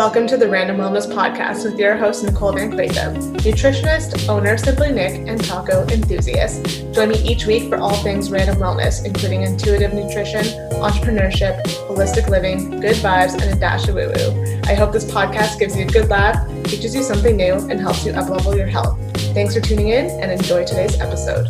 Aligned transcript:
Welcome 0.00 0.26
to 0.28 0.38
the 0.38 0.48
Random 0.48 0.78
Wellness 0.78 1.06
Podcast 1.06 1.62
with 1.62 1.78
your 1.78 1.94
host, 1.94 2.24
Nicole 2.24 2.54
Van 2.54 2.70
Clayton, 2.70 3.16
nutritionist, 3.34 4.30
owner 4.30 4.56
Simply 4.56 4.92
Nick, 4.92 5.28
and 5.28 5.38
taco 5.44 5.86
enthusiast. 5.88 6.64
Join 6.94 7.10
me 7.10 7.16
each 7.16 7.44
week 7.44 7.68
for 7.68 7.76
all 7.76 7.94
things 7.96 8.30
random 8.30 8.56
wellness, 8.56 9.04
including 9.04 9.42
intuitive 9.42 9.92
nutrition, 9.92 10.42
entrepreneurship, 10.80 11.62
holistic 11.86 12.30
living, 12.30 12.80
good 12.80 12.96
vibes, 12.96 13.34
and 13.34 13.54
a 13.54 13.56
dash 13.56 13.88
of 13.88 13.96
woo 13.96 14.10
woo. 14.10 14.60
I 14.64 14.72
hope 14.72 14.90
this 14.90 15.04
podcast 15.04 15.58
gives 15.58 15.76
you 15.76 15.84
a 15.84 15.88
good 15.88 16.08
laugh, 16.08 16.48
teaches 16.64 16.94
you 16.94 17.02
something 17.02 17.36
new, 17.36 17.56
and 17.68 17.78
helps 17.78 18.06
you 18.06 18.14
uplevel 18.14 18.56
your 18.56 18.68
health. 18.68 18.98
Thanks 19.34 19.52
for 19.52 19.60
tuning 19.60 19.88
in 19.88 20.06
and 20.18 20.32
enjoy 20.32 20.64
today's 20.64 20.98
episode. 20.98 21.46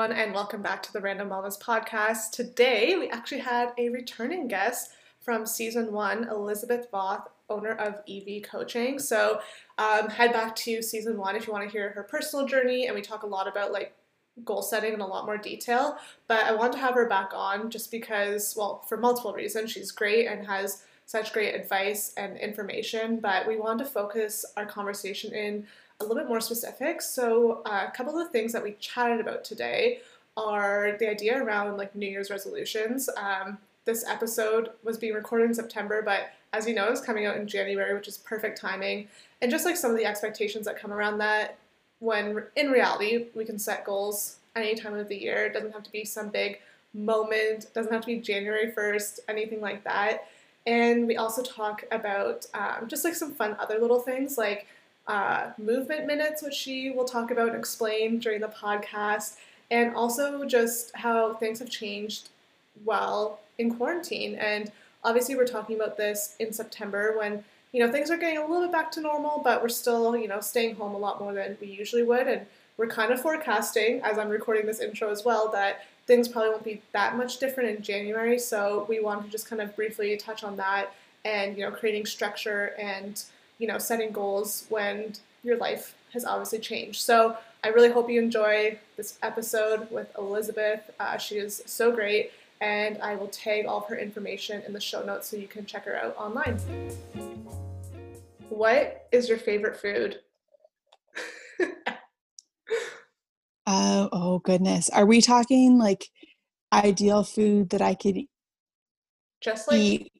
Everyone, 0.00 0.18
and 0.18 0.32
welcome 0.32 0.62
back 0.62 0.82
to 0.82 0.90
the 0.94 1.00
Random 1.00 1.28
Wellness 1.28 1.60
Podcast. 1.60 2.30
Today, 2.30 2.96
we 2.98 3.10
actually 3.10 3.40
had 3.40 3.72
a 3.76 3.90
returning 3.90 4.48
guest 4.48 4.92
from 5.20 5.44
season 5.44 5.92
one, 5.92 6.26
Elizabeth 6.30 6.90
Voth, 6.90 7.26
owner 7.50 7.72
of 7.72 7.96
EV 8.08 8.42
Coaching. 8.42 8.98
So, 8.98 9.40
um, 9.76 10.08
head 10.08 10.32
back 10.32 10.56
to 10.56 10.80
season 10.80 11.18
one 11.18 11.36
if 11.36 11.46
you 11.46 11.52
want 11.52 11.66
to 11.66 11.70
hear 11.70 11.90
her 11.90 12.02
personal 12.02 12.46
journey, 12.46 12.86
and 12.86 12.94
we 12.94 13.02
talk 13.02 13.24
a 13.24 13.26
lot 13.26 13.46
about 13.46 13.72
like 13.72 13.94
goal 14.42 14.62
setting 14.62 14.94
in 14.94 15.02
a 15.02 15.06
lot 15.06 15.26
more 15.26 15.36
detail. 15.36 15.98
But 16.28 16.44
I 16.44 16.54
want 16.54 16.72
to 16.72 16.78
have 16.78 16.94
her 16.94 17.06
back 17.06 17.32
on 17.34 17.68
just 17.68 17.90
because, 17.90 18.54
well, 18.56 18.82
for 18.88 18.96
multiple 18.96 19.34
reasons. 19.34 19.70
She's 19.70 19.90
great 19.90 20.26
and 20.28 20.46
has 20.46 20.82
such 21.04 21.34
great 21.34 21.54
advice 21.54 22.14
and 22.16 22.38
information, 22.38 23.20
but 23.20 23.46
we 23.46 23.58
want 23.58 23.80
to 23.80 23.84
focus 23.84 24.46
our 24.56 24.64
conversation 24.64 25.34
in 25.34 25.66
a 26.00 26.04
little 26.04 26.16
bit 26.16 26.28
more 26.28 26.40
specific. 26.40 27.02
So, 27.02 27.62
uh, 27.66 27.86
a 27.86 27.90
couple 27.90 28.18
of 28.18 28.30
things 28.30 28.52
that 28.52 28.62
we 28.62 28.72
chatted 28.80 29.20
about 29.20 29.44
today 29.44 30.00
are 30.36 30.96
the 30.98 31.08
idea 31.08 31.42
around 31.42 31.76
like 31.76 31.94
New 31.94 32.08
Year's 32.08 32.30
resolutions. 32.30 33.08
Um, 33.16 33.58
this 33.84 34.04
episode 34.06 34.70
was 34.82 34.96
being 34.96 35.14
recorded 35.14 35.44
in 35.44 35.54
September, 35.54 36.02
but 36.02 36.30
as 36.52 36.66
you 36.66 36.74
know, 36.74 36.88
it's 36.88 37.00
coming 37.00 37.26
out 37.26 37.36
in 37.36 37.46
January, 37.46 37.94
which 37.94 38.08
is 38.08 38.18
perfect 38.18 38.58
timing. 38.60 39.08
And 39.42 39.50
just 39.50 39.64
like 39.64 39.76
some 39.76 39.90
of 39.90 39.96
the 39.96 40.04
expectations 40.04 40.66
that 40.66 40.78
come 40.78 40.92
around 40.92 41.18
that, 41.18 41.58
when 41.98 42.44
in 42.56 42.70
reality, 42.70 43.26
we 43.34 43.44
can 43.44 43.58
set 43.58 43.84
goals 43.84 44.36
any 44.56 44.74
time 44.74 44.94
of 44.94 45.08
the 45.08 45.20
year. 45.20 45.46
It 45.46 45.52
doesn't 45.52 45.72
have 45.72 45.82
to 45.82 45.92
be 45.92 46.04
some 46.04 46.28
big 46.28 46.60
moment, 46.94 47.64
it 47.64 47.74
doesn't 47.74 47.92
have 47.92 48.02
to 48.02 48.06
be 48.06 48.18
January 48.18 48.72
1st, 48.72 49.20
anything 49.28 49.60
like 49.60 49.84
that. 49.84 50.28
And 50.66 51.06
we 51.06 51.16
also 51.16 51.42
talk 51.42 51.84
about 51.92 52.46
um, 52.54 52.88
just 52.88 53.04
like 53.04 53.14
some 53.14 53.32
fun 53.32 53.56
other 53.58 53.78
little 53.78 54.00
things 54.00 54.36
like 54.36 54.66
uh, 55.10 55.50
movement 55.58 56.06
minutes, 56.06 56.40
which 56.40 56.54
she 56.54 56.92
will 56.92 57.04
talk 57.04 57.32
about 57.32 57.48
and 57.48 57.56
explain 57.56 58.20
during 58.20 58.40
the 58.40 58.46
podcast, 58.46 59.34
and 59.68 59.92
also 59.96 60.44
just 60.44 60.94
how 60.94 61.34
things 61.34 61.58
have 61.58 61.68
changed 61.68 62.28
while 62.84 63.40
in 63.58 63.74
quarantine. 63.74 64.36
And 64.36 64.70
obviously, 65.02 65.34
we're 65.34 65.48
talking 65.48 65.74
about 65.74 65.96
this 65.96 66.36
in 66.38 66.52
September 66.52 67.18
when 67.18 67.42
you 67.72 67.84
know 67.84 67.90
things 67.90 68.08
are 68.08 68.16
getting 68.16 68.38
a 68.38 68.46
little 68.46 68.62
bit 68.62 68.72
back 68.72 68.92
to 68.92 69.00
normal, 69.00 69.40
but 69.42 69.60
we're 69.60 69.68
still 69.68 70.16
you 70.16 70.28
know 70.28 70.40
staying 70.40 70.76
home 70.76 70.94
a 70.94 70.98
lot 70.98 71.20
more 71.20 71.34
than 71.34 71.58
we 71.60 71.66
usually 71.66 72.04
would, 72.04 72.28
and 72.28 72.46
we're 72.76 72.86
kind 72.86 73.12
of 73.12 73.20
forecasting 73.20 74.00
as 74.02 74.16
I'm 74.16 74.28
recording 74.28 74.64
this 74.64 74.78
intro 74.78 75.10
as 75.10 75.24
well 75.24 75.50
that 75.50 75.86
things 76.06 76.28
probably 76.28 76.50
won't 76.50 76.64
be 76.64 76.82
that 76.92 77.16
much 77.16 77.38
different 77.38 77.68
in 77.76 77.82
January. 77.82 78.38
So 78.38 78.86
we 78.88 79.00
want 79.00 79.24
to 79.24 79.28
just 79.28 79.48
kind 79.50 79.60
of 79.60 79.74
briefly 79.74 80.16
touch 80.16 80.44
on 80.44 80.56
that 80.58 80.94
and 81.24 81.58
you 81.58 81.64
know 81.64 81.72
creating 81.72 82.06
structure 82.06 82.76
and 82.78 83.24
you 83.60 83.66
know, 83.66 83.78
setting 83.78 84.10
goals 84.10 84.64
when 84.70 85.12
your 85.44 85.58
life 85.58 85.94
has 86.14 86.24
obviously 86.24 86.58
changed. 86.58 87.02
So 87.02 87.36
I 87.62 87.68
really 87.68 87.90
hope 87.90 88.08
you 88.10 88.20
enjoy 88.20 88.78
this 88.96 89.18
episode 89.22 89.88
with 89.90 90.10
Elizabeth. 90.16 90.90
Uh, 90.98 91.18
she 91.18 91.36
is 91.36 91.62
so 91.66 91.92
great, 91.92 92.32
and 92.62 92.96
I 93.02 93.14
will 93.16 93.28
tag 93.28 93.66
all 93.66 93.78
of 93.78 93.86
her 93.88 93.96
information 93.96 94.62
in 94.66 94.72
the 94.72 94.80
show 94.80 95.04
notes 95.04 95.28
so 95.28 95.36
you 95.36 95.46
can 95.46 95.66
check 95.66 95.84
her 95.84 95.94
out 95.94 96.16
online. 96.16 96.58
What 98.48 99.06
is 99.12 99.28
your 99.28 99.38
favorite 99.38 99.78
food? 99.78 100.20
uh, 103.66 104.08
oh 104.10 104.40
goodness, 104.42 104.88
are 104.88 105.04
we 105.04 105.20
talking 105.20 105.78
like 105.78 106.06
ideal 106.72 107.24
food 107.24 107.70
that 107.70 107.82
I 107.82 107.94
could 107.94 108.16
just 109.42 109.68
like 109.68 109.78
eat 109.78 110.12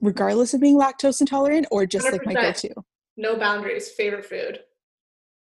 regardless 0.00 0.54
of 0.54 0.60
being 0.60 0.78
lactose 0.78 1.20
intolerant 1.20 1.66
or 1.70 1.86
just 1.86 2.06
100%. 2.06 2.12
like 2.12 2.26
my 2.26 2.34
go-to. 2.34 2.74
No 3.16 3.36
boundaries. 3.36 3.88
Favorite 3.90 4.24
food. 4.24 4.60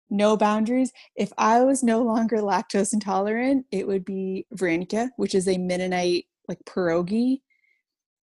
No 0.09 0.35
boundaries. 0.37 0.91
If 1.15 1.31
i 1.37 1.61
was 1.61 1.83
no 1.83 2.01
longer 2.01 2.37
lactose 2.37 2.93
intolerant 2.93 3.65
it 3.71 3.87
would 3.87 4.05
be 4.05 4.45
vareniki 4.55 5.09
which 5.17 5.35
is 5.35 5.47
a 5.47 5.57
mennonite 5.57 6.25
like 6.47 6.59
pierogi 6.65 7.41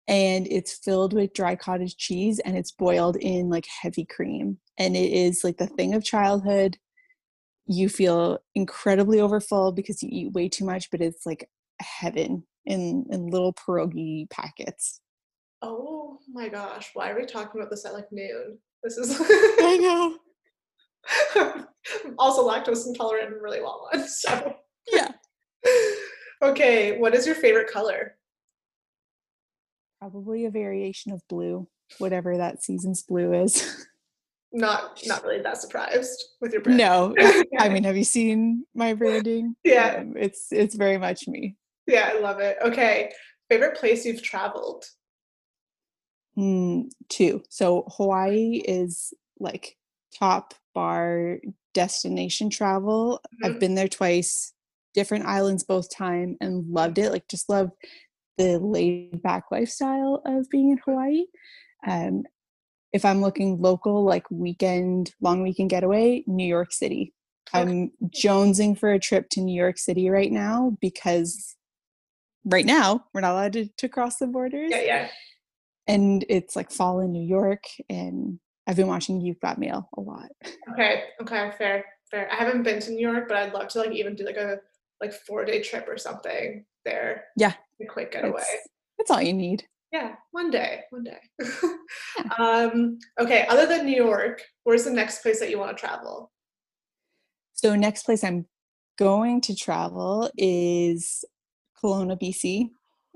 and 0.09 0.47
it's 0.49 0.73
filled 0.73 1.13
with 1.13 1.35
dry 1.35 1.57
cottage 1.57 1.97
cheese 1.97 2.39
and 2.41 2.57
it's 2.57 2.71
boiled 2.71 3.17
in 3.17 3.49
like 3.49 3.67
heavy 3.67 4.05
cream. 4.05 4.59
And 4.79 4.97
it 4.97 5.11
is 5.13 5.43
like 5.43 5.57
the 5.57 5.67
thing 5.67 5.95
of 5.95 6.05
childhood. 6.05 6.77
You 7.67 7.89
feel 7.89 8.39
incredibly 8.55 9.21
overfull 9.21 9.73
because 9.73 10.03
you 10.03 10.09
eat 10.13 10.33
way 10.33 10.49
too 10.49 10.65
much 10.65 10.91
but 10.91 11.01
it's 11.01 11.27
like 11.27 11.49
heaven 11.81 12.45
in 12.65 13.05
in 13.11 13.27
little 13.29 13.53
pierogi 13.53 14.31
packets 14.31 15.01
Oh 15.69 16.19
my 16.33 16.49
gosh, 16.49 16.91
why 16.95 17.11
are 17.11 17.19
we 17.19 17.27
talking 17.27 17.61
about 17.61 17.71
this 17.71 17.85
at 17.85 17.93
like 17.93 18.13
noon? 18.13 18.59
This 18.85 18.97
is 18.97 19.17
I 19.21 19.77
know. 19.77 21.65
also 22.19 22.49
lactose 22.49 22.87
intolerant 22.87 23.33
and 23.33 23.43
really 23.43 23.61
want 23.61 23.83
one. 23.93 24.09
So 24.09 24.57
yeah. 24.93 25.09
okay, 26.43 26.99
what 26.99 27.15
is 27.15 27.27
your 27.27 27.35
favorite 27.35 27.69
color? 27.69 28.17
Probably 29.99 30.45
a 30.45 30.51
variation 30.51 31.11
of 31.13 31.27
blue, 31.29 31.67
whatever 31.99 32.37
that 32.37 32.63
season's 32.63 33.03
blue 33.03 33.33
is. 33.33 33.87
Not 34.53 35.03
not 35.05 35.23
really 35.23 35.43
that 35.43 35.59
surprised 35.61 36.25
with 36.41 36.53
your 36.53 36.63
brand. 36.63 36.79
No. 36.79 37.15
I 37.59 37.69
mean, 37.69 37.85
have 37.85 37.97
you 37.97 38.05
seen 38.05 38.65
my 38.75 38.95
branding? 38.95 39.55
Yeah. 39.65 39.97
Um, 39.99 40.15
it's 40.17 40.47
it's 40.51 40.77
very 40.77 40.97
much 40.97 41.29
me. 41.29 41.57
Yeah, 41.87 42.13
I 42.15 42.21
love 42.21 42.39
it. 42.39 42.57
Okay. 42.63 43.13
Favorite 43.51 43.77
place 43.77 44.07
you've 44.07 44.23
traveled? 44.23 44.87
Mm, 46.39 46.91
two. 47.09 47.43
So 47.49 47.85
Hawaii 47.97 48.63
is 48.67 49.15
like 49.39 49.77
top 50.19 50.55
bar 50.75 51.39
destination 51.75 52.51
travel. 52.51 53.21
Mm-hmm. 53.27 53.47
I've 53.47 53.61
been 53.61 53.75
there 53.75 53.89
twice, 53.89 54.53
different 54.95 55.27
islands 55.27 55.65
both 55.65 55.95
time, 55.95 56.37
and 56.41 56.69
loved 56.69 56.99
it. 56.99 57.11
Like 57.11 57.29
just 57.29 57.49
love 57.49 57.71
the 58.39 58.59
laid 58.59 59.23
back 59.23 59.45
lifestyle 59.51 60.23
of 60.27 60.49
being 60.51 60.71
in 60.71 60.79
Hawaii. 60.85 61.25
Um, 61.87 62.25
if 62.93 63.05
I'm 63.05 63.21
looking 63.21 63.61
local, 63.61 64.05
like 64.05 64.31
weekend, 64.31 65.13
long 65.21 65.43
weekend 65.43 65.71
getaway, 65.71 66.23
New 66.27 66.47
York 66.47 66.73
City. 66.73 67.13
Okay. 67.55 67.63
I'm 67.63 67.91
jonesing 68.07 68.79
for 68.79 68.93
a 68.93 68.99
trip 68.99 69.29
to 69.31 69.41
New 69.41 69.55
York 69.55 69.79
City 69.79 70.11
right 70.11 70.33
now 70.33 70.77
because 70.81 71.57
right 72.45 72.65
now 72.65 73.05
we're 73.15 73.21
not 73.21 73.33
allowed 73.33 73.53
to, 73.55 73.69
to 73.79 73.89
cross 73.89 74.17
the 74.17 74.27
borders. 74.27 74.71
Yeah, 74.71 74.83
yeah 74.83 75.09
and 75.87 76.25
it's 76.29 76.57
like 76.57 76.71
fall 76.71 77.01
in 77.01 77.13
New 77.13 77.27
York, 77.27 77.65
and 77.89 78.39
I've 78.67 78.77
been 78.77 78.89
watching 78.89 79.21
You've 79.21 79.41
Got 79.41 79.59
Mail 79.59 79.89
a 79.97 80.01
lot. 80.01 80.31
Okay, 80.73 81.05
okay, 81.23 81.53
fair, 81.57 81.85
fair. 82.11 82.31
I 82.31 82.37
haven't 82.37 82.63
been 82.63 82.81
to 82.81 82.91
New 82.91 83.07
York, 83.07 83.29
but 83.29 83.37
I'd 83.37 83.53
love 83.53 83.69
to 83.69 83.79
like 83.79 83.93
even 83.93 84.15
do 84.15 84.25
like 84.25 84.37
a 84.37 84.59
like 85.01 85.13
four 85.13 85.45
day 85.45 85.63
trip 85.63 85.87
or 85.89 85.99
something 85.99 86.65
there. 86.85 87.25
Yeah, 87.37 87.55
a 87.81 87.87
quick 87.87 88.13
getaway. 88.13 88.43
That's 88.99 89.11
all 89.11 89.23
you 89.23 89.33
need. 89.33 89.65
Yeah, 89.93 90.15
one 90.33 90.51
day, 90.51 90.83
one 90.91 91.05
day. 91.05 91.19
yeah. 92.19 92.33
um, 92.39 92.99
okay, 93.21 93.47
other 93.49 93.67
than 93.67 93.87
New 93.87 93.97
York, 93.97 94.43
where's 94.65 94.85
the 94.85 94.91
next 94.91 95.23
place 95.23 95.39
that 95.41 95.51
you 95.51 95.59
want 95.59 95.77
to 95.77 95.81
travel? 95.81 96.33
So 97.53 97.75
next 97.77 98.03
place 98.03 98.25
I'm 98.25 98.47
going 98.99 99.41
to 99.43 99.55
travel 99.55 100.31
is 100.37 101.25
Kelowna, 101.83 102.21
BC. 102.21 102.69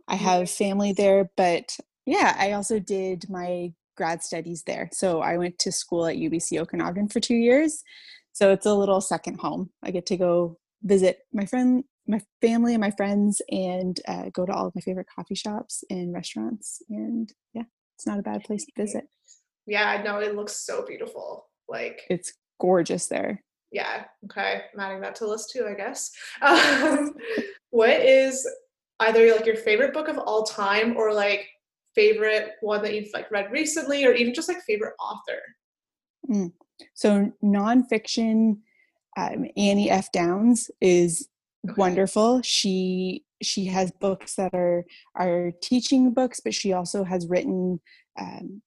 I 0.08 0.14
have 0.14 0.50
family 0.50 0.92
there, 0.92 1.30
but 1.36 1.76
yeah, 2.10 2.34
I 2.38 2.52
also 2.52 2.80
did 2.80 3.30
my 3.30 3.72
grad 3.96 4.22
studies 4.24 4.64
there. 4.66 4.88
So 4.92 5.20
I 5.20 5.36
went 5.36 5.60
to 5.60 5.70
school 5.70 6.06
at 6.06 6.16
UBC 6.16 6.60
Okanagan 6.60 7.08
for 7.08 7.20
two 7.20 7.36
years. 7.36 7.84
So 8.32 8.50
it's 8.50 8.66
a 8.66 8.74
little 8.74 9.00
second 9.00 9.38
home. 9.38 9.70
I 9.84 9.92
get 9.92 10.06
to 10.06 10.16
go 10.16 10.58
visit 10.82 11.20
my 11.32 11.46
friend, 11.46 11.84
my 12.08 12.20
family, 12.40 12.74
and 12.74 12.80
my 12.80 12.90
friends, 12.90 13.40
and 13.48 14.00
uh, 14.08 14.30
go 14.32 14.44
to 14.44 14.52
all 14.52 14.66
of 14.66 14.74
my 14.74 14.80
favorite 14.80 15.06
coffee 15.14 15.36
shops 15.36 15.84
and 15.88 16.12
restaurants. 16.12 16.82
And 16.90 17.32
yeah, 17.54 17.64
it's 17.96 18.08
not 18.08 18.18
a 18.18 18.22
bad 18.22 18.42
place 18.42 18.64
to 18.64 18.72
visit. 18.76 19.04
Yeah, 19.66 20.02
no, 20.04 20.18
it 20.18 20.34
looks 20.34 20.66
so 20.66 20.84
beautiful. 20.84 21.46
Like 21.68 22.00
it's 22.10 22.32
gorgeous 22.58 23.06
there. 23.06 23.44
Yeah. 23.70 24.04
Okay, 24.24 24.62
I'm 24.74 24.80
adding 24.80 25.00
that 25.02 25.14
to 25.16 25.24
the 25.24 25.30
list 25.30 25.50
too. 25.52 25.68
I 25.70 25.74
guess. 25.74 26.10
Um, 26.42 27.14
what 27.68 27.90
is 27.90 28.48
either 28.98 29.32
like 29.32 29.46
your 29.46 29.54
favorite 29.54 29.92
book 29.92 30.08
of 30.08 30.18
all 30.18 30.42
time, 30.42 30.96
or 30.96 31.12
like 31.12 31.46
favorite 31.94 32.52
one 32.60 32.82
that 32.82 32.94
you've 32.94 33.12
like 33.12 33.30
read 33.30 33.50
recently 33.50 34.04
or 34.04 34.12
even 34.12 34.34
just 34.34 34.48
like 34.48 34.62
favorite 34.62 34.94
author 35.00 35.40
mm. 36.30 36.52
so 36.94 37.32
nonfiction 37.42 38.56
um, 39.16 39.46
Annie 39.56 39.90
F 39.90 40.12
Downs 40.12 40.70
is 40.80 41.28
okay. 41.68 41.74
wonderful. 41.76 42.42
She 42.42 43.24
she 43.42 43.66
has 43.66 43.90
books 43.90 44.36
that 44.36 44.54
are 44.54 44.84
are 45.14 45.52
teaching 45.62 46.12
books, 46.12 46.40
but 46.40 46.54
she 46.54 46.72
also 46.72 47.04
has 47.04 47.26
written 47.26 47.80
um, 48.18 48.62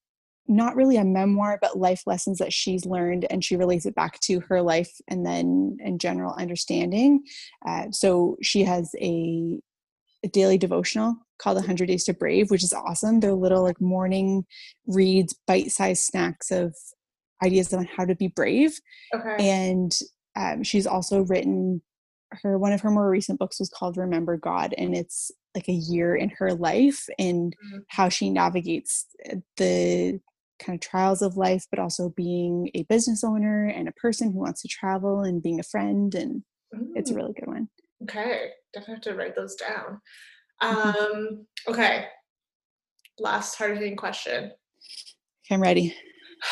not 0.48 0.76
really 0.76 0.98
a 0.98 1.06
memoir, 1.06 1.58
but 1.62 1.78
life 1.78 2.04
lessons 2.06 2.40
that 2.40 2.52
she's 2.52 2.86
learned, 2.86 3.26
and 3.30 3.44
she 3.44 3.56
relates 3.56 3.86
it 3.86 3.96
back 3.96 4.20
to 4.22 4.42
her 4.42 4.62
life 4.62 4.92
and 5.08 5.26
then 5.26 5.78
in 5.80 5.98
general 5.98 6.34
understanding. 6.34 7.24
Uh, 7.66 7.86
so 7.92 8.38
she 8.42 8.64
has 8.64 8.94
a, 9.00 9.60
a 10.24 10.28
daily 10.28 10.58
devotional 10.58 11.16
called 11.38 11.58
100 11.58 11.88
Days 11.88 12.04
to 12.06 12.14
Brave, 12.14 12.50
which 12.50 12.64
is 12.64 12.74
awesome. 12.74 13.20
They're 13.20 13.34
little 13.34 13.64
like 13.64 13.82
morning 13.82 14.46
reads, 14.88 15.36
bite 15.48 15.72
sized 15.72 16.04
snacks 16.04 16.52
of 16.52 16.76
ideas 17.44 17.74
on 17.74 17.86
how 17.86 18.06
to 18.06 18.16
be 18.16 18.28
brave. 18.28 18.80
Okay. 19.14 19.50
And 19.50 19.92
um, 20.36 20.64
she's 20.64 20.88
also 20.88 21.22
written 21.22 21.82
her 22.42 22.58
one 22.58 22.74
of 22.74 22.82
her 22.82 22.90
more 22.90 23.10
recent 23.10 23.38
books 23.38 23.60
was 23.60 23.70
called 23.70 23.98
Remember 23.98 24.38
God, 24.38 24.74
and 24.78 24.96
it's 24.96 25.32
like 25.54 25.68
a 25.68 25.74
year 25.74 26.16
in 26.16 26.30
her 26.30 26.54
life 26.54 27.06
and 27.20 27.54
mm-hmm. 27.54 27.80
how 27.90 28.10
she 28.10 28.30
navigates 28.32 29.06
uh, 29.32 29.36
the 29.58 30.20
kind 30.60 30.76
of 30.76 30.82
trials 30.82 31.22
of 31.22 31.38
life, 31.38 31.66
but 31.70 31.80
also 31.80 32.10
being 32.10 32.72
a 32.74 32.84
business 32.84 33.24
owner 33.24 33.66
and 33.66 33.88
a 33.88 33.94
person 33.94 34.32
who 34.32 34.40
wants 34.40 34.62
to 34.62 34.68
travel 34.68 35.22
and 35.22 35.44
being 35.44 35.60
a 35.60 35.64
friend. 35.64 36.16
And 36.16 36.44
mm. 36.74 36.88
it's 36.96 37.12
a 37.12 37.14
mm. 37.14 37.18
really 37.18 37.34
good 37.34 37.48
one. 37.48 37.70
Okay, 38.04 38.50
definitely 38.74 38.96
have 38.96 39.02
to 39.02 39.16
write 39.16 39.36
those 39.36 39.56
down. 39.56 40.02
Mm-hmm. 40.62 41.16
Um, 41.16 41.46
okay, 41.68 42.08
last 43.20 43.56
hard 43.56 43.78
hitting 43.78 43.96
question. 43.96 44.46
Okay, 45.46 45.56
I'm 45.56 45.62
ready. 45.62 45.96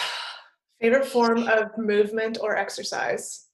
Favorite 0.81 1.06
form 1.06 1.47
of 1.47 1.77
movement 1.77 2.39
or 2.41 2.57
exercise? 2.57 3.45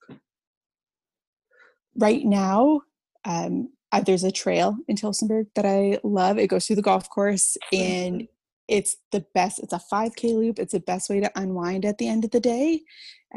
Right 1.96 2.24
now, 2.24 2.82
um, 3.26 3.70
uh, 3.92 4.02
there's 4.02 4.24
a 4.24 4.32
trail 4.32 4.78
in 4.88 4.96
Tillsonburg 4.96 5.48
that 5.56 5.66
I 5.66 6.00
love. 6.04 6.38
It 6.38 6.48
goes 6.48 6.68
through 6.68 6.78
the 6.78 6.82
golf 6.82 7.10
course 7.10 7.58
and 7.72 8.22
mm-hmm 8.22 8.34
it's 8.68 8.98
the 9.12 9.26
best 9.34 9.60
it's 9.60 9.74
a 9.74 9.82
5k 9.92 10.36
loop 10.36 10.60
it's 10.60 10.74
the 10.74 10.80
best 10.80 11.10
way 11.10 11.20
to 11.20 11.32
unwind 11.36 11.86
at 11.86 11.98
the 11.98 12.08
end 12.08 12.26
of 12.26 12.32
the 12.32 12.40
day 12.40 12.82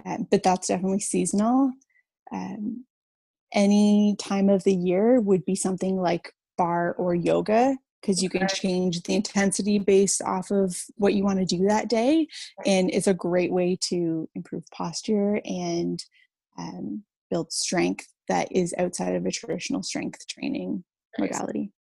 um, 0.05 0.27
but 0.31 0.43
that's 0.43 0.69
definitely 0.69 1.01
seasonal 1.01 1.73
um, 2.33 2.85
any 3.53 4.17
time 4.19 4.49
of 4.49 4.65
the 4.65 4.75
year 4.75 5.21
would 5.21 5.45
be 5.45 5.55
something 5.55 5.97
like 5.97 6.33
barre 6.57 6.95
or 6.99 7.15
yoga 7.15 7.77
because 8.01 8.23
you 8.23 8.31
can 8.31 8.49
change 8.49 9.03
the 9.03 9.15
intensity 9.15 9.79
based 9.79 10.23
off 10.23 10.51
of 10.51 10.75
what 10.97 11.15
you 11.15 11.23
want 11.23 11.39
to 11.39 11.45
do 11.45 11.67
that 11.67 11.89
day 11.89 12.27
and 12.65 12.91
it's 12.91 13.07
a 13.07 13.15
great 13.15 13.53
way 13.53 13.77
to 13.81 14.29
improve 14.35 14.65
posture 14.73 15.41
and 15.45 16.05
um, 16.59 17.03
build 17.31 17.53
strength 17.53 18.07
that 18.29 18.49
is 18.51 18.75
outside 18.79 19.15
of 19.15 19.27
a 19.27 19.31
traditional 19.31 19.83
strength 19.83 20.27
training 20.27 20.85
modality. 21.19 21.73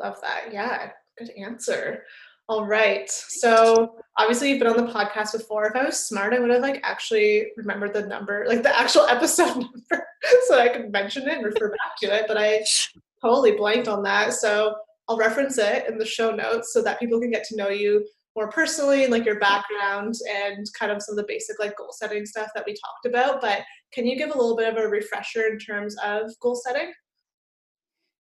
Love 0.00 0.20
that 0.22 0.52
yeah 0.52 0.90
good 1.18 1.30
answer 1.30 2.04
all 2.48 2.66
right. 2.66 3.10
So 3.10 3.96
obviously 4.18 4.50
you've 4.50 4.58
been 4.58 4.68
on 4.68 4.76
the 4.76 4.92
podcast 4.92 5.32
before. 5.32 5.66
If 5.66 5.76
I 5.76 5.84
was 5.84 5.98
smart, 5.98 6.34
I 6.34 6.38
would 6.38 6.50
have 6.50 6.60
like 6.60 6.80
actually 6.82 7.46
remembered 7.56 7.94
the 7.94 8.06
number, 8.06 8.44
like 8.48 8.62
the 8.62 8.78
actual 8.78 9.02
episode 9.08 9.56
number, 9.56 10.06
so 10.48 10.58
I 10.58 10.68
could 10.68 10.90
mention 10.90 11.28
it 11.28 11.36
and 11.38 11.44
refer 11.44 11.70
back 11.70 11.96
to 12.00 12.14
it. 12.14 12.24
But 12.28 12.38
I 12.38 12.64
totally 13.20 13.52
blanked 13.52 13.88
on 13.88 14.02
that. 14.02 14.34
So 14.34 14.74
I'll 15.08 15.16
reference 15.16 15.58
it 15.58 15.88
in 15.88 15.98
the 15.98 16.04
show 16.04 16.30
notes 16.30 16.72
so 16.72 16.82
that 16.82 16.98
people 16.98 17.20
can 17.20 17.30
get 17.30 17.44
to 17.44 17.56
know 17.56 17.68
you 17.68 18.06
more 18.34 18.50
personally 18.50 19.02
and 19.02 19.12
like 19.12 19.24
your 19.24 19.38
background 19.38 20.14
and 20.30 20.66
kind 20.78 20.90
of 20.90 21.02
some 21.02 21.12
of 21.12 21.16
the 21.18 21.28
basic 21.28 21.58
like 21.58 21.76
goal 21.76 21.92
setting 21.92 22.24
stuff 22.24 22.48
that 22.54 22.64
we 22.66 22.72
talked 22.72 23.06
about. 23.06 23.40
But 23.40 23.60
can 23.92 24.06
you 24.06 24.16
give 24.16 24.30
a 24.30 24.38
little 24.38 24.56
bit 24.56 24.68
of 24.68 24.82
a 24.82 24.88
refresher 24.88 25.46
in 25.46 25.58
terms 25.58 25.96
of 26.04 26.30
goal 26.40 26.56
setting? 26.56 26.92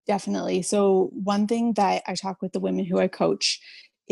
Definitely. 0.06 0.62
So, 0.62 1.10
one 1.12 1.46
thing 1.46 1.74
that 1.74 2.02
I 2.08 2.14
talk 2.14 2.42
with 2.42 2.52
the 2.52 2.60
women 2.60 2.84
who 2.84 2.98
I 2.98 3.06
coach 3.06 3.60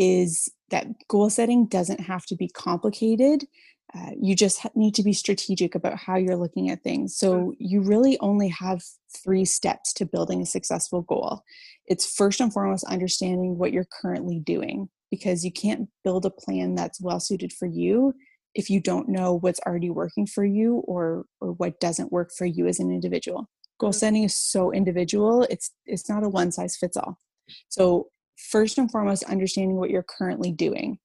is 0.01 0.49
that 0.71 0.87
goal 1.07 1.29
setting 1.29 1.67
doesn't 1.67 1.99
have 1.99 2.25
to 2.25 2.35
be 2.35 2.47
complicated. 2.47 3.45
Uh, 3.93 4.11
you 4.19 4.35
just 4.35 4.65
need 4.75 4.95
to 4.95 5.03
be 5.03 5.13
strategic 5.13 5.75
about 5.75 5.97
how 5.97 6.15
you're 6.15 6.37
looking 6.37 6.69
at 6.69 6.81
things. 6.81 7.15
So, 7.15 7.53
you 7.59 7.81
really 7.81 8.17
only 8.19 8.47
have 8.47 8.81
three 9.23 9.45
steps 9.45 9.93
to 9.93 10.05
building 10.05 10.41
a 10.41 10.45
successful 10.45 11.01
goal. 11.01 11.43
It's 11.85 12.15
first 12.15 12.39
and 12.39 12.53
foremost 12.53 12.85
understanding 12.85 13.57
what 13.57 13.73
you're 13.73 13.87
currently 14.01 14.39
doing 14.39 14.89
because 15.11 15.43
you 15.43 15.51
can't 15.51 15.89
build 16.03 16.25
a 16.25 16.29
plan 16.31 16.73
that's 16.73 17.01
well 17.01 17.19
suited 17.19 17.51
for 17.51 17.67
you 17.67 18.13
if 18.55 18.69
you 18.69 18.79
don't 18.79 19.09
know 19.09 19.37
what's 19.39 19.59
already 19.65 19.89
working 19.89 20.25
for 20.25 20.43
you 20.43 20.77
or 20.87 21.25
or 21.39 21.51
what 21.53 21.79
doesn't 21.79 22.11
work 22.11 22.31
for 22.37 22.45
you 22.45 22.67
as 22.67 22.79
an 22.79 22.91
individual 22.91 23.47
goal 23.79 23.91
setting 23.91 24.23
is 24.23 24.35
so 24.35 24.71
individual 24.71 25.45
it's 25.49 25.71
it's 25.85 26.09
not 26.09 26.23
a 26.23 26.29
one 26.29 26.51
size 26.51 26.75
fits 26.77 26.97
all 26.97 27.17
so 27.69 28.07
first 28.49 28.77
and 28.77 28.91
foremost 28.91 29.23
understanding 29.23 29.77
what 29.77 29.89
you're 29.89 30.03
currently 30.03 30.51
doing. 30.51 30.99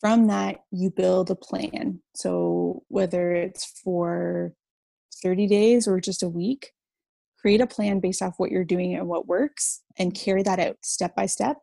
From 0.00 0.26
that 0.26 0.64
you 0.70 0.90
build 0.90 1.30
a 1.30 1.34
plan. 1.34 2.02
So 2.14 2.82
whether 2.88 3.32
it's 3.32 3.80
for 3.82 4.52
30 5.22 5.46
days 5.46 5.88
or 5.88 6.00
just 6.00 6.22
a 6.22 6.28
week 6.28 6.72
create 7.40 7.60
a 7.60 7.66
plan 7.66 8.00
based 8.00 8.22
off 8.22 8.34
what 8.38 8.50
you're 8.50 8.64
doing 8.64 8.94
and 8.94 9.06
what 9.06 9.28
works 9.28 9.82
and 9.98 10.14
carry 10.14 10.42
that 10.42 10.58
out 10.58 10.76
step 10.82 11.14
by 11.14 11.26
step. 11.26 11.56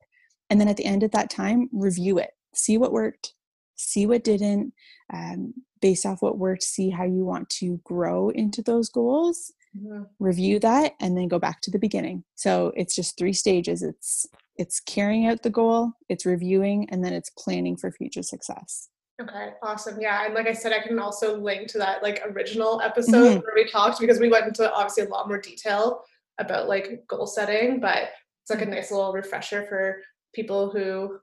And 0.50 0.60
then 0.60 0.68
at 0.68 0.78
the 0.78 0.86
end 0.86 1.04
of 1.04 1.12
that 1.12 1.30
time 1.30 1.70
review 1.74 2.18
it. 2.20 2.32
See 2.56 2.78
what 2.78 2.92
worked 2.92 3.34
see 3.76 4.06
what 4.06 4.24
didn't 4.24 4.74
um, 5.14 5.54
based 5.82 6.06
off 6.06 6.22
what 6.22 6.38
worked 6.38 6.64
see 6.64 6.90
how 6.90 7.04
you 7.04 7.26
want 7.26 7.50
to 7.50 7.80
grow 7.84 8.30
into 8.30 8.62
those 8.62 8.90
goals 8.90 9.52
mm-hmm. 9.78 10.04
review 10.20 10.60
that 10.60 10.94
and 11.00 11.18
then 11.18 11.28
go 11.28 11.40
back 11.40 11.62
to 11.62 11.72
the 11.72 11.80
beginning 11.80 12.24
so 12.36 12.72
it's 12.76 12.96
just 12.96 13.18
three 13.18 13.34
stages 13.34 13.82
it's 13.82 14.28
it's 14.58 14.80
carrying 14.80 15.28
out 15.28 15.42
the 15.42 15.50
goal, 15.50 15.92
it's 16.10 16.26
reviewing, 16.26 16.88
and 16.90 17.04
then 17.04 17.14
it's 17.14 17.32
planning 17.32 17.76
for 17.76 17.92
future 17.92 18.24
success. 18.24 18.90
Okay, 19.22 19.52
awesome. 19.62 20.00
Yeah, 20.00 20.26
and 20.26 20.34
like 20.34 20.48
I 20.48 20.54
said, 20.54 20.74
I 20.74 20.86
can 20.86 21.00
also 21.00 21.38
link 21.38 21.68
to 21.70 21.78
that 21.80 22.04
like 22.04 22.22
original 22.26 22.82
episode 22.82 23.12
mm-hmm. 23.14 23.40
where 23.40 23.54
we 23.56 23.70
talked 23.70 24.00
because 24.00 24.20
we 24.20 24.30
went 24.30 24.48
into 24.48 24.72
obviously 24.72 25.06
a 25.06 25.10
lot 25.10 25.28
more 25.28 25.40
detail 25.40 26.04
about 26.40 26.68
like 26.68 27.04
goal 27.08 27.28
setting, 27.28 27.80
but 27.80 28.10
it's 28.42 28.50
like 28.50 28.62
a 28.62 28.66
nice 28.66 28.92
little 28.92 29.14
refresher 29.14 29.66
for 29.68 30.02
people 30.34 30.72
who 30.72 31.20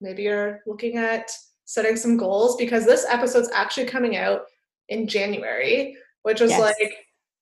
maybe 0.00 0.28
are 0.28 0.60
looking 0.66 0.96
at 0.96 1.30
setting 1.64 1.96
some 1.96 2.16
goals 2.16 2.56
because 2.56 2.84
this 2.84 3.06
episode's 3.08 3.50
actually 3.52 3.86
coming 3.86 4.16
out 4.16 4.42
in 4.88 5.06
January, 5.06 5.96
which 6.22 6.40
was 6.40 6.50
yes. 6.50 6.60
like, 6.60 6.94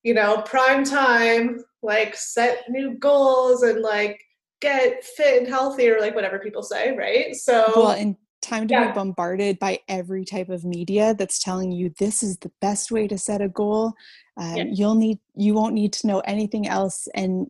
you 0.08 0.14
know, 0.14 0.40
prime 0.40 0.84
time, 0.84 1.62
like 1.82 2.16
set 2.16 2.64
new 2.70 2.94
goals 2.94 3.62
and 3.62 3.82
like 3.82 4.18
get 4.62 5.04
fit 5.04 5.42
and 5.42 5.46
healthy 5.46 5.86
or 5.90 6.00
like 6.00 6.14
whatever 6.14 6.38
people 6.38 6.62
say, 6.62 6.96
right? 6.96 7.36
So 7.36 7.70
well, 7.76 7.90
and 7.90 8.16
time 8.40 8.66
to 8.68 8.72
yeah. 8.72 8.86
be 8.86 8.94
bombarded 8.94 9.58
by 9.58 9.80
every 9.86 10.24
type 10.24 10.48
of 10.48 10.64
media 10.64 11.14
that's 11.18 11.38
telling 11.38 11.72
you 11.72 11.92
this 11.98 12.22
is 12.22 12.38
the 12.38 12.50
best 12.62 12.90
way 12.90 13.06
to 13.06 13.18
set 13.18 13.42
a 13.42 13.50
goal. 13.50 13.92
Um, 14.38 14.56
yeah. 14.56 14.64
You'll 14.72 14.94
need 14.94 15.18
you 15.34 15.52
won't 15.52 15.74
need 15.74 15.92
to 15.92 16.06
know 16.06 16.20
anything 16.20 16.66
else, 16.66 17.06
and 17.14 17.48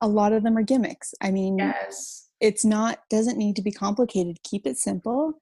a 0.00 0.08
lot 0.08 0.32
of 0.32 0.42
them 0.42 0.56
are 0.56 0.62
gimmicks. 0.62 1.12
I 1.20 1.30
mean, 1.30 1.58
yes. 1.58 2.30
it's 2.40 2.64
not 2.64 3.00
doesn't 3.10 3.36
need 3.36 3.56
to 3.56 3.62
be 3.62 3.72
complicated. 3.72 4.38
Keep 4.42 4.66
it 4.66 4.78
simple. 4.78 5.34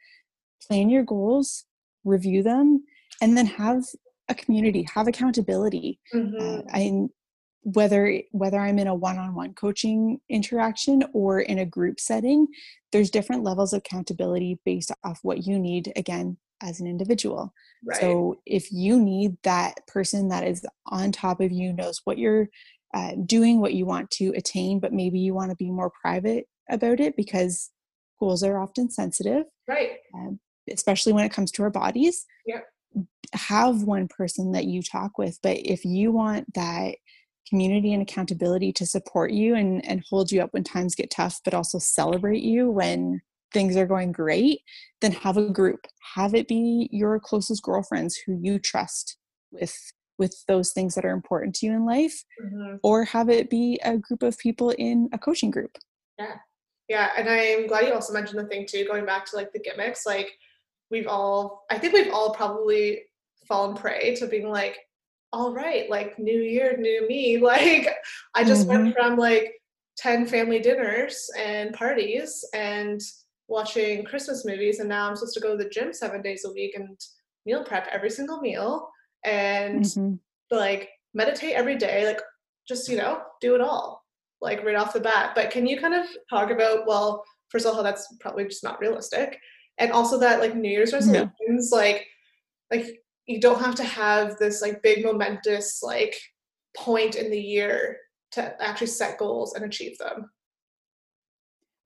Plan 0.66 0.90
your 0.90 1.04
goals, 1.04 1.66
review 2.04 2.42
them, 2.42 2.82
and 3.22 3.36
then 3.38 3.46
have 3.46 3.84
a 4.28 4.34
community, 4.34 4.86
have 4.94 5.08
accountability. 5.08 5.98
Mm-hmm. 6.14 6.36
Uh, 6.40 6.62
I 6.72 7.08
whether 7.62 8.20
whether 8.30 8.60
i'm 8.60 8.78
in 8.78 8.86
a 8.86 8.94
one-on-one 8.94 9.52
coaching 9.54 10.18
interaction 10.28 11.02
or 11.12 11.40
in 11.40 11.58
a 11.58 11.66
group 11.66 11.98
setting 11.98 12.46
there's 12.92 13.10
different 13.10 13.42
levels 13.42 13.72
of 13.72 13.78
accountability 13.78 14.58
based 14.64 14.92
off 15.04 15.18
what 15.22 15.46
you 15.46 15.58
need 15.58 15.92
again 15.96 16.36
as 16.62 16.80
an 16.80 16.86
individual 16.86 17.52
right. 17.84 18.00
so 18.00 18.36
if 18.46 18.70
you 18.72 18.98
need 18.98 19.36
that 19.42 19.74
person 19.86 20.28
that 20.28 20.46
is 20.46 20.64
on 20.86 21.12
top 21.12 21.40
of 21.40 21.52
you 21.52 21.72
knows 21.72 22.00
what 22.04 22.18
you're 22.18 22.48
uh, 22.94 23.12
doing 23.26 23.60
what 23.60 23.74
you 23.74 23.84
want 23.84 24.10
to 24.10 24.32
attain 24.36 24.80
but 24.80 24.92
maybe 24.92 25.18
you 25.18 25.34
want 25.34 25.50
to 25.50 25.56
be 25.56 25.70
more 25.70 25.92
private 26.00 26.46
about 26.70 27.00
it 27.00 27.16
because 27.16 27.70
goals 28.18 28.42
are 28.42 28.58
often 28.58 28.88
sensitive 28.88 29.44
right 29.66 29.98
um, 30.14 30.38
especially 30.72 31.12
when 31.12 31.24
it 31.24 31.32
comes 31.32 31.50
to 31.50 31.62
our 31.62 31.70
bodies 31.70 32.24
yeah 32.46 32.60
have 33.32 33.82
one 33.82 34.08
person 34.08 34.52
that 34.52 34.64
you 34.64 34.82
talk 34.82 35.18
with 35.18 35.38
but 35.42 35.56
if 35.58 35.84
you 35.84 36.10
want 36.10 36.52
that 36.54 36.94
community 37.48 37.92
and 37.92 38.02
accountability 38.02 38.72
to 38.72 38.86
support 38.86 39.32
you 39.32 39.54
and, 39.54 39.84
and 39.86 40.04
hold 40.08 40.30
you 40.30 40.40
up 40.42 40.52
when 40.52 40.64
times 40.64 40.94
get 40.94 41.10
tough, 41.10 41.40
but 41.44 41.54
also 41.54 41.78
celebrate 41.78 42.42
you 42.42 42.70
when 42.70 43.20
things 43.52 43.76
are 43.76 43.86
going 43.86 44.12
great, 44.12 44.60
then 45.00 45.12
have 45.12 45.36
a 45.36 45.50
group. 45.50 45.86
Have 46.14 46.34
it 46.34 46.48
be 46.48 46.88
your 46.92 47.18
closest 47.18 47.62
girlfriends 47.62 48.20
who 48.26 48.38
you 48.40 48.58
trust 48.58 49.16
with 49.50 49.74
with 50.18 50.44
those 50.48 50.72
things 50.72 50.96
that 50.96 51.04
are 51.04 51.12
important 51.12 51.54
to 51.54 51.64
you 51.64 51.72
in 51.72 51.86
life, 51.86 52.24
mm-hmm. 52.44 52.74
or 52.82 53.04
have 53.04 53.28
it 53.28 53.48
be 53.48 53.78
a 53.84 53.96
group 53.96 54.24
of 54.24 54.36
people 54.38 54.70
in 54.70 55.08
a 55.12 55.18
coaching 55.18 55.50
group. 55.50 55.78
Yeah. 56.18 56.34
Yeah. 56.88 57.10
And 57.16 57.28
I'm 57.28 57.68
glad 57.68 57.86
you 57.86 57.94
also 57.94 58.12
mentioned 58.12 58.40
the 58.40 58.48
thing 58.48 58.66
too, 58.66 58.84
going 58.84 59.06
back 59.06 59.26
to 59.26 59.36
like 59.36 59.52
the 59.52 59.60
gimmicks, 59.60 60.04
like 60.04 60.32
we've 60.90 61.06
all 61.06 61.64
I 61.70 61.78
think 61.78 61.92
we've 61.92 62.12
all 62.12 62.34
probably 62.34 63.02
fallen 63.46 63.76
prey 63.76 64.14
to 64.16 64.26
being 64.26 64.48
like, 64.48 64.78
all 65.32 65.54
right, 65.54 65.88
like 65.90 66.18
new 66.18 66.40
year, 66.40 66.76
new 66.78 67.06
me. 67.08 67.36
Like 67.42 67.88
I 68.34 68.44
just 68.44 68.66
mm-hmm. 68.66 68.82
went 68.84 68.94
from 68.94 69.16
like 69.16 69.54
10 69.98 70.26
family 70.26 70.60
dinners 70.60 71.28
and 71.38 71.72
parties 71.72 72.44
and 72.54 73.00
watching 73.48 74.04
Christmas 74.04 74.44
movies 74.44 74.78
and 74.78 74.88
now 74.88 75.08
I'm 75.08 75.16
supposed 75.16 75.34
to 75.34 75.40
go 75.40 75.56
to 75.56 75.62
the 75.62 75.70
gym 75.70 75.92
7 75.92 76.22
days 76.22 76.44
a 76.44 76.52
week 76.52 76.74
and 76.76 76.98
meal 77.46 77.64
prep 77.64 77.88
every 77.90 78.10
single 78.10 78.40
meal 78.40 78.90
and 79.24 79.84
mm-hmm. 79.84 80.14
like 80.54 80.90
meditate 81.14 81.54
every 81.54 81.76
day 81.76 82.06
like 82.06 82.20
just 82.68 82.88
you 82.88 82.96
know 82.96 83.22
do 83.40 83.54
it 83.54 83.60
all 83.60 84.04
like 84.40 84.62
right 84.64 84.76
off 84.76 84.92
the 84.92 85.00
bat 85.00 85.32
but 85.34 85.50
can 85.50 85.66
you 85.66 85.80
kind 85.80 85.94
of 85.94 86.06
talk 86.28 86.50
about 86.50 86.86
well 86.86 87.24
first 87.48 87.64
of 87.66 87.74
all 87.74 87.82
that's 87.82 88.14
probably 88.20 88.44
just 88.44 88.62
not 88.62 88.78
realistic 88.78 89.40
and 89.78 89.92
also 89.92 90.18
that 90.18 90.40
like 90.40 90.54
new 90.54 90.70
year's 90.70 90.92
resolutions 90.92 91.70
like 91.72 92.06
like 92.70 93.02
you 93.26 93.40
don't 93.40 93.60
have 93.60 93.74
to 93.74 93.84
have 93.84 94.36
this 94.38 94.62
like 94.62 94.82
big 94.82 95.04
momentous 95.04 95.82
like 95.82 96.16
point 96.76 97.14
in 97.14 97.30
the 97.30 97.40
year 97.40 97.96
to 98.30 98.62
actually 98.62 98.86
set 98.86 99.18
goals 99.18 99.54
and 99.54 99.64
achieve 99.64 99.96
them 99.98 100.30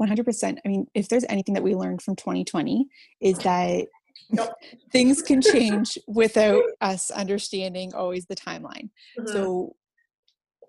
100% 0.01 0.59
i 0.65 0.69
mean 0.69 0.87
if 0.95 1.09
there's 1.09 1.25
anything 1.29 1.55
that 1.55 1.63
we 1.63 1.75
learned 1.75 2.03
from 2.03 2.17
2020 2.17 2.87
is 3.21 3.39
that 3.39 3.87
Yep. 4.31 4.55
things 4.93 5.23
can 5.23 5.41
change 5.41 5.99
without 6.07 6.63
us 6.81 7.11
understanding 7.11 7.95
always 7.95 8.27
the 8.27 8.37
timeline. 8.37 8.91
Mm-hmm. 9.19 9.29
So 9.29 9.77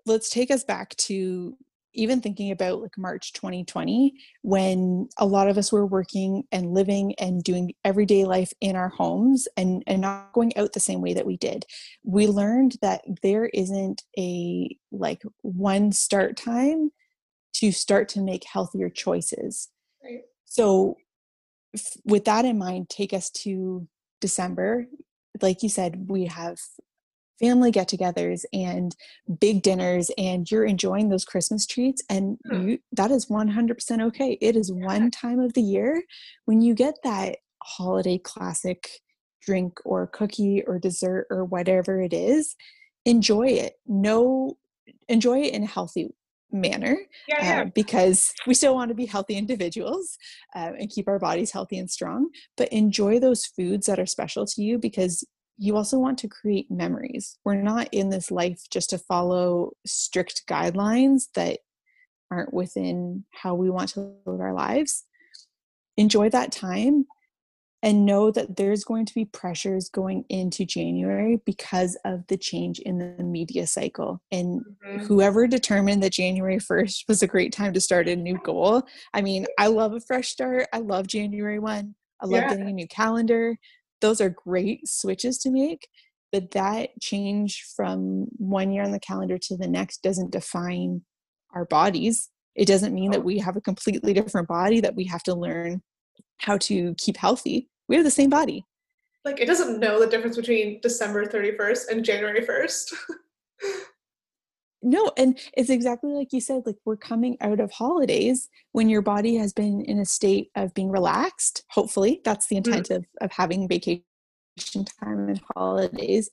let's 0.06 0.30
take 0.30 0.50
us 0.50 0.64
back 0.64 0.94
to 0.96 1.56
even 1.94 2.20
thinking 2.20 2.50
about 2.50 2.80
like 2.80 2.98
March 2.98 3.32
2020 3.32 4.14
when 4.42 5.08
a 5.18 5.26
lot 5.26 5.48
of 5.48 5.56
us 5.58 5.72
were 5.72 5.86
working 5.86 6.44
and 6.52 6.74
living 6.74 7.14
and 7.16 7.42
doing 7.42 7.72
everyday 7.84 8.24
life 8.24 8.52
in 8.60 8.76
our 8.76 8.88
homes 8.88 9.48
and 9.56 9.82
and 9.86 10.02
not 10.02 10.32
going 10.32 10.56
out 10.56 10.72
the 10.72 10.80
same 10.80 11.00
way 11.00 11.14
that 11.14 11.26
we 11.26 11.36
did. 11.36 11.64
We 12.02 12.26
learned 12.26 12.76
that 12.82 13.02
there 13.22 13.46
isn't 13.46 14.02
a 14.18 14.76
like 14.92 15.22
one 15.42 15.92
start 15.92 16.36
time 16.36 16.90
to 17.54 17.72
start 17.72 18.08
to 18.10 18.20
make 18.20 18.44
healthier 18.44 18.90
choices. 18.90 19.70
Right. 20.02 20.22
So 20.44 20.96
with 22.04 22.24
that 22.26 22.44
in 22.44 22.58
mind, 22.58 22.88
take 22.88 23.12
us 23.12 23.30
to 23.30 23.88
December. 24.20 24.86
Like 25.40 25.62
you 25.62 25.68
said, 25.68 26.08
we 26.08 26.26
have 26.26 26.58
family 27.38 27.70
get 27.70 27.88
togethers 27.88 28.44
and 28.52 28.94
big 29.40 29.62
dinners, 29.62 30.10
and 30.16 30.50
you're 30.50 30.64
enjoying 30.64 31.08
those 31.08 31.24
Christmas 31.24 31.66
treats, 31.66 32.02
and 32.08 32.38
hmm. 32.46 32.68
you, 32.68 32.78
that 32.92 33.10
is 33.10 33.26
100% 33.26 34.02
okay. 34.06 34.38
It 34.40 34.56
is 34.56 34.72
one 34.72 35.10
time 35.10 35.40
of 35.40 35.54
the 35.54 35.62
year 35.62 36.02
when 36.44 36.60
you 36.60 36.74
get 36.74 36.94
that 37.04 37.38
holiday 37.62 38.18
classic 38.18 38.88
drink 39.42 39.78
or 39.84 40.06
cookie 40.06 40.62
or 40.66 40.78
dessert 40.78 41.26
or 41.30 41.44
whatever 41.44 42.00
it 42.00 42.12
is. 42.12 42.56
Enjoy 43.04 43.48
it. 43.48 43.74
No, 43.86 44.56
enjoy 45.08 45.40
it 45.40 45.52
in 45.52 45.62
a 45.62 45.66
healthy 45.66 46.08
manner 46.54 46.96
yeah, 47.26 47.44
yeah. 47.44 47.62
Uh, 47.62 47.64
because 47.74 48.32
we 48.46 48.54
still 48.54 48.74
want 48.74 48.88
to 48.88 48.94
be 48.94 49.06
healthy 49.06 49.34
individuals 49.34 50.16
uh, 50.54 50.70
and 50.78 50.88
keep 50.88 51.08
our 51.08 51.18
bodies 51.18 51.50
healthy 51.50 51.76
and 51.76 51.90
strong 51.90 52.28
but 52.56 52.68
enjoy 52.68 53.18
those 53.18 53.44
foods 53.44 53.86
that 53.86 53.98
are 53.98 54.06
special 54.06 54.46
to 54.46 54.62
you 54.62 54.78
because 54.78 55.24
you 55.56 55.76
also 55.76 55.98
want 55.98 56.18
to 56.18 56.28
create 56.28 56.70
memories 56.70 57.38
we're 57.44 57.54
not 57.54 57.88
in 57.92 58.10
this 58.10 58.30
life 58.30 58.62
just 58.70 58.90
to 58.90 58.98
follow 58.98 59.70
strict 59.86 60.42
guidelines 60.48 61.24
that 61.34 61.60
aren't 62.30 62.52
within 62.52 63.24
how 63.32 63.54
we 63.54 63.70
want 63.70 63.88
to 63.88 64.00
live 64.26 64.40
our 64.40 64.54
lives 64.54 65.04
enjoy 65.96 66.28
that 66.28 66.50
time 66.50 67.06
and 67.84 68.06
know 68.06 68.30
that 68.30 68.56
there's 68.56 68.82
going 68.82 69.04
to 69.04 69.12
be 69.12 69.26
pressures 69.26 69.90
going 69.90 70.24
into 70.30 70.64
January 70.64 71.38
because 71.44 71.98
of 72.06 72.26
the 72.28 72.36
change 72.38 72.78
in 72.78 72.96
the 72.96 73.22
media 73.22 73.66
cycle. 73.66 74.22
And 74.32 74.62
mm-hmm. 74.62 75.04
whoever 75.04 75.46
determined 75.46 76.02
that 76.02 76.14
January 76.14 76.56
1st 76.56 77.04
was 77.08 77.22
a 77.22 77.26
great 77.26 77.52
time 77.52 77.74
to 77.74 77.82
start 77.82 78.08
a 78.08 78.16
new 78.16 78.40
goal, 78.42 78.84
I 79.12 79.20
mean, 79.20 79.44
I 79.58 79.66
love 79.66 79.92
a 79.92 80.00
fresh 80.00 80.28
start. 80.28 80.66
I 80.72 80.78
love 80.78 81.06
January 81.06 81.58
1. 81.58 81.94
I 82.22 82.26
love 82.26 82.32
yeah. 82.32 82.48
getting 82.48 82.70
a 82.70 82.72
new 82.72 82.88
calendar. 82.88 83.58
Those 84.04 84.20
are 84.20 84.28
great 84.28 84.86
switches 84.86 85.38
to 85.38 85.50
make. 85.50 85.88
But 86.30 86.50
that 86.50 86.90
change 87.00 87.64
from 87.76 88.26
one 88.36 88.70
year 88.72 88.82
on 88.82 88.92
the 88.92 89.00
calendar 89.00 89.38
to 89.38 89.56
the 89.56 89.68
next 89.68 90.02
doesn't 90.02 90.32
define 90.32 91.02
our 91.54 91.64
bodies. 91.64 92.30
It 92.54 92.66
doesn't 92.66 92.94
mean 92.94 93.10
that 93.12 93.20
oh. 93.20 93.24
we 93.24 93.38
have 93.38 93.56
a 93.56 93.60
completely 93.60 94.12
different 94.12 94.48
body 94.48 94.80
that 94.80 94.94
we 94.94 95.04
have 95.04 95.22
to 95.24 95.34
learn 95.34 95.80
how 96.38 96.58
to 96.58 96.94
keep 96.98 97.16
healthy 97.16 97.68
we 97.88 97.96
have 97.96 98.04
the 98.04 98.10
same 98.10 98.30
body 98.30 98.64
like 99.24 99.40
it 99.40 99.46
doesn't 99.46 99.80
know 99.80 100.00
the 100.00 100.06
difference 100.06 100.36
between 100.36 100.80
december 100.80 101.24
31st 101.26 101.88
and 101.90 102.04
january 102.04 102.40
1st 102.40 102.92
no 104.84 105.10
and 105.16 105.38
it's 105.56 105.70
exactly 105.70 106.12
like 106.12 106.32
you 106.32 106.40
said 106.40 106.62
like 106.66 106.76
we're 106.84 106.96
coming 106.96 107.36
out 107.40 107.60
of 107.60 107.70
holidays 107.72 108.48
when 108.72 108.88
your 108.88 109.02
body 109.02 109.36
has 109.36 109.52
been 109.52 109.80
in 109.82 109.98
a 109.98 110.04
state 110.04 110.50
of 110.54 110.74
being 110.74 110.90
relaxed 110.90 111.64
hopefully 111.70 112.20
that's 112.24 112.46
the 112.46 112.56
mm. 112.56 112.58
intent 112.58 112.88
mm. 112.88 112.96
of, 112.96 113.04
of 113.20 113.32
having 113.32 113.66
vacation 113.66 114.02
time 115.00 115.28
and 115.28 115.40
holidays 115.56 116.30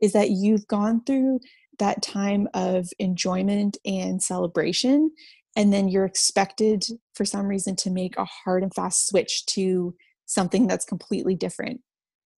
is 0.00 0.12
that 0.12 0.30
you've 0.30 0.66
gone 0.66 1.02
through 1.04 1.40
that 1.78 2.02
time 2.02 2.46
of 2.54 2.88
enjoyment 2.98 3.76
and 3.84 4.22
celebration 4.22 5.10
and 5.56 5.72
then 5.72 5.88
you're 5.88 6.04
expected 6.04 6.84
for 7.14 7.24
some 7.24 7.46
reason 7.46 7.76
to 7.76 7.90
make 7.90 8.16
a 8.16 8.24
hard 8.24 8.62
and 8.62 8.74
fast 8.74 9.06
switch 9.08 9.46
to 9.46 9.94
something 10.26 10.66
that's 10.66 10.84
completely 10.84 11.34
different. 11.34 11.80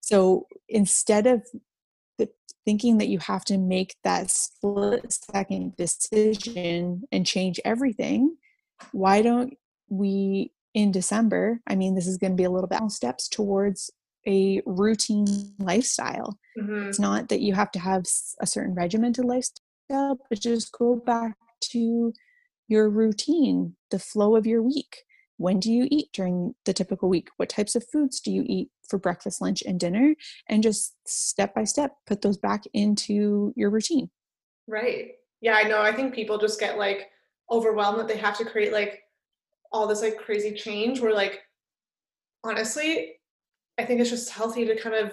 So 0.00 0.46
instead 0.68 1.26
of 1.26 1.42
thinking 2.66 2.98
that 2.98 3.08
you 3.08 3.18
have 3.20 3.44
to 3.46 3.56
make 3.56 3.94
that 4.04 4.30
split 4.30 5.10
second 5.32 5.74
decision 5.76 7.04
and 7.10 7.24
change 7.24 7.58
everything, 7.64 8.36
why 8.92 9.22
don't 9.22 9.54
we 9.88 10.52
in 10.74 10.90
December? 10.92 11.60
I 11.66 11.76
mean, 11.76 11.94
this 11.94 12.06
is 12.06 12.18
going 12.18 12.32
to 12.32 12.36
be 12.36 12.44
a 12.44 12.50
little 12.50 12.68
bit 12.68 12.90
steps 12.90 13.28
towards 13.28 13.90
a 14.26 14.60
routine 14.66 15.54
lifestyle. 15.58 16.38
Mm-hmm. 16.58 16.88
It's 16.88 16.98
not 16.98 17.28
that 17.28 17.40
you 17.40 17.54
have 17.54 17.70
to 17.70 17.78
have 17.78 18.04
a 18.40 18.46
certain 18.46 18.74
regimented 18.74 19.24
lifestyle, 19.24 20.18
but 20.28 20.40
just 20.40 20.72
go 20.72 20.96
back 20.96 21.36
to 21.72 22.12
your 22.68 22.90
routine, 22.90 23.76
the 23.90 24.00
flow 24.00 24.36
of 24.36 24.46
your 24.46 24.62
week 24.62 25.04
when 25.38 25.60
do 25.60 25.70
you 25.70 25.86
eat 25.90 26.08
during 26.12 26.54
the 26.64 26.72
typical 26.72 27.08
week? 27.08 27.28
What 27.36 27.48
types 27.48 27.74
of 27.74 27.88
foods 27.88 28.20
do 28.20 28.30
you 28.30 28.44
eat 28.46 28.70
for 28.88 28.98
breakfast 28.98 29.40
lunch 29.40 29.62
and 29.66 29.78
dinner? 29.78 30.14
And 30.48 30.62
just 30.62 30.94
step 31.06 31.54
by 31.54 31.64
step 31.64 31.96
put 32.06 32.22
those 32.22 32.38
back 32.38 32.64
into 32.72 33.52
your 33.56 33.70
routine. 33.70 34.10
Right. 34.66 35.12
Yeah 35.40 35.56
i 35.56 35.68
know. 35.68 35.82
I 35.82 35.92
think 35.92 36.14
people 36.14 36.38
just 36.38 36.60
get 36.60 36.78
like 36.78 37.10
overwhelmed 37.50 37.98
that 37.98 38.08
they 38.08 38.16
have 38.16 38.36
to 38.38 38.44
create 38.44 38.72
like 38.72 39.02
all 39.72 39.86
this 39.86 40.02
like 40.02 40.18
crazy 40.18 40.52
change 40.52 41.00
where 41.00 41.14
like 41.14 41.42
honestly 42.44 43.14
i 43.78 43.84
think 43.84 44.00
it's 44.00 44.10
just 44.10 44.30
healthy 44.30 44.64
to 44.64 44.76
kind 44.76 44.94
of 44.94 45.12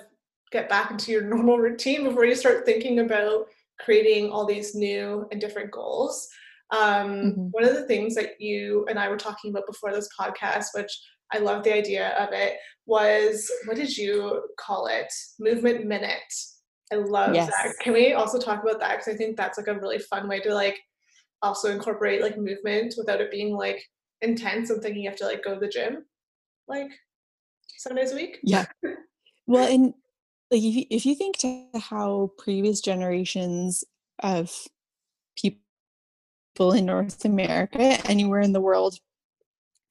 get 0.51 0.70
back 0.70 0.92
into 0.92 1.12
your 1.12 1.22
normal 1.34 1.58
routine 1.58 2.03
before 2.03 2.25
you 2.25 2.36
start 2.36 2.65
thinking 2.65 3.00
about 3.00 3.48
creating 3.80 4.30
all 4.30 4.46
these 4.46 4.75
new 4.75 5.27
and 5.32 5.42
different 5.42 5.72
goals 5.72 6.30
um, 6.74 7.10
mm-hmm. 7.10 7.48
One 7.51 7.63
of 7.63 7.75
the 7.75 7.86
things 7.86 8.15
that 8.15 8.42
you 8.42 8.86
and 8.89 8.98
I 8.98 9.08
were 9.08 9.18
talking 9.18 9.51
about 9.51 9.68
before 9.68 9.94
this 9.94 10.10
podcast, 10.20 10.65
which 10.74 10.92
I 11.32 11.38
love 11.38 11.63
the 11.63 11.74
idea 11.74 12.10
of 12.18 12.30
it, 12.34 12.58
was 12.88 13.50
what 13.68 13.77
did 13.77 13.96
you 13.96 14.42
call 14.60 14.88
it? 14.88 15.13
Movement 15.39 15.86
minute. 15.86 16.34
I 16.92 16.96
love 16.96 17.36
yes. 17.36 17.50
that. 17.50 17.75
Can 17.80 17.94
we 17.94 18.13
also 18.13 18.39
talk 18.39 18.63
about 18.63 18.80
that? 18.80 18.98
Because 18.98 19.13
I 19.13 19.18
think 19.18 19.38
that's 19.38 19.58
like 19.58 19.68
a 19.68 19.80
really 19.80 20.00
fun 20.00 20.27
way 20.27 20.39
to 20.42 20.53
like 20.53 20.80
also 21.44 21.72
incorporate 21.72 22.22
like 22.22 22.38
movement 22.38 22.96
without 22.98 23.22
it 23.22 23.32
being 23.32 23.56
like 23.56 23.84
intense 24.22 24.72
and 24.72 24.82
thinking 24.82 25.03
you 25.03 25.10
have 25.10 25.20
to 25.20 25.25
like 25.25 25.44
go 25.44 25.53
to 25.53 25.60
the 25.60 25.68
gym 25.68 26.06
like 26.68 26.89
seven 27.77 27.98
days 27.98 28.13
a 28.13 28.15
week. 28.15 28.39
Yeah. 28.42 28.65
well, 29.48 29.72
and 29.72 29.94
like 30.50 30.63
if 30.63 30.75
you, 30.75 30.86
if 30.89 31.06
you 31.06 31.13
think 31.13 31.38
to 31.39 31.68
how 31.80 32.32
previous 32.39 32.82
generations 32.82 33.84
of 34.24 34.51
people 35.38 35.62
people 36.53 36.74
in 36.74 36.86
North 36.86 37.25
America, 37.25 37.98
anywhere 38.05 38.41
in 38.41 38.53
the 38.53 38.62
world, 38.62 38.98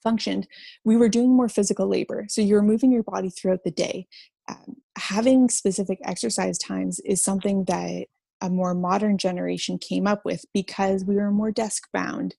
functioned, 0.03 0.47
we 0.85 0.97
were 0.97 1.09
doing 1.09 1.35
more 1.35 1.49
physical 1.49 1.87
labor. 1.87 2.27
So 2.29 2.41
you 2.41 2.55
were 2.55 2.63
moving 2.63 2.93
your 2.93 3.03
body 3.03 3.31
throughout 3.31 3.65
the 3.65 3.71
day. 3.71 4.07
Um, 4.49 4.77
having 4.99 5.49
specific 5.49 5.99
exercise 6.05 6.59
times 6.59 7.01
is 7.05 7.23
something 7.23 7.65
that 7.65 8.07
a 8.41 8.51
more 8.51 8.75
modern 8.75 9.19
generation 9.19 9.79
came 9.79 10.07
up 10.07 10.25
with 10.25 10.45
because 10.53 11.05
we 11.05 11.15
were 11.15 11.31
more 11.31 11.53
desk 11.53 11.85
bound 11.93 12.35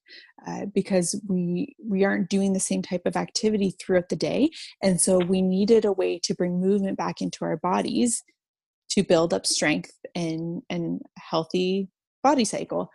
uh, 0.46 0.66
because 0.74 1.18
we 1.26 1.74
we 1.82 2.04
aren't 2.04 2.28
doing 2.28 2.52
the 2.52 2.60
same 2.60 2.82
type 2.82 3.06
of 3.06 3.16
activity 3.16 3.70
throughout 3.70 4.10
the 4.10 4.16
day 4.16 4.50
and 4.82 5.00
so 5.00 5.16
we 5.16 5.40
needed 5.40 5.86
a 5.86 5.92
way 5.92 6.20
to 6.22 6.34
bring 6.34 6.60
movement 6.60 6.98
back 6.98 7.22
into 7.22 7.42
our 7.42 7.56
bodies 7.56 8.22
to 8.90 9.02
build 9.02 9.32
up 9.32 9.46
strength 9.46 9.92
and 10.14 10.60
and 10.68 11.00
healthy 11.16 11.88
body 12.22 12.44
cycle 12.44 12.90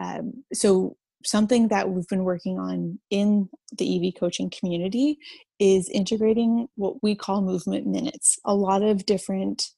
um, 0.00 0.44
so 0.52 0.96
something 1.24 1.68
that 1.68 1.88
we've 1.88 2.08
been 2.08 2.24
working 2.24 2.58
on 2.58 2.98
in 3.10 3.48
the 3.76 4.08
EV 4.08 4.14
coaching 4.18 4.50
community 4.50 5.18
is 5.58 5.88
integrating 5.88 6.68
what 6.76 7.02
we 7.02 7.14
call 7.14 7.42
movement 7.42 7.86
minutes. 7.86 8.38
A 8.44 8.54
lot 8.54 8.82
of 8.82 9.06
different 9.06 9.70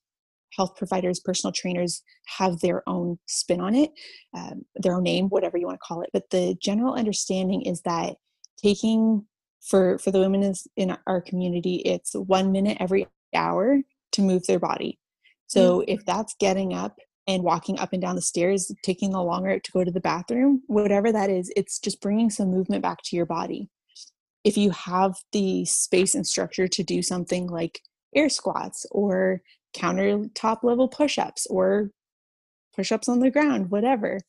health 0.57 0.77
providers, 0.77 1.21
personal 1.21 1.53
trainers 1.53 2.03
have 2.39 2.61
their 2.61 2.83
own 2.89 3.19
spin 3.27 3.61
on 3.61 3.75
it, 3.75 3.91
um, 4.35 4.65
their 4.77 4.95
own 4.95 5.03
name, 5.03 5.29
whatever 5.29 5.59
you 5.59 5.67
want 5.67 5.77
to 5.77 5.87
call 5.87 6.03
it. 6.03 6.11
But 6.13 6.31
the 6.31 6.57
general 6.61 6.95
understanding 6.95 7.63
is 7.63 7.83
that 7.83 8.17
taking 8.63 9.27
for 9.61 9.99
for 9.99 10.11
the 10.11 10.21
women 10.21 10.55
in 10.77 10.97
our 11.07 11.21
community, 11.21 11.77
it's 11.85 12.15
one 12.15 12.53
minute 12.53 12.79
every 12.81 13.07
hour 13.35 13.81
to 14.13 14.23
move 14.23 14.47
their 14.47 14.59
body. 14.59 14.99
So 15.49 15.81
mm-hmm. 15.81 15.91
if 15.91 16.05
that's 16.05 16.35
getting 16.41 16.73
up 16.73 16.97
and 17.27 17.43
walking 17.43 17.79
up 17.79 17.93
and 17.93 18.01
down 18.01 18.15
the 18.15 18.23
stairs, 18.23 18.71
taking 18.83 19.11
the 19.11 19.23
long 19.23 19.45
route 19.45 19.65
to 19.65 19.73
go 19.73 19.85
to 19.85 19.91
the 19.91 20.01
bathroom, 20.01 20.63
whatever 20.67 21.11
that 21.11 21.31
is, 21.31 21.53
it's 21.57 21.79
just 21.79 22.01
bringing 22.01 22.31
some 22.31 22.51
movement 22.51 22.83
back 22.83 23.03
to 23.05 23.17
your 23.17 23.27
body. 23.27 23.69
If 24.45 24.57
you 24.57 24.71
have 24.71 25.17
the 25.33 25.65
space 25.65 26.15
and 26.15 26.27
structure 26.27 26.69
to 26.69 26.83
do 26.85 27.03
something 27.03 27.49
like 27.49 27.81
air 28.15 28.29
squats 28.29 28.87
or 28.93 29.43
countertop 29.77 30.63
level 30.63 30.89
push 30.89 31.19
ups 31.19 31.47
or 31.51 31.91
push 32.75 32.93
ups 32.93 33.09
on 33.09 33.19
the 33.19 33.31
ground, 33.31 33.71
whatever, 33.71 34.21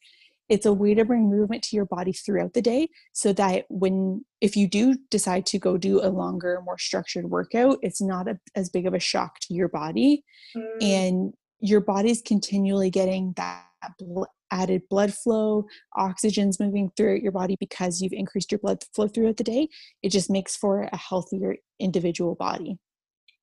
it's 0.50 0.66
a 0.66 0.74
way 0.74 0.94
to 0.94 1.06
bring 1.06 1.30
movement 1.30 1.62
to 1.64 1.76
your 1.76 1.86
body 1.86 2.14
throughout 2.14 2.54
the 2.54 2.62
day 2.62 2.88
so 3.14 3.34
that 3.34 3.66
when 3.70 4.24
if 4.42 4.56
you 4.56 4.68
do 4.68 4.98
decide 5.12 5.46
to 5.46 5.60
go 5.60 5.78
do 5.78 6.02
a 6.02 6.08
longer 6.10 6.62
more 6.64 6.78
structured 6.78 7.30
workout 7.30 7.78
it's 7.82 8.02
not 8.02 8.28
a, 8.28 8.40
as 8.56 8.70
big 8.70 8.86
of 8.86 8.94
a 8.94 9.00
shock 9.00 9.40
to 9.40 9.54
your 9.54 9.68
body 9.68 10.24
mm. 10.56 10.82
and 10.82 11.34
your 11.60 11.82
body's 11.82 12.22
continually 12.22 12.90
getting 12.90 13.34
that 13.38 13.66
bl- 14.00 14.24
added 14.52 14.84
blood 14.90 15.14
flow, 15.14 15.66
oxygen's 15.96 16.60
moving 16.60 16.92
throughout 16.96 17.22
your 17.22 17.32
body 17.32 17.58
because 17.60 18.02
you've 18.02 18.14
increased 18.14 18.52
your 18.52 18.60
blood 18.60 18.84
flow 18.94 19.08
throughout 19.08 19.38
the 19.38 19.44
day. 19.44 19.68
It 20.02 20.10
just 20.10 20.30
makes 20.30 20.56
for 20.56 20.84
a 20.84 20.98
healthier 20.98 21.58
individual 21.80 22.36
body. 22.36 22.78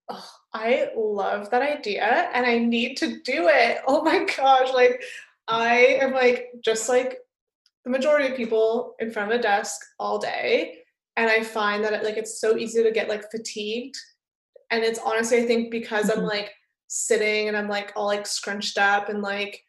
Oh, 0.08 0.30
I 0.52 0.90
love 0.96 1.50
that 1.50 1.62
idea 1.62 2.30
and 2.34 2.46
I 2.46 2.58
need 2.58 2.96
to 2.98 3.20
do 3.22 3.48
it. 3.48 3.78
Oh 3.86 4.02
my 4.02 4.24
gosh, 4.24 4.72
like 4.72 5.02
I 5.48 5.98
am 6.00 6.12
like 6.12 6.48
just 6.62 6.88
like 6.88 7.18
the 7.84 7.90
majority 7.90 8.28
of 8.28 8.36
people 8.36 8.94
in 8.98 9.10
front 9.10 9.32
of 9.32 9.38
a 9.38 9.42
desk 9.42 9.80
all 9.98 10.18
day 10.18 10.78
and 11.16 11.30
I 11.30 11.42
find 11.42 11.84
that 11.84 11.92
it, 11.92 12.02
like 12.02 12.16
it's 12.16 12.40
so 12.40 12.56
easy 12.56 12.82
to 12.82 12.90
get 12.90 13.08
like 13.08 13.30
fatigued 13.30 13.96
and 14.70 14.82
it's 14.82 14.98
honestly 14.98 15.38
I 15.38 15.46
think 15.46 15.70
because 15.70 16.10
mm-hmm. 16.10 16.20
I'm 16.20 16.26
like 16.26 16.52
sitting 16.88 17.48
and 17.48 17.56
I'm 17.56 17.68
like 17.68 17.92
all 17.96 18.06
like 18.06 18.26
scrunched 18.26 18.78
up 18.78 19.08
and 19.08 19.22
like 19.22 19.62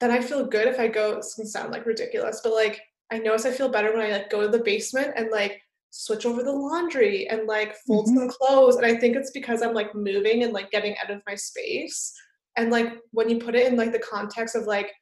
then 0.00 0.10
I 0.10 0.20
feel 0.20 0.46
good 0.46 0.68
if 0.68 0.78
I 0.78 0.88
go 0.88 1.16
it's 1.16 1.34
gonna 1.34 1.48
sound 1.48 1.72
like 1.72 1.86
ridiculous, 1.86 2.40
but 2.42 2.52
like 2.52 2.80
I 3.10 3.18
notice 3.18 3.46
I 3.46 3.52
feel 3.52 3.68
better 3.68 3.92
when 3.92 4.04
I 4.04 4.10
like 4.10 4.30
go 4.30 4.42
to 4.42 4.48
the 4.48 4.62
basement 4.62 5.12
and 5.16 5.30
like 5.30 5.62
switch 5.90 6.26
over 6.26 6.42
the 6.42 6.52
laundry 6.52 7.26
and 7.28 7.46
like 7.46 7.74
fold 7.86 8.06
mm-hmm. 8.06 8.18
some 8.18 8.28
clothes. 8.28 8.76
And 8.76 8.86
I 8.86 8.96
think 8.96 9.16
it's 9.16 9.30
because 9.30 9.62
I'm 9.62 9.74
like 9.74 9.94
moving 9.94 10.42
and 10.42 10.52
like 10.52 10.70
getting 10.70 10.94
out 11.02 11.10
of 11.10 11.22
my 11.26 11.34
space. 11.34 12.12
And 12.56 12.70
like 12.70 12.92
when 13.12 13.28
you 13.28 13.38
put 13.38 13.54
it 13.54 13.66
in 13.66 13.76
like 13.76 13.92
the 13.92 13.98
context 13.98 14.56
of 14.56 14.66
like 14.66 14.92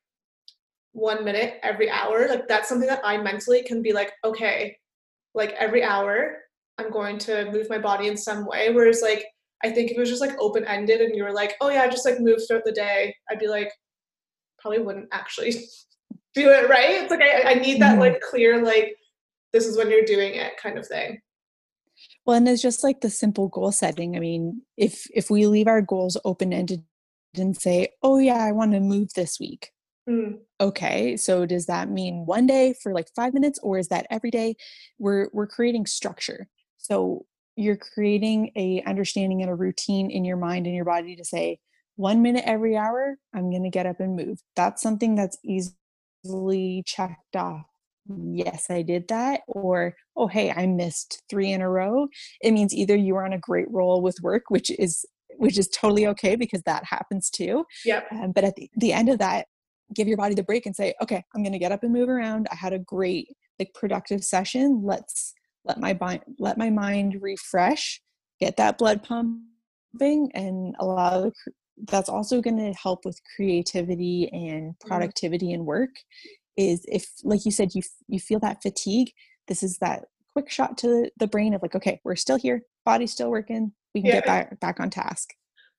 one 0.93 1.25
minute 1.25 1.59
every 1.63 1.91
hour, 1.91 2.29
like 2.29 2.49
that's 2.49 2.69
something 2.69 2.89
that 2.89 3.03
I 3.05 3.19
mentally 3.19 3.63
can 3.63 3.83
be 3.83 3.93
like, 3.93 4.13
okay, 4.25 4.77
like 5.35 5.53
every 5.53 5.83
hour 5.83 6.39
I'm 6.79 6.91
going 6.91 7.19
to 7.19 7.51
move 7.51 7.69
my 7.69 7.79
body 7.79 8.09
in 8.09 8.17
some 8.17 8.47
way. 8.47 8.73
Whereas 8.73 9.03
like 9.03 9.25
I 9.65 9.71
think 9.71 9.91
if 9.91 9.97
it 9.97 10.01
was 10.01 10.11
just 10.11 10.21
like 10.21 10.39
open 10.39 10.65
ended 10.65 11.01
and 11.01 11.15
you 11.15 11.25
were 11.25 11.33
like, 11.33 11.55
oh 11.61 11.71
yeah, 11.71 11.87
just 11.89 12.05
like 12.05 12.21
move 12.21 12.41
throughout 12.47 12.65
the 12.65 12.73
day, 12.73 13.15
I'd 13.31 13.39
be 13.39 13.49
like, 13.49 13.73
probably 14.59 14.81
wouldn't 14.81 15.09
actually 15.13 15.53
do 16.35 16.51
it 16.51 16.69
right. 16.69 17.03
It's 17.03 17.11
like 17.11 17.23
I, 17.23 17.53
I 17.53 17.55
need 17.55 17.81
that 17.81 17.93
mm-hmm. 17.93 18.01
like 18.01 18.21
clear, 18.21 18.63
like, 18.63 18.97
this 19.53 19.67
is 19.67 19.77
when 19.77 19.91
you're 19.91 20.05
doing 20.05 20.35
it 20.35 20.57
kind 20.63 20.79
of 20.79 20.87
thing. 20.87 21.21
Well, 22.25 22.37
and 22.37 22.49
it's 22.49 22.63
just 22.63 22.85
like 22.85 23.01
the 23.01 23.11
simple 23.11 23.49
goal 23.49 23.73
setting. 23.73 24.17
I 24.17 24.21
mean, 24.21 24.63
if 24.77 25.07
if 25.15 25.31
we 25.31 25.47
leave 25.47 25.69
our 25.69 25.81
goals 25.81 26.17
open 26.25 26.53
ended 26.53 26.85
and 27.35 27.57
say, 27.57 27.89
oh 28.03 28.19
yeah, 28.19 28.45
I 28.45 28.53
want 28.53 28.73
to 28.73 28.81
move 28.81 29.15
this 29.15 29.39
week. 29.41 29.71
Mm. 30.09 30.39
Okay, 30.61 31.17
so 31.17 31.47
does 31.47 31.67
that 31.67 31.89
mean 31.89 32.27
one 32.27 32.47
day 32.47 32.75
for 32.83 32.93
like 32.93 33.09
five 33.15 33.35
minutes, 33.35 33.59
or 33.63 33.79
is 33.79 33.89
that 33.89 34.07
every 34.11 34.31
day? 34.31 34.57
We're 34.99 35.29
we're 35.33 35.47
creating 35.47 35.87
structure. 35.87 36.49
So 36.79 37.27
you're 37.57 37.77
creating 37.77 38.53
a 38.57 38.83
understanding 38.87 39.43
and 39.43 39.51
a 39.51 39.55
routine 39.55 40.11
in 40.11 40.25
your 40.25 40.37
mind 40.37 40.67
and 40.67 40.75
your 40.75 40.85
body 40.85 41.17
to 41.17 41.25
say 41.25 41.59
one 41.97 42.23
minute 42.23 42.45
every 42.47 42.77
hour 42.77 43.17
i'm 43.35 43.51
going 43.51 43.63
to 43.63 43.71
get 43.71 43.87
up 43.87 44.01
and 44.01 44.17
move. 44.17 44.39
That's 44.55 44.83
something 44.83 45.15
that's 45.15 45.39
easily 45.45 46.83
checked 46.87 47.37
off. 47.37 47.67
Yes 48.09 48.67
i 48.71 48.83
did 48.83 49.09
that 49.09 49.41
or 49.49 49.97
oh 50.17 50.29
hey 50.29 50.53
i 50.53 50.67
missed 50.67 51.23
three 51.29 51.53
in 51.53 51.61
a 51.61 51.69
row. 51.69 52.09
It 52.41 52.53
means 52.53 52.75
either 52.75 52.97
you 52.97 53.17
are 53.17 53.25
on 53.25 53.33
a 53.33 53.39
great 53.39 53.71
roll 53.71 54.03
with 54.03 54.21
work 54.23 54.45
which 54.49 54.71
is 54.71 55.05
which 55.39 55.59
is 55.59 55.69
totally 55.69 56.07
okay 56.07 56.37
because 56.37 56.63
that 56.63 56.83
happens 56.85 57.29
too 57.29 57.67
yep. 57.85 58.07
um, 58.11 58.33
but 58.33 58.43
at 58.43 58.57
the, 58.57 58.71
the 58.77 58.93
end 58.93 59.11
of 59.11 59.19
that 59.19 59.47
give 59.95 60.09
your 60.09 60.17
body 60.17 60.35
the 60.35 60.43
break 60.43 60.65
and 60.65 60.75
say 60.75 60.95
okay 61.03 61.23
i'm 61.35 61.43
going 61.43 61.53
to 61.53 61.59
get 61.59 61.73
up 61.73 61.83
and 61.83 61.93
move 61.93 62.09
around. 62.09 62.47
I 62.51 62.55
had 62.55 62.73
a 62.73 62.79
great 62.79 63.29
like 63.59 63.73
productive 63.75 64.25
session. 64.25 64.83
Let's 64.85 65.35
let 65.67 65.79
my 65.81 65.97
mind 66.01 66.23
let 66.39 66.59
my 66.59 66.71
mind 66.71 67.19
refresh 67.21 68.01
get 68.41 68.57
that 68.57 68.79
blood 68.79 69.03
pumping 69.03 70.31
and 70.35 70.75
allow 70.79 71.23
the, 71.23 71.33
that's 71.89 72.09
also 72.09 72.41
going 72.41 72.57
to 72.57 72.73
help 72.73 73.05
with 73.05 73.21
creativity 73.35 74.29
and 74.33 74.73
mm-hmm. 74.73 74.89
productivity 74.89 75.53
in 75.53 75.65
work 75.65 75.91
is 76.57 76.85
if 76.89 77.07
like 77.23 77.45
you 77.45 77.51
said 77.51 77.75
you 77.75 77.83
you 78.09 78.19
feel 78.19 78.39
that 78.39 78.63
fatigue 78.63 79.13
this 79.49 79.63
is 79.63 79.79
that 79.79 80.07
quick 80.33 80.51
shot 80.51 80.79
to 80.79 81.11
the 81.19 81.27
brain 81.27 81.55
of 81.55 81.63
like 81.63 81.75
okay 81.75 82.01
we're 82.05 82.17
still 82.17 82.37
here 82.37 82.63
body's 82.85 83.13
still 83.13 83.31
working 83.31 83.73
we 83.95 84.01
can 84.01 84.09
yeah. 84.09 84.15
get 84.15 84.27
back 84.27 84.61
back 84.61 84.81
on 84.81 84.89
task 84.89 85.31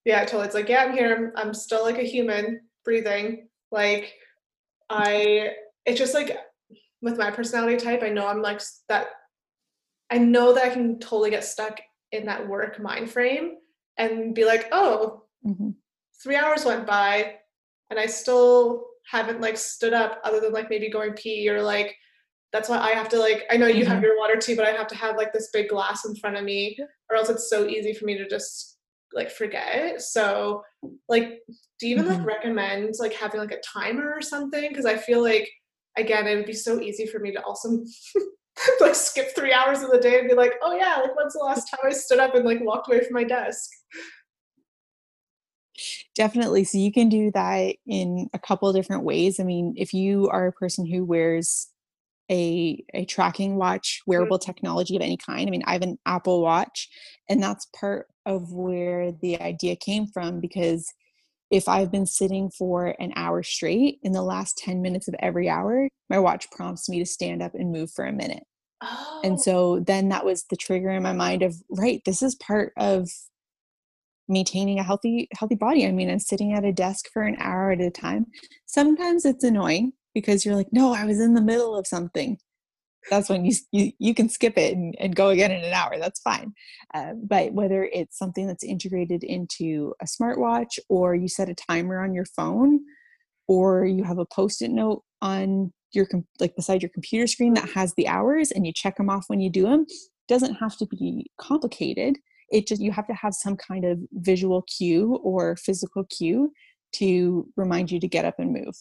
yeah 0.06 0.24
totally 0.24 0.46
it's 0.46 0.56
like 0.56 0.70
yeah 0.70 0.84
i'm 0.84 0.94
here 0.94 1.32
I'm, 1.36 1.48
I'm 1.48 1.54
still 1.54 1.84
like 1.84 1.98
a 1.98 2.04
human 2.04 2.62
breathing 2.86 3.48
like 3.72 4.14
i 4.90 5.52
it's 5.86 5.98
just 5.98 6.14
like 6.14 6.38
with 7.02 7.18
my 7.18 7.32
personality 7.32 7.78
type 7.78 8.04
i 8.04 8.10
know 8.10 8.28
i'm 8.28 8.42
like 8.42 8.62
that 8.90 9.08
I 10.10 10.18
know 10.18 10.54
that 10.54 10.66
I 10.66 10.70
can 10.70 11.00
totally 11.00 11.30
get 11.30 11.44
stuck 11.44 11.80
in 12.12 12.26
that 12.26 12.48
work 12.48 12.80
mind 12.80 13.12
frame 13.12 13.58
and 13.98 14.34
be 14.34 14.46
like, 14.46 14.68
oh, 14.72 15.24
mm-hmm. 15.46 15.72
three 16.24 16.36
hours 16.36 16.66
went 16.66 16.88
by 16.88 17.36
and 17.90 18.00
I 18.00 18.06
still 18.06 18.86
haven't 19.10 19.42
like 19.42 19.58
stood 19.58 19.94
up 19.94 20.20
other 20.24 20.40
than 20.40 20.54
like 20.54 20.70
maybe 20.70 20.90
going 20.90 21.14
pee 21.14 21.50
or 21.50 21.62
like 21.62 21.96
that's 22.54 22.70
why 22.70 22.78
I 22.78 22.92
have 22.92 23.10
to 23.10 23.20
like 23.20 23.44
I 23.52 23.58
know 23.58 23.68
you 23.68 23.84
mm-hmm. 23.84 23.94
have 23.94 24.04
your 24.04 24.18
water 24.18 24.38
too, 24.38 24.56
but 24.56 24.66
I 24.66 24.72
have 24.72 24.88
to 24.88 24.96
have 24.96 25.18
like 25.18 25.34
this 25.34 25.50
big 25.52 25.70
glass 25.70 26.06
in 26.06 26.16
front 26.16 26.38
of 26.38 26.44
me 26.44 26.78
or 27.10 27.18
else 27.18 27.30
it's 27.30 27.50
so 27.50 27.68
easy 27.68 27.94
for 27.94 28.06
me 28.06 28.18
to 28.18 28.28
just 28.28 28.78
like 29.14 29.32
forget. 29.32 30.02
So 30.02 30.64
like 31.10 31.40
do 31.80 31.88
you 31.88 31.96
even 31.96 32.06
mm-hmm. 32.06 32.20
like 32.20 32.26
recommend 32.26 32.96
like 33.00 33.14
having 33.14 33.40
like 33.40 33.52
a 33.52 33.62
timer 33.62 34.14
or 34.14 34.22
something? 34.22 34.70
Because 34.70 34.86
I 34.86 34.98
feel 34.98 35.22
like 35.22 35.50
again 35.98 36.28
it 36.28 36.36
would 36.36 36.46
be 36.46 36.54
so 36.54 36.80
easy 36.80 37.06
for 37.06 37.20
me 37.20 37.32
to 37.32 37.44
also 37.44 37.84
like 38.82 38.96
skip 38.96 39.36
three 39.36 39.54
hours 39.54 39.82
of 39.82 39.92
the 39.92 40.00
day 40.00 40.20
and 40.20 40.30
be 40.30 40.36
like, 40.36 40.54
oh 40.62 40.76
yeah, 40.76 40.98
like 41.02 41.16
when's 41.16 41.34
the 41.34 41.40
last 41.40 41.70
time 41.70 41.80
I 41.84 41.92
stood 41.92 42.20
up 42.20 42.36
and 42.36 42.46
like 42.46 42.60
walked 42.62 42.88
away 42.88 43.04
from 43.04 43.14
my 43.14 43.24
desk? 43.24 43.70
Definitely. 46.16 46.64
So 46.64 46.78
you 46.80 46.92
can 46.92 47.10
do 47.10 47.32
that 47.32 47.76
in 47.86 48.30
a 48.34 48.40
couple 48.40 48.72
different 48.74 49.04
ways. 49.04 49.40
I 49.40 49.44
mean, 49.44 49.76
if 49.78 49.94
you 49.94 50.28
are 50.30 50.48
a 50.48 50.52
person 50.52 50.86
who 50.86 51.06
wears 51.06 51.68
a 52.30 52.84
a 52.94 53.06
tracking 53.06 53.56
watch, 53.56 54.00
mm-hmm. 54.02 54.12
wearable 54.12 54.40
technology 54.40 54.96
of 54.96 55.02
any 55.02 55.18
kind. 55.18 55.48
I 55.48 55.52
mean, 55.52 55.64
I 55.66 55.74
have 55.74 55.82
an 55.82 55.98
Apple 56.06 56.42
Watch, 56.42 56.90
and 57.30 57.42
that's 57.42 57.68
part 57.68 58.08
of 58.26 58.52
where 58.52 59.12
the 59.12 59.40
idea 59.42 59.76
came 59.76 60.08
from 60.08 60.40
because 60.40 60.92
if 61.50 61.68
I've 61.70 61.92
been 61.92 62.06
sitting 62.06 62.50
for 62.50 62.96
an 63.00 63.14
hour 63.16 63.44
straight, 63.44 64.00
in 64.04 64.12
the 64.12 64.22
last 64.22 64.58
10 64.58 64.82
minutes 64.82 65.08
of 65.08 65.16
every 65.20 65.50
hour, 65.50 65.88
my 66.10 66.20
watch 66.20 66.50
prompts 66.52 66.90
me 66.90 67.00
to 67.00 67.06
stand 67.06 67.42
up 67.42 67.54
and 67.54 67.72
move 67.72 67.92
for 67.92 68.06
a 68.06 68.12
minute. 68.12 68.44
Oh. 68.82 69.22
And 69.24 69.42
so 69.42 69.80
then 69.80 70.10
that 70.10 70.26
was 70.26 70.46
the 70.50 70.58
trigger 70.58 70.90
in 70.90 71.04
my 71.04 71.14
mind 71.14 71.42
of, 71.42 71.56
right, 71.70 72.02
this 72.06 72.22
is 72.22 72.36
part 72.36 72.74
of 72.78 73.10
maintaining 74.28 74.78
a 74.78 74.84
healthy 74.84 75.30
healthy 75.34 75.56
body. 75.56 75.88
I 75.88 75.92
mean, 75.92 76.10
I'm 76.10 76.20
sitting 76.20 76.54
at 76.54 76.66
a 76.66 76.74
desk 76.74 77.06
for 77.14 77.24
an 77.24 77.38
hour 77.40 77.72
at 77.72 77.82
a 77.82 77.90
time. 77.90 78.26
Sometimes 78.66 79.26
it's 79.26 79.44
annoying 79.44 79.94
because 80.14 80.46
you're 80.46 80.56
like, 80.56 80.74
no, 80.74 80.94
I 80.94 81.06
was 81.06 81.22
in 81.22 81.34
the 81.34 81.42
middle 81.42 81.76
of 81.76 81.88
something 81.88 82.38
that's 83.10 83.30
when 83.30 83.46
you 83.46 83.54
you, 83.72 83.92
you 84.00 84.14
can 84.14 84.30
skip 84.30 84.58
it 84.58 84.76
and, 84.76 84.96
and 85.00 85.16
go 85.16 85.30
again 85.30 85.52
in 85.52 85.64
an 85.64 85.74
hour 85.74 85.98
that's 85.98 86.20
fine. 86.22 86.54
Uh, 86.94 87.14
but 87.22 87.54
whether 87.54 87.86
it's 87.86 88.18
something 88.18 88.48
that's 88.48 88.64
integrated 88.64 89.24
into 89.24 89.94
a 90.02 90.06
smartwatch 90.06 90.80
or 90.90 91.16
you 91.16 91.28
set 91.28 91.50
a 91.50 91.56
timer 91.56 92.04
on 92.04 92.14
your 92.14 92.26
phone 92.26 92.80
or 93.48 93.86
you 93.86 94.04
have 94.04 94.20
a 94.20 94.26
post-it 94.26 94.72
note 94.72 95.04
on 95.22 95.72
your 95.94 96.08
like 96.40 96.56
beside 96.56 96.82
your 96.82 96.90
computer 96.90 97.28
screen 97.28 97.54
that 97.54 97.70
has 97.70 97.94
the 97.96 98.08
hours 98.08 98.52
and 98.52 98.68
you 98.68 98.74
check 98.74 98.98
them 98.98 99.10
off 99.10 99.26
when 99.28 99.40
you 99.40 99.50
do 99.50 99.64
them 99.64 99.86
doesn't 100.28 100.56
have 100.56 100.76
to 100.78 100.86
be 100.86 101.26
complicated. 101.40 102.18
It 102.50 102.68
just 102.68 102.82
you 102.82 102.92
have 102.92 103.08
to 103.08 103.14
have 103.14 103.34
some 103.34 103.56
kind 103.56 103.86
of 103.86 104.00
visual 104.14 104.64
cue 104.64 105.20
or 105.24 105.56
physical 105.56 106.04
cue 106.06 106.52
to 106.94 107.48
remind 107.56 107.92
you 107.92 108.00
to 108.00 108.08
get 108.08 108.26
up 108.26 108.40
and 108.40 108.54
move. 108.54 108.76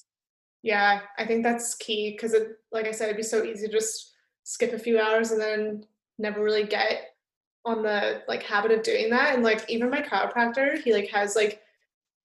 Yeah 0.67 1.01
i 1.17 1.25
think 1.25 1.45
that's 1.45 1.77
key 1.77 2.11
because 2.11 2.35
it 2.35 2.49
like 2.73 2.87
i 2.87 2.91
said 2.91 3.05
it'd 3.05 3.17
be 3.17 3.23
so 3.23 3.45
easy 3.45 3.69
to 3.69 3.73
just 3.73 4.16
skip 4.47 4.73
a 4.73 4.79
few 4.79 5.01
hours 5.01 5.33
and 5.33 5.41
then 5.41 5.85
never 6.19 6.41
really 6.41 6.65
get 6.65 7.15
on 7.65 7.83
the 7.83 8.23
like 8.29 8.45
habit 8.45 8.71
of 8.71 8.85
doing 8.85 9.11
that 9.11 9.35
and 9.35 9.43
like 9.43 9.69
even 9.69 9.91
my 9.91 10.01
chiropractor 10.01 10.81
he 10.81 10.93
like 10.93 11.11
has 11.11 11.35
like 11.35 11.61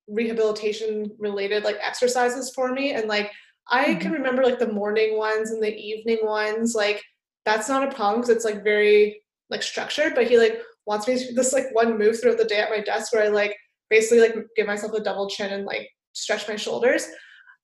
rehabilitation 0.07 1.09
related 1.17 1.63
like 1.63 1.77
exercises 1.81 2.51
for 2.53 2.71
me 2.73 2.91
and 2.91 3.07
like 3.07 3.31
I 3.69 3.85
mm-hmm. 3.85 3.99
can 3.99 4.11
remember 4.11 4.43
like 4.43 4.59
the 4.59 4.71
morning 4.71 5.17
ones 5.17 5.49
and 5.49 5.63
the 5.63 5.75
evening 5.75 6.19
ones 6.21 6.75
like 6.75 7.03
that's 7.43 7.67
not 7.67 7.83
a 7.83 7.95
problem 7.95 8.21
because 8.21 8.35
it's 8.35 8.45
like 8.45 8.63
very 8.63 9.19
like 9.49 9.63
structured 9.63 10.13
but 10.13 10.27
he 10.27 10.37
like 10.37 10.61
wants 10.85 11.07
me 11.07 11.17
to 11.17 11.27
do 11.27 11.33
this 11.33 11.53
like 11.53 11.73
one 11.73 11.97
move 11.97 12.21
throughout 12.21 12.37
the 12.37 12.45
day 12.45 12.59
at 12.59 12.69
my 12.69 12.81
desk 12.81 13.11
where 13.11 13.23
I 13.23 13.29
like 13.29 13.57
basically 13.89 14.19
like 14.19 14.35
give 14.55 14.67
myself 14.67 14.93
a 14.93 15.03
double 15.03 15.27
chin 15.27 15.51
and 15.53 15.65
like 15.65 15.89
stretch 16.13 16.47
my 16.47 16.55
shoulders. 16.55 17.07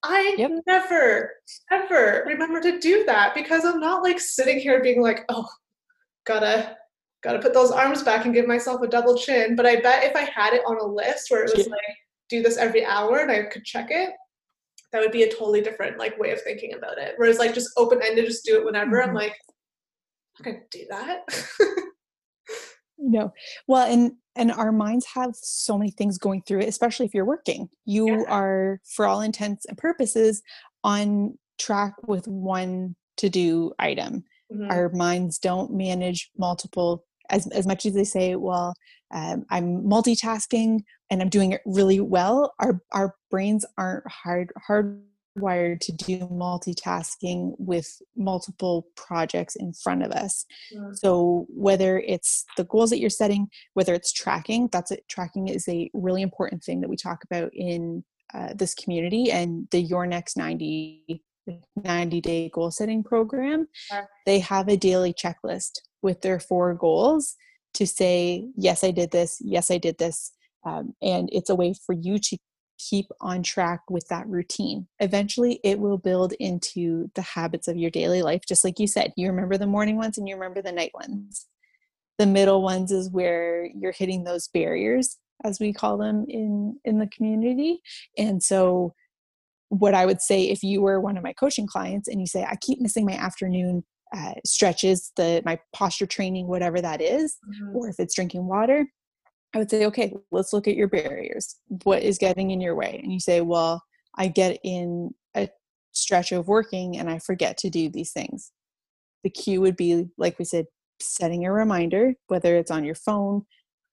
I 0.04 0.36
yep. 0.38 0.52
never 0.68 1.32
ever 1.72 2.24
remember 2.28 2.62
to 2.62 2.80
do 2.80 3.04
that 3.06 3.34
because 3.34 3.66
I'm 3.66 3.80
not 3.80 4.04
like 4.04 4.20
sitting 4.20 4.60
here 4.60 4.82
being 4.82 5.02
like, 5.02 5.26
oh, 5.30 5.48
gotta 6.26 6.78
gotta 7.24 7.40
put 7.40 7.54
those 7.54 7.72
arms 7.72 8.04
back 8.04 8.26
and 8.26 8.34
give 8.34 8.48
myself 8.48 8.82
a 8.82 8.88
double 8.88 9.18
chin. 9.18 9.56
But 9.56 9.66
I 9.66 9.82
bet 9.82 10.04
if 10.04 10.16
I 10.16 10.22
had 10.22 10.54
it 10.54 10.62
on 10.66 10.78
a 10.80 10.86
list 10.86 11.32
where 11.32 11.44
it 11.44 11.52
was 11.56 11.66
yeah. 11.66 11.72
like 11.72 11.98
do 12.30 12.44
this 12.44 12.58
every 12.58 12.86
hour 12.86 13.20
and 13.20 13.32
I 13.32 13.44
could 13.44 13.64
check 13.64 13.88
it, 13.90 14.12
that 14.92 15.02
would 15.02 15.12
be 15.12 15.24
a 15.24 15.32
totally 15.32 15.62
different 15.62 15.98
like 15.98 16.18
way 16.20 16.32
of 16.32 16.42
thinking 16.42 16.74
about 16.74 16.98
it. 16.98 17.14
Whereas 17.18 17.40
like 17.40 17.54
just 17.54 17.72
open 17.78 18.00
ended, 18.04 18.26
just 18.26 18.46
do 18.46 18.58
it 18.58 18.66
whenever. 18.66 18.98
Mm-hmm. 18.98 19.10
I'm 19.10 19.16
like, 19.16 19.36
I'm 20.40 20.52
gonna 20.52 20.64
do 20.72 20.86
that. 20.90 21.22
no 22.98 23.34
well 23.68 23.86
and 23.92 24.14
and 24.36 24.52
our 24.52 24.72
minds 24.72 25.06
have 25.14 25.32
so 25.36 25.78
many 25.78 25.92
things 25.92 26.18
going 26.18 26.42
through 26.42 26.60
it 26.60 26.70
especially 26.70 27.06
if 27.06 27.14
you're 27.14 27.26
working 27.26 27.70
you 27.86 28.08
yeah. 28.08 28.24
are 28.28 28.82
for 28.86 29.06
all 29.06 29.22
intents 29.22 29.66
and 29.66 29.78
purposes 29.78 30.42
on 30.84 31.38
track 31.58 31.94
with 32.08 32.28
one 32.28 32.96
to 33.18 33.30
do 33.30 33.72
item 33.80 34.24
mm-hmm. 34.52 34.70
our 34.72 34.90
minds 34.90 35.38
don't 35.38 35.72
manage 35.72 36.30
multiple 36.38 37.04
as, 37.30 37.48
as 37.48 37.68
much 37.68 37.86
as 37.86 37.94
they 37.94 38.04
say 38.04 38.36
well 38.36 38.74
um, 39.14 39.46
i'm 39.50 39.84
multitasking 39.84 40.80
and 41.10 41.22
i'm 41.22 41.30
doing 41.30 41.52
it 41.52 41.62
really 41.66 42.00
well 42.00 42.54
our 42.60 42.82
our 42.92 43.16
brains 43.30 43.66
aren't 43.78 44.10
hard 44.10 44.52
hard 44.66 45.02
wired 45.40 45.82
to 45.82 45.92
do 45.92 46.20
multitasking 46.20 47.56
with 47.58 48.02
multiple 48.16 48.88
projects 48.96 49.56
in 49.56 49.74
front 49.74 50.04
of 50.04 50.12
us. 50.12 50.46
Mm. 50.76 50.98
So 50.98 51.46
whether 51.50 52.00
it's 52.00 52.46
the 52.58 52.64
goals 52.66 52.90
that 52.90 53.00
you're 53.00 53.10
setting, 53.10 53.48
whether 53.74 53.94
it's 53.94 54.12
tracking, 54.12 54.70
that's 54.72 54.92
it. 54.92 55.04
Tracking 55.08 55.48
is 55.48 55.68
a 55.68 55.90
really 55.94 56.22
important 56.22 56.64
thing 56.64 56.82
that 56.82 56.90
we 56.90 56.96
talk 56.96 57.24
about 57.24 57.52
in 57.54 58.04
uh, 58.34 58.54
this 58.56 58.74
community 58.74 59.32
and 59.32 59.68
the 59.72 59.80
Your 59.80 60.06
Next 60.06 60.38
90 60.38 61.24
90 61.78 62.22
day 62.22 62.50
goal 62.54 62.72
setting 62.72 63.04
program. 63.04 63.68
They 64.26 64.40
have 64.40 64.68
a 64.68 64.78
daily 64.78 65.14
checklist 65.14 65.80
with 66.02 66.22
their 66.22 66.40
four 66.40 66.74
goals 66.74 67.36
to 67.76 67.88
say, 67.88 68.48
yes, 68.56 68.84
I 68.84 68.92
did 68.92 69.12
this. 69.12 69.38
Yes, 69.42 69.72
I 69.72 69.78
did 69.78 69.98
this. 69.98 70.34
Um, 70.66 70.94
and 71.02 71.30
it's 71.32 71.50
a 71.50 71.56
way 71.56 71.74
for 71.86 71.94
you 71.94 72.18
to 72.18 72.38
keep 72.78 73.08
on 73.22 73.44
track 73.44 73.82
with 73.90 74.08
that 74.10 74.28
routine. 74.28 74.88
Eventually, 75.00 75.60
it 75.64 75.80
will 75.80 75.98
build 75.98 76.34
into 76.34 77.10
the 77.16 77.22
habits 77.22 77.68
of 77.68 77.78
your 77.78 77.92
daily 77.92 78.22
life. 78.22 78.42
Just 78.48 78.64
like 78.64 78.80
you 78.80 78.88
said, 78.88 79.14
you 79.16 79.28
remember 79.28 79.58
the 79.58 79.68
morning 79.68 79.98
ones 79.98 80.18
and 80.18 80.28
you 80.28 80.36
remember 80.36 80.62
the 80.62 80.72
night 80.72 80.92
ones. 80.94 81.48
The 82.18 82.26
middle 82.26 82.62
ones 82.62 82.92
is 82.92 83.12
where 83.12 83.66
you're 83.66 83.92
hitting 83.92 84.24
those 84.24 84.48
barriers, 84.48 85.18
as 85.44 85.60
we 85.60 85.74
call 85.74 85.98
them 85.98 86.26
in 86.28 86.80
in 86.84 87.00
the 87.00 87.08
community. 87.08 87.82
And 88.18 88.42
so, 88.42 88.94
what 89.70 89.94
I 89.94 90.06
would 90.06 90.22
say 90.22 90.44
if 90.44 90.64
you 90.64 90.82
were 90.82 91.00
one 91.00 91.18
of 91.18 91.24
my 91.24 91.34
coaching 91.34 91.68
clients 91.68 92.08
and 92.08 92.20
you 92.20 92.28
say, 92.28 92.44
I 92.44 92.56
keep 92.56 92.82
missing 92.82 93.06
my 93.06 93.14
afternoon 93.14 93.84
uh, 94.16 94.34
stretches, 94.46 95.12
the 95.16 95.42
my 95.46 95.60
posture 95.74 96.06
training, 96.06 96.48
whatever 96.48 96.82
that 96.82 97.02
is, 97.02 97.38
mm-hmm. 97.48 97.76
or 97.76 97.90
if 97.90 98.00
it's 98.00 98.16
drinking 98.16 98.48
water, 98.48 98.86
I 99.58 99.60
would 99.60 99.72
say, 99.72 99.86
okay, 99.86 100.14
let's 100.30 100.54
look 100.54 100.68
at 100.68 100.76
your 100.76 100.88
barriers. 100.88 101.56
What 101.84 102.04
is 102.04 102.20
getting 102.20 102.52
in 102.52 102.62
your 102.62 102.76
way? 102.76 103.00
And 103.02 103.12
you 103.12 103.20
say, 103.20 103.42
well, 103.42 103.84
I 104.16 104.28
get 104.28 104.60
in 104.64 105.16
a 105.36 105.50
stretch 105.94 106.32
of 106.32 106.48
working 106.48 106.96
and 106.96 107.10
I 107.10 107.18
forget 107.18 107.58
to 107.58 107.70
do 107.72 107.90
these 107.90 108.12
things. 108.12 108.52
The 109.24 109.32
cue 109.32 109.60
would 109.62 109.76
be, 109.76 110.10
like 110.16 110.38
we 110.38 110.46
said, 110.46 110.68
setting 111.02 111.44
a 111.44 111.52
reminder, 111.52 112.14
whether 112.28 112.56
it's 112.56 112.70
on 112.70 112.86
your 112.86 112.94
phone 112.94 113.48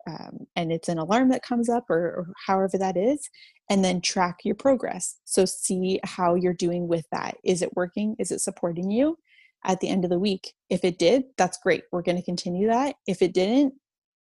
um, 0.06 0.40
and 0.54 0.70
it's 0.70 0.90
an 0.90 0.98
alarm 0.98 1.30
that 1.30 1.42
comes 1.42 1.70
up 1.70 1.88
or, 1.88 1.96
or 1.96 2.26
however 2.46 2.76
that 2.76 2.98
is, 2.98 3.26
and 3.70 3.82
then 3.82 4.02
track 4.02 4.40
your 4.44 4.56
progress. 4.56 5.16
So 5.24 5.46
see 5.46 5.98
how 6.04 6.34
you're 6.34 6.52
doing 6.52 6.88
with 6.88 7.06
that. 7.10 7.38
Is 7.42 7.62
it 7.62 7.74
working? 7.74 8.16
Is 8.18 8.30
it 8.30 8.42
supporting 8.42 8.90
you? 8.90 9.16
At 9.64 9.80
the 9.80 9.88
end 9.88 10.04
of 10.04 10.10
the 10.10 10.18
week, 10.18 10.52
if 10.68 10.84
it 10.84 10.98
did, 10.98 11.24
that's 11.38 11.56
great. 11.62 11.84
We're 11.90 12.02
going 12.02 12.18
to 12.18 12.22
continue 12.22 12.68
that. 12.68 12.96
If 13.06 13.22
it 13.22 13.32
didn't, 13.32 13.72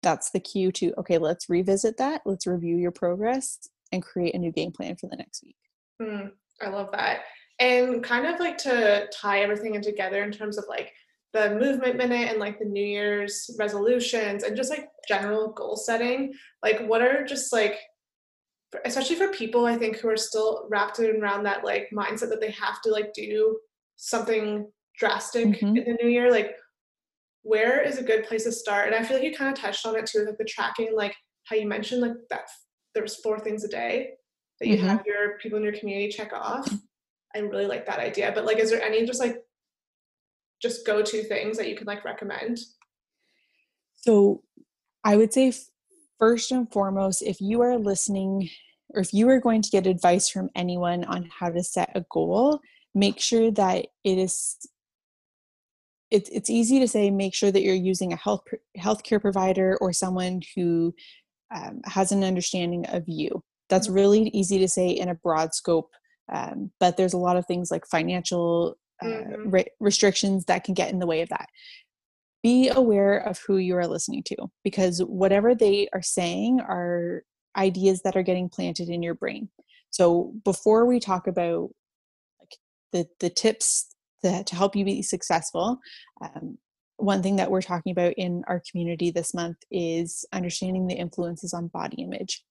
that's 0.03 0.31
the 0.31 0.39
cue 0.39 0.71
to 0.71 0.93
okay 0.97 1.17
let's 1.17 1.49
revisit 1.49 1.97
that 1.97 2.21
let's 2.25 2.47
review 2.47 2.77
your 2.77 2.91
progress 2.91 3.69
and 3.91 4.03
create 4.03 4.33
a 4.33 4.39
new 4.39 4.51
game 4.51 4.71
plan 4.71 4.95
for 4.95 5.07
the 5.07 5.15
next 5.15 5.43
week 5.43 5.57
mm, 6.01 6.31
i 6.61 6.69
love 6.69 6.91
that 6.91 7.21
and 7.59 8.03
kind 8.03 8.25
of 8.25 8.39
like 8.39 8.57
to 8.57 9.07
tie 9.13 9.41
everything 9.41 9.75
in 9.75 9.81
together 9.81 10.23
in 10.23 10.31
terms 10.31 10.57
of 10.57 10.65
like 10.67 10.91
the 11.33 11.55
movement 11.55 11.95
minute 11.95 12.29
and 12.29 12.39
like 12.39 12.59
the 12.59 12.65
new 12.65 12.83
year's 12.83 13.49
resolutions 13.57 14.43
and 14.43 14.57
just 14.57 14.69
like 14.69 14.89
general 15.07 15.53
goal 15.53 15.75
setting 15.75 16.33
like 16.61 16.81
what 16.87 17.01
are 17.01 17.23
just 17.23 17.53
like 17.53 17.79
especially 18.85 19.15
for 19.15 19.29
people 19.29 19.65
i 19.65 19.77
think 19.77 19.97
who 19.97 20.09
are 20.09 20.17
still 20.17 20.67
wrapped 20.69 20.99
in 20.99 21.21
around 21.21 21.43
that 21.43 21.63
like 21.63 21.89
mindset 21.93 22.29
that 22.29 22.41
they 22.41 22.51
have 22.51 22.81
to 22.81 22.89
like 22.89 23.13
do 23.13 23.57
something 23.95 24.67
drastic 24.97 25.47
mm-hmm. 25.47 25.77
in 25.77 25.83
the 25.83 25.97
new 26.01 26.09
year 26.09 26.31
like 26.31 26.55
where 27.43 27.81
is 27.81 27.97
a 27.97 28.03
good 28.03 28.25
place 28.25 28.43
to 28.43 28.51
start? 28.51 28.87
And 28.87 28.95
I 28.95 29.03
feel 29.03 29.17
like 29.17 29.25
you 29.25 29.33
kind 29.33 29.51
of 29.51 29.59
touched 29.59 29.85
on 29.85 29.97
it 29.97 30.05
too, 30.05 30.25
like 30.25 30.37
the 30.37 30.45
tracking, 30.45 30.95
like 30.95 31.15
how 31.45 31.55
you 31.55 31.67
mentioned, 31.67 32.01
like 32.01 32.13
that 32.29 32.47
there 32.93 33.03
was 33.03 33.15
four 33.17 33.39
things 33.39 33.63
a 33.63 33.67
day 33.67 34.11
that 34.59 34.67
you 34.67 34.77
mm-hmm. 34.77 34.87
have 34.87 35.05
your 35.05 35.37
people 35.39 35.57
in 35.57 35.63
your 35.63 35.73
community 35.73 36.09
check 36.09 36.33
off. 36.33 36.71
I 37.35 37.39
really 37.39 37.65
like 37.65 37.85
that 37.85 37.99
idea. 37.99 38.31
But 38.33 38.45
like, 38.45 38.59
is 38.59 38.69
there 38.69 38.81
any 38.81 39.05
just 39.05 39.19
like 39.19 39.37
just 40.61 40.85
go 40.85 41.01
to 41.01 41.23
things 41.23 41.57
that 41.57 41.69
you 41.69 41.75
can 41.75 41.87
like 41.87 42.05
recommend? 42.05 42.59
So 43.95 44.43
I 45.03 45.15
would 45.17 45.33
say 45.33 45.53
first 46.19 46.51
and 46.51 46.71
foremost, 46.71 47.21
if 47.21 47.41
you 47.41 47.61
are 47.61 47.77
listening 47.77 48.49
or 48.93 49.01
if 49.01 49.13
you 49.13 49.27
are 49.29 49.39
going 49.39 49.61
to 49.61 49.69
get 49.69 49.87
advice 49.87 50.29
from 50.29 50.49
anyone 50.55 51.03
on 51.05 51.29
how 51.39 51.49
to 51.49 51.63
set 51.63 51.91
a 51.95 52.05
goal, 52.11 52.59
make 52.93 53.19
sure 53.19 53.49
that 53.51 53.87
it 54.03 54.17
is 54.17 54.57
it's 56.11 56.29
it's 56.29 56.49
easy 56.49 56.79
to 56.79 56.87
say 56.87 57.09
make 57.09 57.33
sure 57.33 57.51
that 57.51 57.63
you're 57.63 57.73
using 57.73 58.13
a 58.13 58.17
health 58.17 58.43
healthcare 58.77 59.21
provider 59.21 59.77
or 59.81 59.93
someone 59.93 60.41
who 60.55 60.93
um, 61.55 61.81
has 61.85 62.11
an 62.11 62.23
understanding 62.23 62.85
of 62.87 63.03
you. 63.07 63.43
That's 63.69 63.87
mm-hmm. 63.87 63.95
really 63.95 64.21
easy 64.33 64.59
to 64.59 64.67
say 64.67 64.89
in 64.89 65.09
a 65.09 65.15
broad 65.15 65.53
scope, 65.53 65.89
um, 66.31 66.71
but 66.79 66.97
there's 66.97 67.13
a 67.13 67.17
lot 67.17 67.37
of 67.37 67.45
things 67.45 67.71
like 67.71 67.85
financial 67.87 68.77
uh, 69.01 69.07
mm-hmm. 69.07 69.49
re- 69.49 69.67
restrictions 69.79 70.45
that 70.45 70.63
can 70.63 70.73
get 70.73 70.91
in 70.91 70.99
the 70.99 71.07
way 71.07 71.21
of 71.21 71.29
that. 71.29 71.47
Be 72.43 72.69
aware 72.69 73.17
of 73.17 73.39
who 73.45 73.57
you 73.57 73.75
are 73.77 73.87
listening 73.87 74.23
to 74.27 74.35
because 74.63 74.99
whatever 74.99 75.55
they 75.55 75.87
are 75.93 76.01
saying 76.01 76.59
are 76.59 77.23
ideas 77.55 78.01
that 78.03 78.15
are 78.15 78.23
getting 78.23 78.49
planted 78.49 78.89
in 78.89 79.03
your 79.03 79.15
brain. 79.15 79.49
So 79.91 80.33
before 80.43 80.85
we 80.85 80.99
talk 80.99 81.27
about 81.27 81.69
like 82.39 82.57
the 82.91 83.07
the 83.19 83.29
tips 83.29 83.95
to, 84.23 84.43
to 84.43 84.55
help 84.55 84.75
you 84.75 84.85
be 84.85 85.01
successful. 85.01 85.79
Um, 86.21 86.57
one 86.97 87.23
thing 87.23 87.37
that 87.37 87.49
we're 87.49 87.61
talking 87.61 87.91
about 87.91 88.13
in 88.13 88.43
our 88.47 88.61
community 88.69 89.11
this 89.11 89.33
month 89.33 89.57
is 89.71 90.25
understanding 90.31 90.87
the 90.87 90.93
influences 90.93 91.53
on 91.53 91.67
body 91.67 92.03
image. 92.03 92.43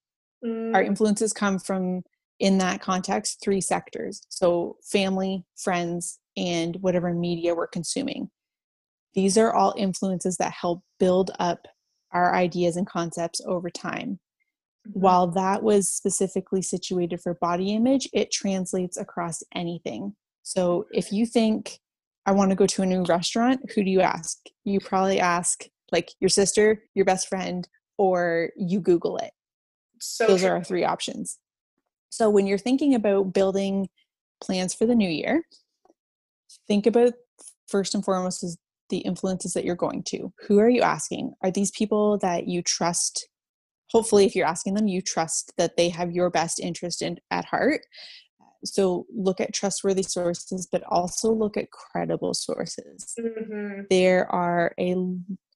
Mm. 0.44 0.74
Our 0.74 0.82
influences 0.82 1.32
come 1.32 1.58
from, 1.58 2.02
in 2.38 2.58
that 2.58 2.80
context, 2.80 3.40
three 3.42 3.60
sectors. 3.60 4.22
So, 4.28 4.76
family, 4.82 5.44
friends, 5.56 6.18
and 6.36 6.76
whatever 6.80 7.12
media 7.12 7.54
we're 7.54 7.66
consuming. 7.66 8.30
These 9.14 9.36
are 9.38 9.52
all 9.52 9.74
influences 9.76 10.36
that 10.38 10.52
help 10.52 10.82
build 10.98 11.30
up 11.38 11.66
our 12.12 12.34
ideas 12.34 12.76
and 12.76 12.86
concepts 12.86 13.40
over 13.46 13.70
time. 13.70 14.18
Mm-hmm. 14.88 15.00
While 15.00 15.26
that 15.28 15.62
was 15.62 15.88
specifically 15.88 16.62
situated 16.62 17.20
for 17.20 17.34
body 17.34 17.74
image, 17.74 18.08
it 18.12 18.32
translates 18.32 18.96
across 18.96 19.42
anything. 19.54 20.14
So 20.50 20.86
if 20.90 21.12
you 21.12 21.26
think 21.26 21.78
I 22.26 22.32
want 22.32 22.50
to 22.50 22.56
go 22.56 22.66
to 22.66 22.82
a 22.82 22.86
new 22.86 23.04
restaurant, 23.04 23.70
who 23.72 23.84
do 23.84 23.90
you 23.90 24.00
ask? 24.00 24.36
You 24.64 24.80
probably 24.80 25.20
ask 25.20 25.62
like 25.92 26.10
your 26.18 26.28
sister, 26.28 26.82
your 26.92 27.04
best 27.04 27.28
friend, 27.28 27.68
or 27.98 28.50
you 28.56 28.80
Google 28.80 29.16
it. 29.18 29.30
So 30.00 30.26
those 30.26 30.40
true. 30.40 30.50
are 30.50 30.56
our 30.56 30.64
three 30.64 30.82
options. 30.82 31.38
So 32.08 32.28
when 32.28 32.48
you're 32.48 32.58
thinking 32.58 32.96
about 32.96 33.32
building 33.32 33.90
plans 34.42 34.74
for 34.74 34.86
the 34.86 34.94
new 34.96 35.08
year, 35.08 35.44
think 36.66 36.84
about 36.84 37.12
first 37.68 37.94
and 37.94 38.04
foremost 38.04 38.42
is 38.42 38.58
the 38.88 38.98
influences 38.98 39.52
that 39.52 39.64
you're 39.64 39.76
going 39.76 40.02
to. 40.08 40.32
Who 40.48 40.58
are 40.58 40.68
you 40.68 40.82
asking? 40.82 41.32
Are 41.44 41.52
these 41.52 41.70
people 41.70 42.18
that 42.18 42.48
you 42.48 42.60
trust? 42.60 43.28
Hopefully, 43.90 44.24
if 44.24 44.34
you're 44.34 44.48
asking 44.48 44.74
them, 44.74 44.88
you 44.88 45.00
trust 45.00 45.52
that 45.58 45.76
they 45.76 45.90
have 45.90 46.10
your 46.10 46.28
best 46.28 46.58
interest 46.58 47.02
in 47.02 47.18
at 47.30 47.44
heart 47.44 47.82
so 48.64 49.06
look 49.14 49.40
at 49.40 49.54
trustworthy 49.54 50.02
sources 50.02 50.68
but 50.70 50.82
also 50.88 51.32
look 51.32 51.56
at 51.56 51.70
credible 51.70 52.34
sources. 52.34 53.14
Mm-hmm. 53.18 53.82
there 53.90 54.30
are 54.30 54.74
a 54.78 54.96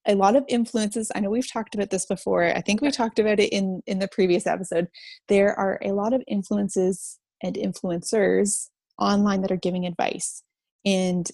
a 0.07 0.15
lot 0.15 0.37
of 0.37 0.45
influences. 0.49 1.11
I 1.15 1.21
know 1.21 1.31
we've 1.31 1.51
talked 1.51 1.75
about 1.75 1.89
this 1.89 2.05
before. 2.05 2.45
I 2.45 2.61
think 2.61 2.83
we 2.83 2.91
talked 2.91 3.19
about 3.19 3.41
it 3.41 3.51
in 3.51 3.83
in 3.87 3.99
the 3.99 4.09
previous 4.09 4.47
episode. 4.47 4.89
There 5.29 5.55
are 5.59 5.79
a 5.83 5.93
lot 5.93 6.13
of 6.13 6.23
influences 6.29 7.19
and 7.43 7.57
influencers 7.57 8.69
online 8.99 9.41
that 9.43 9.51
are 9.51 9.57
giving 9.57 9.87
advice 9.87 10.43
and 10.85 11.29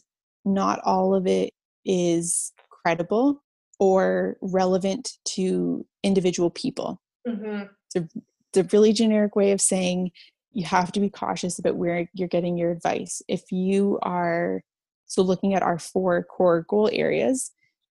not 0.45 0.81
all 0.85 1.15
of 1.15 1.27
it 1.27 1.53
is 1.85 2.53
credible 2.71 3.43
or 3.79 4.37
relevant 4.41 5.13
to 5.25 5.87
individual 6.03 6.51
people. 6.51 7.01
Mm-hmm. 7.27 7.65
it's, 7.95 7.97
a, 7.97 8.09
it's 8.49 8.57
a 8.57 8.77
really 8.77 8.95
generic 8.95 9.37
way 9.37 9.53
of 9.53 9.61
saying 9.61 10.11
you 10.53 10.65
have 10.65 10.93
to 10.93 11.01
be 11.01 11.11
cautious 11.11 11.59
about 11.59 11.77
where 11.77 12.09
you're 12.13 12.29
getting 12.29 12.57
your 12.57 12.71
advice 12.71 13.23
if 13.29 13.53
you 13.53 13.99
are 14.03 14.63
so 15.07 15.23
looking 15.23 15.55
at 15.55 15.63
our 15.63 15.79
four 15.79 16.23
core 16.25 16.65
goal 16.69 16.91
areas 16.93 17.51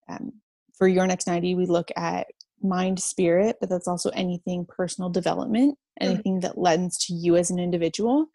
um, 0.10 0.34
for 0.78 0.88
your 0.88 1.08
next 1.08 1.28
90 1.28 1.56
we 1.56 1.66
look 1.66 1.90
at 1.96 2.28
mind 2.62 3.00
spirit 3.00 3.58
but 3.60 3.70
that's 3.70 3.88
also 3.88 4.10
anything 4.10 4.66
personal 4.66 5.10
development 5.10 5.78
mm-hmm. 6.02 6.12
anything 6.12 6.34
mm-hmm. 6.36 6.48
that 6.48 6.58
lends 6.58 6.98
to 7.06 7.14
you 7.14 7.36
as 7.36 7.50
an 7.50 7.60
individual 7.60 8.28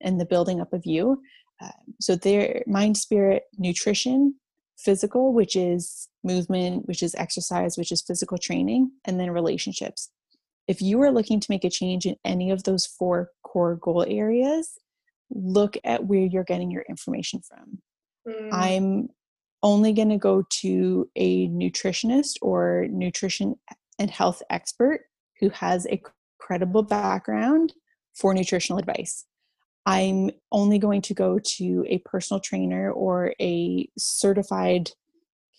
and 0.00 0.20
the 0.20 0.26
building 0.26 0.60
up 0.60 0.72
of 0.72 0.82
you 0.84 1.20
uh, 1.60 1.68
so 2.00 2.14
their 2.14 2.62
mind 2.66 2.96
spirit 2.96 3.44
nutrition 3.58 4.34
physical 4.78 5.32
which 5.32 5.56
is 5.56 6.08
movement 6.24 6.86
which 6.86 7.02
is 7.02 7.14
exercise 7.16 7.76
which 7.76 7.92
is 7.92 8.02
physical 8.02 8.38
training 8.38 8.90
and 9.04 9.18
then 9.18 9.30
relationships 9.30 10.10
if 10.68 10.80
you 10.80 11.00
are 11.02 11.10
looking 11.10 11.40
to 11.40 11.50
make 11.50 11.64
a 11.64 11.70
change 11.70 12.06
in 12.06 12.16
any 12.24 12.50
of 12.50 12.64
those 12.64 12.86
four 12.86 13.30
core 13.42 13.76
goal 13.76 14.04
areas 14.08 14.78
look 15.30 15.76
at 15.84 16.04
where 16.04 16.20
you're 16.20 16.44
getting 16.44 16.70
your 16.70 16.84
information 16.88 17.40
from 17.40 17.78
mm. 18.28 18.48
i'm 18.52 19.08
only 19.62 19.92
going 19.92 20.08
to 20.08 20.18
go 20.18 20.44
to 20.50 21.08
a 21.16 21.48
nutritionist 21.48 22.36
or 22.42 22.86
nutrition 22.90 23.54
and 23.98 24.10
health 24.10 24.42
expert 24.50 25.02
who 25.40 25.48
has 25.50 25.86
a 25.86 26.00
credible 26.38 26.82
background 26.82 27.72
for 28.14 28.34
nutritional 28.34 28.78
advice. 28.78 29.24
I'm 29.86 30.30
only 30.50 30.78
going 30.78 31.02
to 31.02 31.14
go 31.14 31.38
to 31.38 31.84
a 31.88 31.98
personal 31.98 32.40
trainer 32.40 32.90
or 32.90 33.34
a 33.40 33.88
certified 33.98 34.90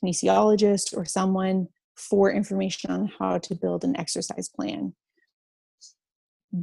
kinesiologist 0.02 0.96
or 0.96 1.06
someone 1.06 1.68
for 1.96 2.32
information 2.32 2.92
on 2.92 3.12
how 3.20 3.38
to 3.38 3.56
build 3.56 3.84
an 3.84 3.98
exercise 3.98 4.50
plan. 4.50 4.94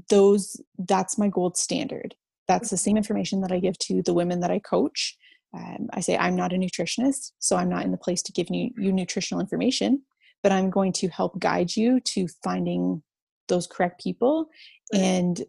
Those 0.09 0.61
that's 0.79 1.19
my 1.19 1.29
gold 1.29 1.57
standard. 1.57 2.15
That's 2.49 2.71
the 2.71 2.77
same 2.77 2.97
information 2.97 3.41
that 3.43 3.53
I 3.53 3.61
give 3.61 3.79
to 3.79 4.03
the 4.03 4.15
women 4.15 4.41
that 4.41 4.51
I 4.51 4.59
coach 4.59 5.17
um, 5.53 5.89
I 5.93 6.01
say 6.01 6.17
I'm 6.17 6.37
not 6.37 6.53
a 6.53 6.57
nutritionist, 6.57 7.33
so 7.39 7.57
I'm 7.57 7.69
not 7.69 7.85
in 7.85 7.91
the 7.91 7.97
place 7.97 8.23
to 8.23 8.33
give 8.33 8.49
you, 8.51 8.71
you 8.77 8.93
nutritional 8.93 9.41
information, 9.41 10.03
but 10.43 10.53
I'm 10.53 10.71
going 10.71 10.93
to 10.95 11.09
help 11.09 11.39
guide 11.39 11.75
you 11.77 12.01
to 12.01 12.29
finding 12.43 13.03
those 13.49 13.67
correct 13.67 14.01
people 14.01 14.49
and 14.95 15.43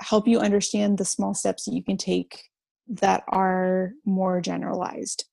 help 0.00 0.28
you 0.28 0.38
understand 0.38 0.98
the 0.98 1.04
small 1.04 1.34
steps 1.34 1.64
that 1.64 1.74
you 1.74 1.82
can 1.82 1.96
take 1.96 2.44
that 2.88 3.22
are 3.28 3.92
more 4.04 4.40
generalized, 4.40 5.24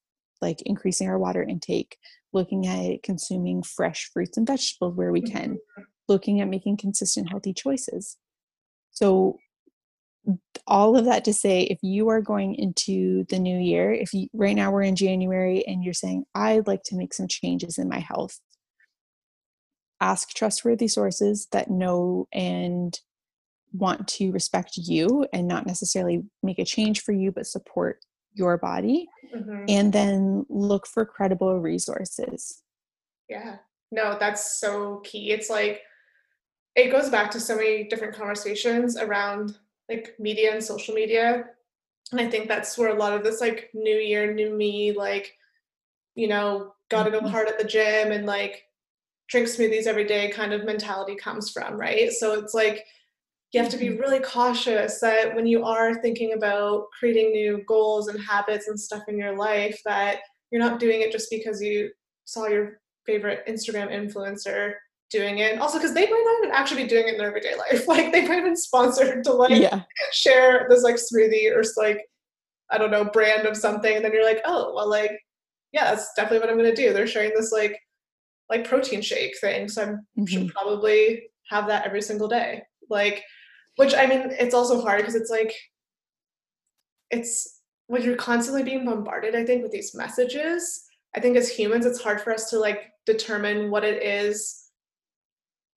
like 0.41 0.61
increasing 0.65 1.09
our 1.09 1.19
water 1.19 1.43
intake, 1.43 1.97
looking 2.35 2.67
at 2.67 3.01
consuming 3.01 3.63
fresh 3.63 4.11
fruits 4.13 4.37
and 4.37 4.45
vegetables 4.45 4.95
where 4.95 5.11
we 5.11 5.21
can, 5.21 5.53
mm-hmm. 5.53 5.81
looking 6.07 6.41
at 6.41 6.47
making 6.47 6.77
consistent 6.77 7.29
healthy 7.29 7.53
choices. 7.53 8.17
So 8.91 9.39
all 10.67 10.97
of 10.97 11.05
that 11.05 11.25
to 11.25 11.33
say 11.33 11.61
if 11.61 11.79
you 11.81 12.09
are 12.09 12.21
going 12.21 12.55
into 12.55 13.25
the 13.29 13.37
new 13.37 13.57
year 13.57 13.91
if 13.93 14.13
you 14.13 14.27
right 14.33 14.55
now 14.55 14.71
we're 14.71 14.81
in 14.81 14.95
january 14.95 15.63
and 15.67 15.83
you're 15.83 15.93
saying 15.93 16.25
i'd 16.33 16.65
like 16.65 16.81
to 16.83 16.95
make 16.95 17.13
some 17.13 17.27
changes 17.27 17.77
in 17.77 17.87
my 17.87 17.99
health 17.99 18.39
ask 20.01 20.29
trustworthy 20.29 20.87
sources 20.87 21.47
that 21.51 21.69
know 21.69 22.27
and 22.33 22.99
want 23.73 24.07
to 24.07 24.31
respect 24.31 24.71
you 24.77 25.27
and 25.31 25.47
not 25.47 25.67
necessarily 25.67 26.23
make 26.41 26.57
a 26.57 26.65
change 26.65 27.01
for 27.01 27.11
you 27.11 27.31
but 27.31 27.45
support 27.45 27.99
your 28.35 28.57
body 28.57 29.07
mm-hmm. 29.35 29.65
and 29.67 29.91
then 29.91 30.45
look 30.49 30.85
for 30.85 31.05
credible 31.05 31.59
resources 31.59 32.61
yeah 33.27 33.55
no 33.91 34.15
that's 34.19 34.59
so 34.59 35.01
key 35.03 35.31
it's 35.31 35.49
like 35.49 35.81
it 36.75 36.91
goes 36.91 37.09
back 37.09 37.31
to 37.31 37.39
so 37.39 37.55
many 37.55 37.85
different 37.85 38.15
conversations 38.15 38.97
around 38.97 39.57
like 39.89 40.15
media 40.19 40.53
and 40.53 40.63
social 40.63 40.93
media. 40.93 41.45
And 42.11 42.21
I 42.21 42.29
think 42.29 42.47
that's 42.47 42.77
where 42.77 42.89
a 42.89 42.99
lot 42.99 43.13
of 43.13 43.23
this 43.23 43.41
like 43.41 43.69
new 43.73 43.97
year, 43.97 44.33
new 44.33 44.53
me, 44.53 44.91
like, 44.91 45.33
you 46.15 46.27
know, 46.27 46.73
gotta 46.89 47.11
go 47.11 47.19
mm-hmm. 47.19 47.27
hard 47.27 47.47
at 47.47 47.57
the 47.57 47.65
gym 47.65 48.11
and 48.11 48.25
like 48.25 48.63
drink 49.27 49.47
smoothies 49.47 49.87
every 49.87 50.05
day 50.05 50.29
kind 50.29 50.53
of 50.53 50.65
mentality 50.65 51.15
comes 51.15 51.49
from, 51.49 51.79
right? 51.79 52.11
So 52.11 52.39
it's 52.39 52.53
like 52.53 52.85
you 53.55 53.61
have 53.61 53.71
to 53.71 53.77
be 53.77 53.91
really 53.91 54.19
cautious 54.19 54.99
that 54.99 55.33
when 55.33 55.47
you 55.47 55.63
are 55.63 55.95
thinking 56.01 56.33
about 56.33 56.87
creating 56.91 57.31
new 57.31 57.63
goals 57.65 58.09
and 58.09 58.19
habits 58.21 58.67
and 58.67 58.77
stuff 58.77 59.03
in 59.07 59.17
your 59.17 59.37
life, 59.37 59.79
that 59.85 60.19
you're 60.51 60.61
not 60.61 60.77
doing 60.77 60.99
it 60.99 61.09
just 61.09 61.29
because 61.29 61.61
you 61.61 61.89
saw 62.25 62.47
your 62.47 62.81
favorite 63.05 63.47
Instagram 63.47 63.89
influencer 63.89 64.73
doing 65.09 65.37
it. 65.37 65.57
Also, 65.61 65.77
because 65.77 65.93
they 65.93 66.05
might 66.05 66.23
not 66.25 66.43
even 66.43 66.53
actually 66.53 66.83
be 66.83 66.89
doing 66.89 67.07
it 67.07 67.13
in 67.13 67.17
their 67.17 67.29
everyday 67.29 67.55
life. 67.55 67.87
Like 67.87 68.11
they 68.11 68.27
might 68.27 68.35
have 68.35 68.43
been 68.43 68.57
sponsored 68.57 69.23
to 69.23 69.31
like 69.31 69.61
yeah. 69.61 69.83
share 70.11 70.67
this 70.69 70.83
like 70.83 70.95
smoothie 70.95 71.49
or 71.55 71.63
like 71.81 72.05
I 72.69 72.77
don't 72.77 72.91
know 72.91 73.05
brand 73.05 73.47
of 73.47 73.55
something, 73.55 73.95
and 73.95 74.03
then 74.03 74.11
you're 74.11 74.25
like, 74.25 74.41
oh 74.43 74.73
well, 74.75 74.89
like 74.89 75.17
yeah, 75.71 75.91
that's 75.91 76.11
definitely 76.17 76.39
what 76.39 76.49
I'm 76.49 76.57
gonna 76.57 76.75
do. 76.75 76.91
They're 76.91 77.07
sharing 77.07 77.31
this 77.33 77.53
like 77.53 77.79
like 78.49 78.67
protein 78.67 79.01
shake 79.01 79.39
thing, 79.39 79.69
so 79.69 79.81
I 79.81 79.85
mm-hmm. 79.85 80.25
should 80.25 80.49
probably 80.49 81.29
have 81.49 81.67
that 81.67 81.85
every 81.85 82.01
single 82.01 82.27
day. 82.27 82.63
Like, 82.89 83.23
which 83.77 83.93
I 83.93 84.05
mean, 84.05 84.31
it's 84.31 84.55
also 84.55 84.81
hard 84.81 84.99
because 84.99 85.15
it's 85.15 85.29
like 85.29 85.53
it's 87.11 87.61
when 87.87 88.01
you're 88.03 88.15
constantly 88.15 88.63
being 88.63 88.85
bombarded. 88.85 89.35
I 89.35 89.45
think 89.45 89.63
with 89.63 89.71
these 89.71 89.95
messages. 89.95 90.83
I 91.15 91.21
think 91.21 91.37
as 91.37 91.49
humans, 91.49 91.85
it's 91.85 92.01
hard 92.01 92.19
for 92.19 92.33
us 92.33 92.49
to 92.49 92.59
like 92.59 92.91
determine 93.05 93.71
what 93.71 93.85
it 93.85 94.03
is 94.03 94.65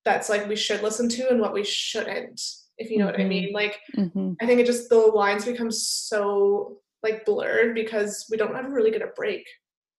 that's 0.09 0.29
like 0.31 0.49
we 0.49 0.57
should 0.57 0.83
listen 0.83 1.09
to 1.09 1.29
and 1.29 1.39
what 1.39 1.53
we 1.53 1.63
shouldn't 1.63 2.41
if 2.79 2.91
you 2.91 2.99
know 2.99 3.07
mm-hmm. 3.07 3.13
what 3.13 3.21
i 3.21 3.29
mean 3.29 3.53
like 3.53 3.79
mm-hmm. 3.97 4.33
i 4.41 4.47
think 4.47 4.59
it 4.59 4.67
just 4.67 4.89
the 4.89 4.97
lines 4.97 5.45
become 5.45 5.71
so 5.71 6.79
like 7.03 7.27
blurred 7.27 7.75
because 7.75 8.27
we 8.31 8.37
don't 8.37 8.57
ever 8.57 8.71
really 8.71 8.91
get 8.91 9.03
a 9.03 9.13
break 9.17 9.47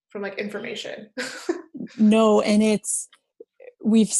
from 0.09 0.23
like 0.23 0.39
information 0.39 1.09
no 1.97 2.41
and 2.41 2.63
it's 2.63 3.07
we've 3.83 4.13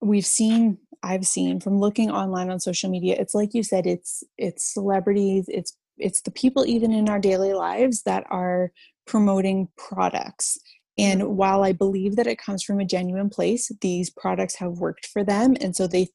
we've 0.00 0.26
seen 0.26 0.78
i've 1.04 1.26
seen 1.26 1.60
from 1.60 1.78
looking 1.78 2.10
online 2.10 2.50
on 2.50 2.58
social 2.58 2.90
media 2.90 3.16
it's 3.18 3.34
like 3.34 3.54
you 3.54 3.62
said 3.62 3.86
it's 3.86 4.24
it's 4.38 4.72
celebrities 4.72 5.44
it's 5.48 5.76
it's 5.98 6.22
the 6.22 6.30
people 6.30 6.66
even 6.66 6.90
in 6.92 7.08
our 7.08 7.20
daily 7.20 7.52
lives 7.52 8.02
that 8.02 8.24
are 8.30 8.72
promoting 9.06 9.68
products 9.76 10.58
and 10.98 11.22
mm-hmm. 11.22 11.36
while 11.36 11.64
I 11.64 11.72
believe 11.72 12.16
that 12.16 12.26
it 12.26 12.38
comes 12.38 12.62
from 12.62 12.80
a 12.80 12.84
genuine 12.84 13.30
place, 13.30 13.70
these 13.80 14.10
products 14.10 14.56
have 14.56 14.78
worked 14.78 15.06
for 15.06 15.24
them. 15.24 15.56
And 15.60 15.74
so 15.74 15.86
they 15.86 16.08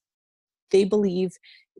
they 0.72 0.84
believe 0.84 1.32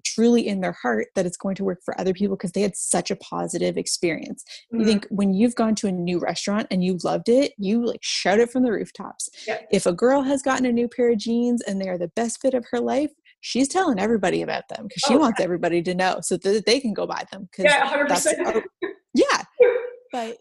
truly 0.04 0.48
in 0.48 0.62
their 0.62 0.72
heart 0.72 1.08
that 1.16 1.26
it's 1.26 1.38
going 1.38 1.56
to 1.56 1.64
work 1.64 1.80
for 1.84 2.00
other 2.00 2.14
people 2.14 2.36
because 2.36 2.52
they 2.52 2.62
had 2.62 2.76
such 2.76 3.12
a 3.12 3.16
positive 3.16 3.78
experience. 3.78 4.44
Mm-hmm. 4.74 4.80
You 4.80 4.86
think 4.86 5.08
when 5.10 5.34
you've 5.34 5.56
gone 5.56 5.76
to 5.76 5.88
a 5.88 5.92
new 5.92 6.20
restaurant 6.20 6.68
and 6.72 6.84
you 6.84 6.98
loved 7.04 7.30
it, 7.30 7.54
you 7.58 7.86
like 7.86 8.00
shout 8.02 8.40
it 8.40 8.52
from 8.52 8.64
the 8.64 8.72
rooftops. 8.72 9.30
Yeah. 9.48 9.60
If 9.72 9.86
a 9.86 9.94
girl 9.94 10.22
has 10.22 10.42
gotten 10.42 10.66
a 10.66 10.72
new 10.72 10.88
pair 10.88 11.12
of 11.12 11.18
jeans 11.18 11.62
and 11.62 11.82
they 11.82 11.90
are 11.90 11.98
the 11.98 12.10
best 12.10 12.42
fit 12.42 12.54
of 12.54 12.66
her 12.72 12.80
life, 12.80 13.12
she's 13.42 13.68
telling 13.68 14.00
everybody 14.00 14.42
about 14.42 14.68
them 14.70 14.84
because 14.84 15.04
she 15.08 15.16
oh, 15.16 15.20
wants 15.20 15.40
everybody 15.40 15.82
to 15.84 15.96
know 15.96 16.20
so 16.22 16.38
that 16.38 16.66
they 16.66 16.80
can 16.80 16.94
go 16.94 17.06
buy 17.08 17.24
them. 17.32 17.50
Yeah, 17.58 17.90
100%. 17.90 18.64
yeah. 19.14 19.44
But 20.12 20.38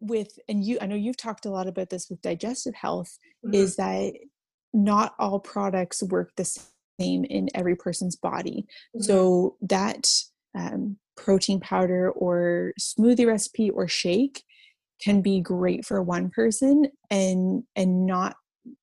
with 0.00 0.38
and 0.48 0.64
you 0.64 0.78
i 0.80 0.86
know 0.86 0.94
you've 0.94 1.16
talked 1.16 1.46
a 1.46 1.50
lot 1.50 1.66
about 1.66 1.90
this 1.90 2.08
with 2.10 2.20
digestive 2.20 2.74
health 2.74 3.18
mm-hmm. 3.44 3.54
is 3.54 3.76
that 3.76 4.12
not 4.72 5.14
all 5.18 5.40
products 5.40 6.02
work 6.02 6.32
the 6.36 6.44
same 7.00 7.24
in 7.24 7.48
every 7.54 7.76
person's 7.76 8.16
body 8.16 8.66
mm-hmm. 8.94 9.02
so 9.02 9.56
that 9.60 10.08
um, 10.56 10.96
protein 11.16 11.60
powder 11.60 12.10
or 12.10 12.72
smoothie 12.80 13.26
recipe 13.26 13.70
or 13.70 13.88
shake 13.88 14.42
can 15.02 15.20
be 15.20 15.40
great 15.40 15.84
for 15.84 16.02
one 16.02 16.30
person 16.30 16.86
and 17.10 17.62
and 17.74 18.06
not 18.06 18.36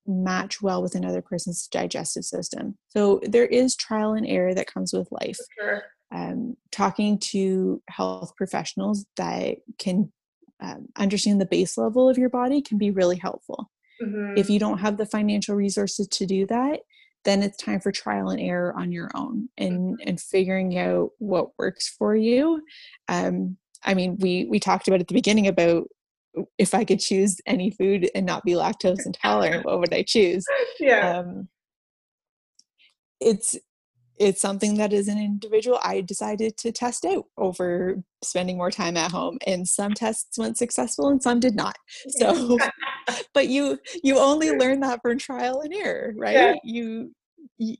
match 0.06 0.62
well 0.62 0.82
with 0.82 0.94
another 0.94 1.20
person's 1.20 1.66
digestive 1.66 2.24
system 2.24 2.76
so 2.88 3.20
there 3.22 3.44
is 3.44 3.76
trial 3.76 4.14
and 4.14 4.26
error 4.26 4.54
that 4.54 4.72
comes 4.72 4.92
with 4.94 5.06
life 5.10 5.36
sure. 5.58 5.82
um, 6.14 6.56
talking 6.72 7.18
to 7.18 7.82
health 7.90 8.32
professionals 8.36 9.04
that 9.16 9.56
can 9.78 10.10
um, 10.64 10.88
understand 10.96 11.40
the 11.40 11.46
base 11.46 11.76
level 11.76 12.08
of 12.08 12.18
your 12.18 12.28
body 12.28 12.62
can 12.62 12.78
be 12.78 12.90
really 12.90 13.16
helpful. 13.16 13.70
Mm-hmm. 14.02 14.36
If 14.36 14.50
you 14.50 14.58
don't 14.58 14.78
have 14.78 14.96
the 14.96 15.06
financial 15.06 15.54
resources 15.54 16.08
to 16.08 16.26
do 16.26 16.46
that, 16.46 16.80
then 17.24 17.42
it's 17.42 17.56
time 17.56 17.80
for 17.80 17.92
trial 17.92 18.28
and 18.28 18.40
error 18.40 18.74
on 18.76 18.92
your 18.92 19.10
own 19.14 19.48
and 19.56 19.98
mm-hmm. 19.98 20.08
and 20.08 20.20
figuring 20.20 20.78
out 20.78 21.10
what 21.18 21.50
works 21.58 21.88
for 21.88 22.14
you. 22.14 22.62
Um, 23.08 23.56
I 23.84 23.94
mean, 23.94 24.16
we 24.18 24.46
we 24.50 24.60
talked 24.60 24.88
about 24.88 25.00
at 25.00 25.08
the 25.08 25.14
beginning 25.14 25.46
about 25.46 25.88
if 26.58 26.74
I 26.74 26.84
could 26.84 27.00
choose 27.00 27.36
any 27.46 27.70
food 27.70 28.10
and 28.14 28.26
not 28.26 28.44
be 28.44 28.52
lactose 28.52 29.06
intolerant, 29.06 29.64
what 29.64 29.78
would 29.80 29.94
I 29.94 30.02
choose? 30.02 30.44
Yeah. 30.80 31.18
Um, 31.18 31.48
it's 33.20 33.56
it's 34.18 34.40
something 34.40 34.76
that 34.76 34.92
as 34.92 35.08
an 35.08 35.18
individual 35.18 35.78
I 35.82 36.00
decided 36.00 36.56
to 36.58 36.72
test 36.72 37.04
out 37.04 37.24
over 37.36 38.02
spending 38.22 38.56
more 38.56 38.70
time 38.70 38.96
at 38.96 39.10
home 39.10 39.38
and 39.46 39.66
some 39.66 39.92
tests 39.94 40.38
went 40.38 40.56
successful 40.58 41.08
and 41.08 41.22
some 41.22 41.40
did 41.40 41.56
not. 41.56 41.76
So 42.08 42.58
but 43.34 43.48
you 43.48 43.78
you 44.02 44.18
only 44.18 44.50
learn 44.50 44.80
that 44.80 45.00
from 45.02 45.18
trial 45.18 45.60
and 45.60 45.74
error, 45.74 46.14
right? 46.16 46.34
Yeah. 46.34 46.54
You, 46.64 47.14
you 47.58 47.76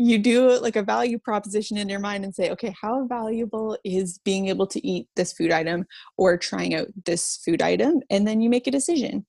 you 0.00 0.18
do 0.18 0.58
like 0.60 0.76
a 0.76 0.82
value 0.82 1.18
proposition 1.18 1.76
in 1.76 1.88
your 1.88 1.98
mind 1.98 2.24
and 2.24 2.32
say, 2.34 2.50
okay, 2.50 2.72
how 2.80 3.06
valuable 3.08 3.76
is 3.84 4.18
being 4.24 4.46
able 4.48 4.66
to 4.68 4.86
eat 4.86 5.08
this 5.16 5.32
food 5.32 5.50
item 5.50 5.84
or 6.16 6.36
trying 6.36 6.74
out 6.74 6.86
this 7.04 7.40
food 7.44 7.60
item? 7.60 8.00
And 8.08 8.26
then 8.26 8.40
you 8.40 8.48
make 8.48 8.68
a 8.68 8.70
decision. 8.70 9.26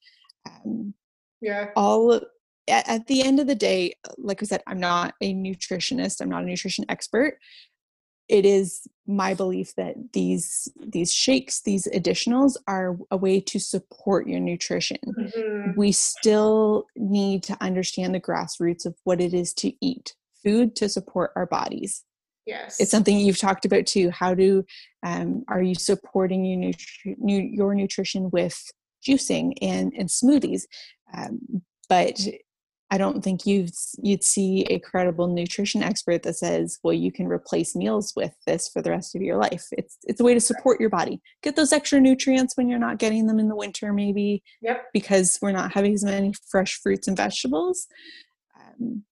Um, 0.48 0.94
yeah. 1.42 1.70
all 1.76 2.22
at, 2.70 2.88
at 2.88 3.08
the 3.08 3.24
end 3.24 3.40
of 3.40 3.48
the 3.48 3.56
day, 3.56 3.94
like 4.18 4.44
I 4.44 4.46
said, 4.46 4.62
I'm 4.68 4.80
not 4.80 5.16
a 5.22 5.34
nutritionist, 5.34 6.22
I'm 6.22 6.30
not 6.30 6.44
a 6.44 6.46
nutrition 6.46 6.86
expert. 6.88 7.40
It 8.30 8.46
is 8.46 8.88
my 9.08 9.34
belief 9.34 9.74
that 9.76 9.96
these 10.14 10.70
these 10.80 11.12
shakes, 11.12 11.62
these 11.62 11.88
additionals 11.88 12.56
are 12.68 12.96
a 13.10 13.18
way 13.18 13.40
to 13.42 13.60
support 13.60 14.28
your 14.28 14.40
nutrition. 14.40 15.00
Mhm. 15.08 15.76
We 15.76 15.92
still 15.92 16.86
need 16.96 17.42
to 17.44 17.58
understand 17.60 18.14
the 18.14 18.22
grassroots 18.22 18.86
of 18.86 18.96
what 19.04 19.20
it 19.20 19.34
is 19.34 19.52
to 19.56 19.74
eat 19.82 20.14
food 20.44 20.76
to 20.78 20.88
support 20.88 21.32
our 21.36 21.48
bodies. 21.48 22.04
Yes. 22.46 22.80
It's 22.80 22.92
something 22.92 23.18
you've 23.18 23.38
talked 23.38 23.66
about 23.66 23.86
too. 23.86 24.10
How 24.12 24.34
do 24.34 24.64
um, 25.04 25.44
are 25.48 25.62
you 25.62 25.76
supporting 25.76 26.46
your, 26.46 26.60
nutri- 26.60 27.16
nu- 27.18 27.50
your 27.52 27.76
nutrition 27.76 28.30
with 28.32 28.60
juicing 29.08 29.54
and, 29.62 29.92
and 29.98 30.10
smoothies? 30.10 30.64
Um, 31.14 31.64
but 31.90 32.20
I 32.92 32.98
don't 32.98 33.24
think 33.24 33.46
you'd 33.46 33.70
you'd 34.02 34.24
see 34.24 34.64
a 34.70 34.80
credible 34.80 35.28
nutrition 35.28 35.84
expert 35.84 36.24
that 36.24 36.36
says, 36.38 36.80
"Well, 36.84 36.94
you 36.94 37.12
can 37.12 37.28
replace 37.28 37.76
meals 37.76 38.14
with 38.16 38.34
this 38.48 38.68
for 38.68 38.82
the 38.82 38.90
rest 38.90 39.16
of 39.16 39.22
your 39.22 39.38
life." 39.38 39.68
It's 39.72 39.98
it's 40.04 40.20
a 40.20 40.24
way 40.24 40.34
to 40.34 40.40
support 40.40 40.80
your 40.80 40.90
body, 40.90 41.22
get 41.44 41.56
those 41.56 41.72
extra 41.72 42.00
nutrients 42.00 42.58
when 42.58 42.68
you're 42.68 42.80
not 42.80 42.98
getting 42.98 43.28
them 43.28 43.38
in 43.40 43.48
the 43.48 43.56
winter, 43.56 43.94
maybe 43.94 44.42
Yep. 44.62 44.86
because 44.94 45.38
we're 45.42 45.52
not 45.52 45.72
having 45.74 45.94
as 45.94 46.04
many 46.04 46.34
fresh 46.50 46.80
fruits 46.82 47.08
and 47.08 47.16
vegetables. 47.16 47.86
Um, 48.60 49.04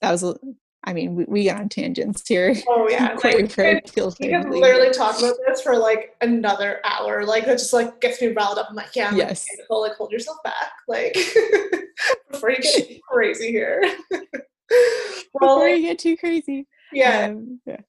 that 0.00 0.10
was, 0.10 0.24
a- 0.24 0.36
I 0.84 0.92
mean, 0.92 1.14
we, 1.14 1.24
we 1.24 1.42
get 1.44 1.58
on 1.60 1.68
tangents 1.68 2.26
here. 2.26 2.54
Oh 2.68 2.88
yeah. 2.90 3.16
Like, 3.24 3.54
guilty. 3.94 4.28
can 4.28 4.50
literally 4.50 4.90
talk 4.90 5.18
about 5.18 5.34
this 5.46 5.60
for 5.62 5.76
like 5.76 6.16
another 6.20 6.80
hour. 6.84 7.24
Like 7.24 7.44
that 7.46 7.58
just 7.58 7.72
like 7.72 8.00
gets 8.00 8.20
me 8.20 8.28
riled 8.28 8.58
up. 8.58 8.66
I'm 8.70 8.74
like, 8.76 8.94
yeah, 8.96 9.08
I'm 9.08 9.16
like, 9.18 9.28
Yes. 9.28 9.46
okay, 9.52 9.62
like 9.70 9.96
hold 9.96 10.10
yourself 10.10 10.38
back. 10.42 10.72
Like 10.88 11.14
before 12.30 12.50
you 12.50 12.58
get 12.60 13.00
crazy 13.02 13.50
here. 13.52 13.80
well, 14.10 14.20
Before 15.40 15.68
like, 15.68 15.76
you 15.76 15.82
get 15.82 15.98
too 15.98 16.16
crazy. 16.16 16.66
yeah, 16.92 17.26
Um, 17.30 17.60
yeah. 17.66 17.80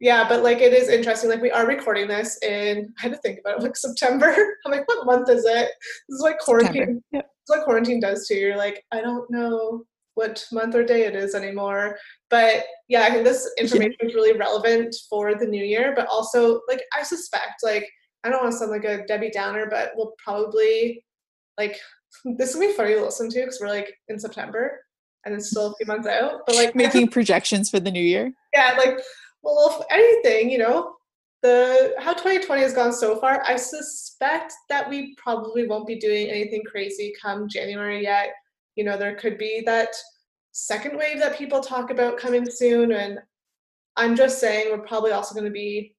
yeah, 0.00 0.28
but 0.28 0.42
like 0.42 0.58
it 0.58 0.72
is 0.74 0.88
interesting. 0.88 1.30
Like 1.30 1.40
we 1.42 1.50
are 1.50 1.66
recording 1.66 2.08
this 2.08 2.38
in 2.42 2.92
I 2.98 3.02
had 3.02 3.12
to 3.12 3.18
think 3.18 3.38
about 3.40 3.58
it 3.58 3.62
like 3.62 3.76
September. 3.76 4.34
I'm 4.66 4.72
like, 4.72 4.86
what 4.88 5.06
month 5.06 5.28
is 5.30 5.44
it? 5.46 5.70
This 6.08 6.16
is 6.16 6.20
like 6.20 6.38
quarantine. 6.40 7.02
Yep. 7.12 7.30
It's 7.42 7.50
what 7.50 7.64
quarantine 7.64 8.00
does 8.00 8.26
to 8.28 8.34
you. 8.34 8.48
You're 8.48 8.56
like, 8.56 8.84
I 8.92 9.00
don't 9.00 9.30
know 9.30 9.84
what 10.14 10.44
month 10.52 10.74
or 10.74 10.84
day 10.84 11.06
it 11.06 11.14
is 11.14 11.34
anymore. 11.34 11.96
But 12.30 12.64
yeah, 12.88 13.02
I 13.02 13.10
think 13.10 13.24
this 13.24 13.50
information 13.58 13.96
is 14.00 14.14
really 14.14 14.36
relevant 14.36 14.94
for 15.08 15.34
the 15.34 15.46
new 15.46 15.64
year. 15.64 15.92
But 15.94 16.06
also, 16.06 16.60
like, 16.68 16.82
I 16.96 17.02
suspect, 17.02 17.62
like, 17.62 17.88
I 18.22 18.30
don't 18.30 18.42
want 18.42 18.52
to 18.52 18.58
sound 18.58 18.70
like 18.70 18.84
a 18.84 19.04
Debbie 19.06 19.30
Downer, 19.30 19.66
but 19.68 19.92
we'll 19.96 20.14
probably, 20.22 21.04
like, 21.58 21.78
this 22.36 22.54
will 22.54 22.60
be 22.60 22.72
funny 22.72 22.94
to 22.94 23.04
listen 23.04 23.28
to 23.30 23.40
because 23.40 23.58
we're 23.60 23.68
like 23.68 23.92
in 24.08 24.18
September 24.18 24.80
and 25.24 25.34
it's 25.34 25.50
still 25.50 25.72
a 25.72 25.74
few 25.76 25.86
months 25.86 26.06
out. 26.06 26.42
But 26.46 26.56
like, 26.56 26.74
Making 26.74 27.08
projections 27.08 27.70
for 27.70 27.80
the 27.80 27.90
new 27.90 28.02
year. 28.02 28.32
yeah, 28.52 28.76
like, 28.78 29.00
well, 29.42 29.76
if 29.78 29.86
anything, 29.90 30.50
you 30.50 30.58
know, 30.58 30.94
the 31.42 31.94
how 31.98 32.12
2020 32.14 32.62
has 32.62 32.72
gone 32.72 32.92
so 32.92 33.18
far, 33.20 33.42
I 33.46 33.56
suspect 33.56 34.52
that 34.70 34.88
we 34.88 35.14
probably 35.16 35.66
won't 35.66 35.86
be 35.86 35.96
doing 35.98 36.28
anything 36.28 36.62
crazy 36.64 37.12
come 37.20 37.48
January 37.48 38.02
yet. 38.02 38.28
You 38.76 38.84
know, 38.84 38.96
there 38.96 39.14
could 39.14 39.38
be 39.38 39.62
that 39.66 39.88
second 40.52 40.96
wave 40.96 41.18
that 41.18 41.36
people 41.36 41.60
talk 41.60 41.90
about 41.90 42.18
coming 42.18 42.48
soon, 42.48 42.92
and 42.92 43.18
I'm 43.96 44.16
just 44.16 44.40
saying 44.40 44.70
we're 44.70 44.86
probably 44.86 45.12
also 45.12 45.34
going 45.34 45.46
to 45.46 45.50
be 45.50 45.94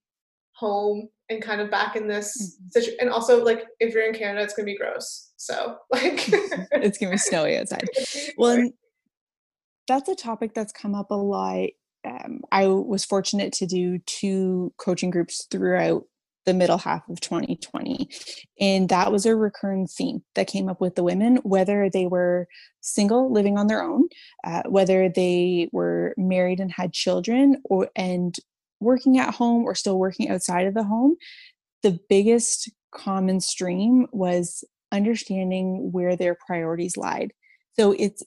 home 0.53 1.09
and 1.29 1.41
kind 1.41 1.59
of 1.59 1.71
back 1.71 1.95
in 1.95 2.07
this 2.07 2.57
Mhm. 2.61 2.71
situation. 2.71 2.97
And 3.01 3.09
also, 3.09 3.43
like, 3.43 3.65
if 3.79 3.93
you're 3.93 4.05
in 4.05 4.13
Canada, 4.13 4.43
it's 4.43 4.53
going 4.53 4.65
to 4.65 4.71
be 4.71 4.77
gross. 4.77 5.31
So, 5.37 5.77
like, 5.91 6.27
It's 6.71 6.97
gonna 6.97 7.11
be 7.13 7.17
snowy 7.17 7.57
outside. 7.57 7.87
Well, 8.37 8.69
that's 9.87 10.09
a 10.09 10.15
topic 10.15 10.53
that's 10.53 10.73
come 10.73 10.95
up 10.95 11.11
a 11.11 11.15
lot. 11.15 11.69
Um, 12.03 12.41
I 12.51 12.67
was 12.67 13.05
fortunate 13.05 13.53
to 13.53 13.65
do 13.65 13.99
two 13.99 14.73
coaching 14.77 15.09
groups 15.09 15.47
throughout 15.49 16.05
the 16.45 16.53
middle 16.53 16.77
half 16.77 17.07
of 17.09 17.19
2020. 17.19 18.09
And 18.59 18.89
that 18.89 19.11
was 19.11 19.25
a 19.25 19.35
recurring 19.35 19.87
theme 19.87 20.23
that 20.35 20.47
came 20.47 20.69
up 20.69 20.79
with 20.79 20.95
the 20.95 21.03
women, 21.03 21.37
whether 21.37 21.89
they 21.89 22.07
were 22.07 22.47
single, 22.81 23.31
living 23.31 23.57
on 23.57 23.67
their 23.67 23.81
own, 23.81 24.07
uh, 24.43 24.63
whether 24.67 25.09
they 25.09 25.69
were 25.71 26.13
married 26.17 26.59
and 26.59 26.71
had 26.71 26.93
children, 26.93 27.61
or 27.65 27.89
and 27.95 28.37
working 28.79 29.17
at 29.17 29.33
home 29.33 29.63
or 29.63 29.73
still 29.75 29.97
working 29.97 30.29
outside 30.29 30.67
of 30.67 30.73
the 30.73 30.83
home. 30.83 31.15
The 31.81 31.99
biggest 32.09 32.69
common 32.93 33.39
stream 33.39 34.07
was 34.11 34.63
understanding 34.91 35.91
where 35.91 36.15
their 36.15 36.35
priorities 36.45 36.97
lied. 36.97 37.33
So 37.77 37.93
it's 37.97 38.23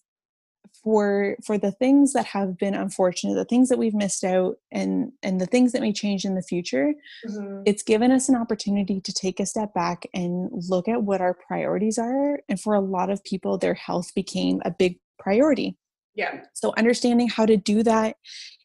for 0.83 1.37
for 1.45 1.59
the 1.59 1.73
things 1.73 2.13
that 2.13 2.27
have 2.27 2.57
been 2.59 2.75
unfortunate 2.75 3.35
the 3.35 3.45
things 3.45 3.69
that 3.69 3.79
we've 3.79 3.95
missed 3.95 4.25
out 4.25 4.57
and 4.71 5.13
and 5.23 5.41
the 5.41 5.47
things 5.47 5.73
that 5.73 5.83
may 5.83 5.93
change 5.93 6.25
in 6.25 6.35
the 6.35 6.43
future 6.43 6.95
Mhm. 7.27 7.63
it's 7.67 7.83
given 7.83 8.11
us 8.11 8.29
an 8.29 8.37
opportunity 8.37 9.01
to 9.01 9.13
take 9.13 9.41
a 9.41 9.47
step 9.47 9.75
back 9.75 10.07
and 10.15 10.51
look 10.69 10.89
at 10.89 11.03
what 11.03 11.21
our 11.21 11.35
priorities 11.35 11.99
are. 11.99 12.41
And 12.49 12.61
for 12.61 12.75
a 12.75 12.81
lot 12.81 13.11
of 13.11 13.23
people 13.25 13.59
their 13.59 13.75
health 13.75 14.15
became 14.15 14.61
a 14.65 14.71
big 14.71 14.99
priority. 15.19 15.77
Yeah, 16.15 16.43
so 16.55 16.73
understanding 16.77 17.29
how 17.29 17.47
to 17.47 17.57
do 17.57 17.83
that 17.85 18.17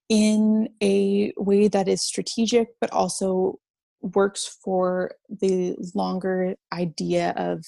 in 0.09 0.69
a 0.81 1.33
way 1.37 1.67
that 1.67 1.87
is 1.87 2.01
strategic 2.01 2.69
but 2.81 2.91
also 2.91 3.59
works 4.01 4.57
for 4.63 5.11
the 5.29 5.75
longer 5.95 6.55
idea 6.73 7.33
of 7.37 7.65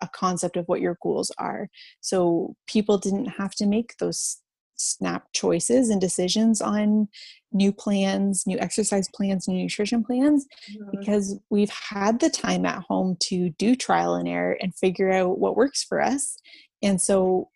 a 0.00 0.08
concept 0.08 0.56
of 0.56 0.66
what 0.66 0.80
your 0.80 0.96
goals 1.02 1.30
are. 1.38 1.68
So 2.00 2.54
people 2.66 2.98
didn't 2.98 3.26
have 3.26 3.52
to 3.56 3.66
make 3.66 3.96
those 3.98 4.38
snap 4.78 5.24
choices 5.32 5.88
and 5.88 6.00
decisions 6.00 6.60
on 6.60 7.08
new 7.52 7.72
plans, 7.72 8.46
new 8.46 8.58
exercise 8.58 9.08
plans, 9.14 9.48
new 9.48 9.62
nutrition 9.62 10.04
plans 10.04 10.46
Mhm. 10.70 10.90
because 10.90 11.38
we've 11.48 11.70
had 11.70 12.20
the 12.20 12.28
time 12.28 12.66
at 12.66 12.82
home 12.82 13.16
to 13.20 13.50
do 13.50 13.74
trial 13.74 14.14
and 14.14 14.28
error 14.28 14.56
and 14.60 14.74
figure 14.74 15.10
out 15.10 15.38
what 15.38 15.56
works 15.56 15.82
for 15.82 16.02
us. 16.02 16.36
And 16.82 17.00
so 17.00 17.48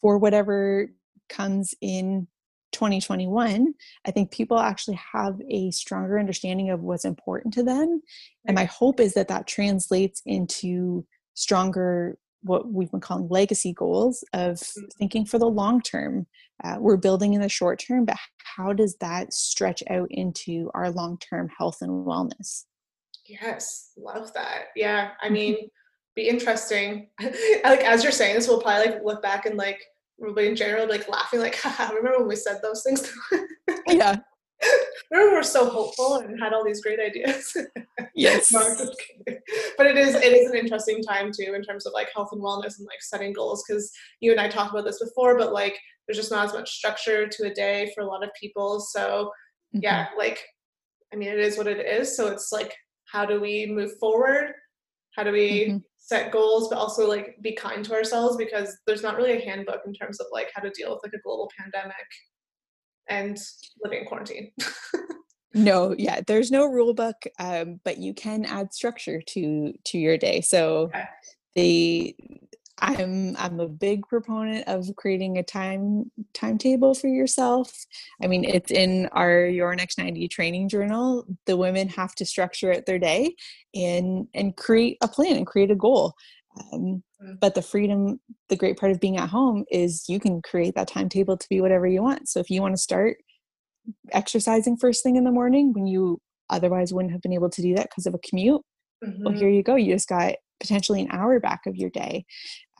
for 0.00 0.18
whatever 0.18 0.90
comes 1.28 1.74
in 1.80 2.26
2021, 2.72 3.74
I 4.04 4.10
think 4.10 4.32
people 4.32 4.58
actually 4.58 4.98
have 5.12 5.40
a 5.48 5.70
stronger 5.70 6.18
understanding 6.18 6.70
of 6.70 6.80
what's 6.82 7.04
important 7.04 7.54
to 7.54 7.62
them. 7.62 8.02
And 8.46 8.54
my 8.54 8.64
hope 8.64 8.98
is 8.98 9.14
that 9.14 9.28
that 9.28 9.46
translates 9.46 10.22
into 10.26 11.06
stronger, 11.34 12.16
what 12.42 12.72
we've 12.72 12.90
been 12.90 13.00
calling 13.00 13.28
legacy 13.28 13.72
goals 13.72 14.24
of 14.32 14.60
thinking 14.98 15.24
for 15.24 15.38
the 15.38 15.46
long 15.46 15.80
term. 15.80 16.26
Uh, 16.64 16.76
we're 16.78 16.96
building 16.96 17.34
in 17.34 17.40
the 17.40 17.48
short 17.48 17.78
term, 17.78 18.04
but 18.04 18.16
how 18.56 18.72
does 18.72 18.96
that 19.00 19.32
stretch 19.32 19.82
out 19.88 20.08
into 20.10 20.70
our 20.74 20.90
long 20.90 21.18
term 21.18 21.48
health 21.56 21.78
and 21.80 22.06
wellness? 22.06 22.64
Yes, 23.26 23.92
love 23.96 24.32
that. 24.34 24.66
Yeah, 24.76 25.12
I 25.20 25.28
mean, 25.30 25.68
be 26.14 26.28
interesting. 26.28 27.08
like 27.20 27.80
as 27.80 28.02
you're 28.02 28.12
saying 28.12 28.34
this, 28.34 28.48
we'll 28.48 28.60
probably 28.60 28.92
like 28.92 29.04
look 29.04 29.22
back 29.22 29.46
and 29.46 29.56
like 29.56 29.80
everybody 30.20 30.48
in 30.48 30.56
general 30.56 30.88
like 30.88 31.08
laughing, 31.08 31.40
like, 31.40 31.56
haha, 31.60 31.92
remember 31.94 32.18
when 32.18 32.28
we 32.28 32.36
said 32.36 32.60
those 32.62 32.82
things? 32.82 33.12
Yeah. 33.88 34.16
we 35.10 35.28
were 35.32 35.42
so 35.42 35.68
hopeful 35.68 36.16
and 36.16 36.40
had 36.40 36.52
all 36.52 36.64
these 36.64 36.80
great 36.82 37.00
ideas. 37.00 37.56
Yes. 38.14 38.50
No, 38.52 38.60
I'm 38.60 38.76
just 38.76 38.92
kidding. 39.26 39.40
but 39.76 39.86
it 39.86 39.96
is 39.96 40.14
it 40.14 40.32
is 40.32 40.50
an 40.50 40.56
interesting 40.56 41.02
time 41.02 41.30
too 41.32 41.54
in 41.54 41.62
terms 41.62 41.86
of 41.86 41.92
like 41.92 42.08
health 42.14 42.28
and 42.32 42.40
wellness 42.42 42.78
and 42.78 42.86
like 42.86 43.02
setting 43.02 43.32
goals 43.32 43.64
because 43.66 43.90
you 44.20 44.30
and 44.32 44.40
I 44.40 44.48
talked 44.48 44.72
about 44.72 44.84
this 44.84 45.02
before, 45.02 45.36
but 45.38 45.52
like 45.52 45.78
there's 46.06 46.18
just 46.18 46.30
not 46.30 46.46
as 46.46 46.52
much 46.52 46.70
structure 46.70 47.26
to 47.26 47.44
a 47.50 47.54
day 47.54 47.90
for 47.94 48.02
a 48.02 48.06
lot 48.06 48.22
of 48.24 48.30
people. 48.40 48.80
So 48.80 49.30
Mm-hmm. 49.74 49.84
yeah, 49.84 50.08
like 50.18 50.38
I 51.12 51.16
mean 51.16 51.30
it 51.30 51.38
is 51.40 51.56
what 51.56 51.66
it 51.66 51.78
is. 51.86 52.14
So 52.16 52.26
it's 52.28 52.52
like 52.52 52.74
how 53.06 53.24
do 53.24 53.40
we 53.40 53.66
move 53.66 53.92
forward? 53.98 54.52
How 55.16 55.22
do 55.24 55.32
we 55.32 55.66
Mhm. 55.68 55.82
set 55.98 56.30
goals 56.32 56.68
but 56.68 56.76
also 56.78 57.08
like 57.08 57.36
be 57.40 57.52
kind 57.54 57.82
to 57.86 57.94
ourselves 57.94 58.36
because 58.36 58.76
there's 58.86 59.02
not 59.02 59.16
really 59.16 59.32
a 59.32 59.44
handbook 59.44 59.80
in 59.86 59.94
terms 59.94 60.20
of 60.20 60.26
like 60.32 60.50
how 60.54 60.60
to 60.62 60.70
deal 60.70 60.90
with 60.92 61.00
like 61.04 61.14
a 61.14 61.22
global 61.22 61.50
pandemic 61.58 62.06
and 63.12 63.38
living 63.82 64.00
in 64.00 64.06
quarantine. 64.06 64.52
no, 65.54 65.94
yeah, 65.98 66.20
there's 66.26 66.50
no 66.50 66.66
rule 66.66 66.94
book, 66.94 67.16
um, 67.38 67.80
but 67.84 67.98
you 67.98 68.14
can 68.14 68.44
add 68.44 68.72
structure 68.72 69.20
to 69.20 69.74
to 69.84 69.98
your 69.98 70.16
day. 70.16 70.40
So 70.40 70.84
okay. 70.84 71.04
the 71.54 72.16
I'm 72.78 73.36
I'm 73.38 73.60
a 73.60 73.68
big 73.68 74.06
proponent 74.08 74.66
of 74.66 74.88
creating 74.96 75.38
a 75.38 75.42
time 75.42 76.10
timetable 76.32 76.94
for 76.94 77.08
yourself. 77.08 77.86
I 78.22 78.26
mean, 78.26 78.44
it's 78.44 78.70
in 78.70 79.08
our 79.12 79.44
Your 79.44 79.74
Next 79.74 79.98
90 79.98 80.26
training 80.28 80.68
journal. 80.68 81.26
The 81.46 81.56
women 81.56 81.88
have 81.90 82.14
to 82.16 82.26
structure 82.26 82.72
out 82.72 82.86
their 82.86 82.98
day 82.98 83.36
and 83.74 84.26
and 84.34 84.56
create 84.56 84.96
a 85.02 85.08
plan 85.08 85.36
and 85.36 85.46
create 85.46 85.70
a 85.70 85.76
goal. 85.76 86.14
Um. 86.72 87.02
But 87.40 87.54
the 87.54 87.62
freedom, 87.62 88.20
the 88.48 88.56
great 88.56 88.76
part 88.76 88.92
of 88.92 89.00
being 89.00 89.16
at 89.16 89.28
home 89.28 89.64
is 89.70 90.04
you 90.08 90.18
can 90.18 90.42
create 90.42 90.74
that 90.74 90.88
timetable 90.88 91.36
to 91.36 91.46
be 91.48 91.60
whatever 91.60 91.86
you 91.86 92.02
want. 92.02 92.28
So 92.28 92.40
if 92.40 92.50
you 92.50 92.60
want 92.60 92.74
to 92.74 92.80
start 92.80 93.16
exercising 94.12 94.76
first 94.76 95.02
thing 95.02 95.16
in 95.16 95.24
the 95.24 95.30
morning 95.30 95.72
when 95.72 95.86
you 95.86 96.20
otherwise 96.50 96.92
wouldn't 96.92 97.12
have 97.12 97.22
been 97.22 97.32
able 97.32 97.50
to 97.50 97.62
do 97.62 97.74
that 97.74 97.90
because 97.90 98.06
of 98.06 98.14
a 98.14 98.18
commute, 98.18 98.62
mm-hmm. 99.04 99.24
well, 99.24 99.34
here 99.34 99.48
you 99.48 99.62
go. 99.62 99.76
You 99.76 99.94
just 99.94 100.08
got 100.08 100.34
potentially 100.60 101.00
an 101.02 101.10
hour 101.10 101.38
back 101.40 101.60
of 101.66 101.76
your 101.76 101.90
day. 101.90 102.24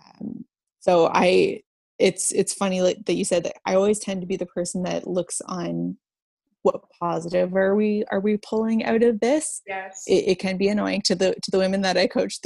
Um, 0.05 0.45
so 0.81 1.11
I, 1.13 1.61
it's 1.99 2.33
it's 2.33 2.55
funny 2.55 2.81
that 2.81 3.15
you 3.15 3.25
said 3.25 3.45
that. 3.45 3.57
I 3.65 3.75
always 3.75 4.01
tend 4.01 4.23
to 4.23 4.27
be 4.27 4.37
the 4.37 4.47
person 4.47 4.83
that 4.85 5.07
looks 5.07 5.41
on 5.47 5.97
what 6.63 6.83
positive 6.99 7.55
are 7.55 7.75
we 7.75 8.05
are 8.11 8.21
we 8.21 8.37
pulling 8.37 8.85
out 8.85 9.03
of 9.03 9.19
this 9.21 9.63
yes 9.67 10.05
it, 10.07 10.25
it 10.29 10.39
can 10.39 10.57
be 10.57 10.69
annoying 10.69 11.03
to 11.03 11.15
the 11.15 11.35
to 11.43 11.51
the 11.51 11.59
women 11.59 11.83
that 11.83 11.97
i 11.97 12.07
coach 12.07 12.39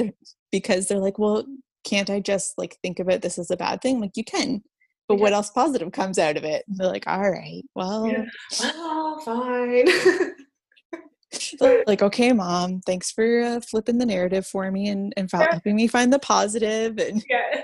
because 0.50 0.88
they're 0.88 0.98
like 0.98 1.18
well 1.18 1.44
can't 1.86 2.10
i 2.10 2.20
just 2.20 2.58
like 2.58 2.76
think 2.82 2.98
about 2.98 3.22
this 3.22 3.38
as 3.38 3.50
a 3.50 3.56
bad 3.56 3.80
thing? 3.80 4.00
Like 4.00 4.16
you 4.16 4.24
can 4.24 4.62
but 5.08 5.18
yeah. 5.18 5.22
what 5.22 5.32
else 5.32 5.50
positive 5.50 5.92
comes 5.92 6.18
out 6.18 6.36
of 6.36 6.42
it? 6.42 6.64
And 6.66 6.76
they're 6.76 6.88
like 6.88 7.06
all 7.06 7.30
right 7.30 7.62
well 7.74 8.06
yeah. 8.06 8.24
well 8.60 9.20
fine. 9.20 9.86
Like 11.60 12.02
okay 12.02 12.32
mom 12.32 12.80
thanks 12.80 13.10
for 13.10 13.42
uh, 13.42 13.60
flipping 13.60 13.98
the 13.98 14.06
narrative 14.06 14.46
for 14.46 14.70
me 14.70 14.88
and, 14.88 15.12
and 15.16 15.30
helping 15.30 15.76
me 15.76 15.86
find 15.86 16.12
the 16.12 16.18
positive. 16.18 16.98
and 16.98 17.22
yeah. 17.28 17.62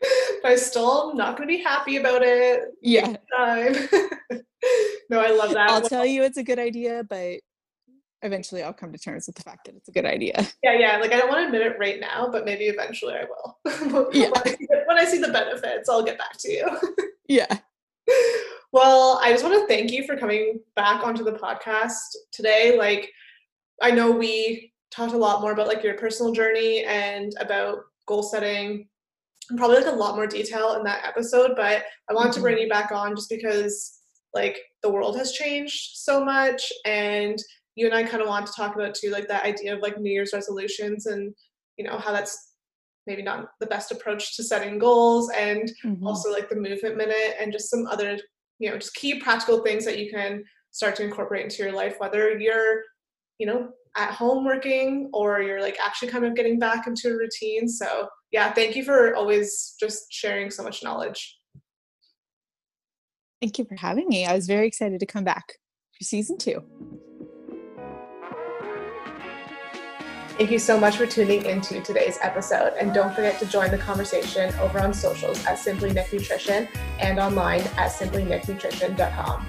But 0.42 0.52
i 0.52 0.56
still 0.56 1.14
not 1.14 1.36
going 1.36 1.48
to 1.48 1.54
be 1.56 1.62
happy 1.62 1.96
about 1.96 2.22
it. 2.22 2.62
Yeah. 2.82 3.16
No 5.10 5.20
i 5.20 5.30
love 5.30 5.52
that. 5.52 5.70
I'll 5.70 5.80
well, 5.80 5.88
tell 5.88 6.04
you 6.04 6.24
it's 6.24 6.36
a 6.36 6.42
good 6.42 6.58
idea 6.58 7.04
but 7.08 7.38
eventually 8.22 8.62
I'll 8.62 8.72
come 8.72 8.92
to 8.92 8.98
terms 8.98 9.26
with 9.26 9.36
the 9.36 9.42
fact 9.42 9.66
that 9.66 9.76
it's 9.76 9.88
a 9.88 9.92
good 9.92 10.06
idea. 10.06 10.46
Yeah, 10.62 10.78
yeah. 10.78 10.96
Like 10.98 11.12
I 11.12 11.18
don't 11.18 11.28
want 11.28 11.40
to 11.40 11.46
admit 11.46 11.62
it 11.62 11.78
right 11.78 12.00
now, 12.00 12.28
but 12.30 12.44
maybe 12.44 12.64
eventually 12.64 13.14
I 13.14 13.24
will. 13.24 13.58
yeah. 14.12 14.28
when, 14.30 14.42
I 14.44 14.56
the, 14.58 14.82
when 14.86 14.98
I 14.98 15.04
see 15.04 15.18
the 15.18 15.32
benefits, 15.32 15.88
I'll 15.88 16.02
get 16.02 16.18
back 16.18 16.36
to 16.40 16.50
you. 16.50 16.66
yeah. 17.28 17.58
Well, 18.72 19.20
I 19.22 19.30
just 19.30 19.44
want 19.44 19.54
to 19.56 19.66
thank 19.66 19.92
you 19.92 20.04
for 20.04 20.16
coming 20.16 20.60
back 20.74 21.04
onto 21.04 21.24
the 21.24 21.32
podcast 21.32 21.96
today. 22.32 22.76
Like 22.76 23.10
I 23.80 23.92
know 23.92 24.10
we 24.10 24.72
talked 24.90 25.14
a 25.14 25.18
lot 25.18 25.40
more 25.40 25.52
about 25.52 25.68
like 25.68 25.82
your 25.82 25.94
personal 25.94 26.32
journey 26.32 26.84
and 26.84 27.32
about 27.40 27.78
goal 28.06 28.22
setting 28.22 28.88
and 29.48 29.58
probably 29.58 29.76
like 29.78 29.86
a 29.86 29.96
lot 29.96 30.16
more 30.16 30.26
detail 30.26 30.74
in 30.74 30.82
that 30.84 31.04
episode, 31.06 31.52
but 31.56 31.84
I 32.10 32.14
want 32.14 32.30
mm-hmm. 32.30 32.34
to 32.34 32.40
bring 32.40 32.58
you 32.58 32.68
back 32.68 32.90
on 32.90 33.14
just 33.14 33.30
because 33.30 34.00
like 34.34 34.58
the 34.82 34.90
world 34.90 35.16
has 35.16 35.32
changed 35.32 35.96
so 35.96 36.24
much 36.24 36.72
and 36.84 37.38
you 37.78 37.86
and 37.86 37.94
I 37.94 38.02
kind 38.02 38.20
of 38.20 38.28
want 38.28 38.46
to 38.46 38.52
talk 38.52 38.74
about 38.74 38.94
too, 38.94 39.10
like 39.10 39.28
that 39.28 39.44
idea 39.44 39.74
of 39.74 39.82
like 39.82 39.98
New 39.98 40.10
Year's 40.10 40.32
resolutions 40.32 41.06
and 41.06 41.32
you 41.76 41.84
know 41.84 41.96
how 41.96 42.12
that's 42.12 42.54
maybe 43.06 43.22
not 43.22 43.50
the 43.60 43.66
best 43.66 43.92
approach 43.92 44.36
to 44.36 44.42
setting 44.42 44.78
goals 44.78 45.30
and 45.30 45.70
mm-hmm. 45.84 46.06
also 46.06 46.30
like 46.30 46.50
the 46.50 46.56
movement 46.56 46.96
minute 46.96 47.36
and 47.40 47.52
just 47.52 47.70
some 47.70 47.86
other 47.86 48.18
you 48.58 48.68
know 48.68 48.76
just 48.76 48.94
key 48.94 49.20
practical 49.20 49.62
things 49.62 49.84
that 49.84 49.98
you 49.98 50.10
can 50.10 50.44
start 50.72 50.96
to 50.96 51.04
incorporate 51.04 51.44
into 51.44 51.62
your 51.62 51.72
life 51.72 51.94
whether 51.98 52.36
you're 52.38 52.82
you 53.38 53.46
know 53.46 53.68
at 53.96 54.12
home 54.12 54.44
working 54.44 55.08
or 55.14 55.40
you're 55.40 55.62
like 55.62 55.78
actually 55.84 56.08
kind 56.08 56.24
of 56.24 56.36
getting 56.36 56.58
back 56.58 56.86
into 56.86 57.08
a 57.08 57.16
routine. 57.16 57.68
So 57.68 58.08
yeah 58.32 58.52
thank 58.52 58.74
you 58.76 58.84
for 58.84 59.14
always 59.14 59.74
just 59.78 60.12
sharing 60.12 60.50
so 60.50 60.62
much 60.62 60.82
knowledge. 60.82 61.36
Thank 63.40 63.58
you 63.58 63.64
for 63.64 63.76
having 63.76 64.08
me. 64.08 64.26
I 64.26 64.34
was 64.34 64.48
very 64.48 64.66
excited 64.66 64.98
to 64.98 65.06
come 65.06 65.22
back 65.22 65.54
for 65.96 66.02
season 66.04 66.38
two 66.38 66.64
Thank 70.38 70.52
you 70.52 70.60
so 70.60 70.78
much 70.78 70.96
for 70.96 71.04
tuning 71.04 71.44
into 71.46 71.80
today's 71.80 72.16
episode. 72.22 72.74
And 72.78 72.94
don't 72.94 73.12
forget 73.12 73.40
to 73.40 73.46
join 73.46 73.72
the 73.72 73.78
conversation 73.78 74.54
over 74.60 74.78
on 74.78 74.94
socials 74.94 75.44
at 75.46 75.58
Simply 75.58 75.92
Nick 75.92 76.12
Nutrition 76.12 76.68
and 77.00 77.18
online 77.18 77.62
at 77.76 77.90
simplynicknutrition.com. 77.90 79.46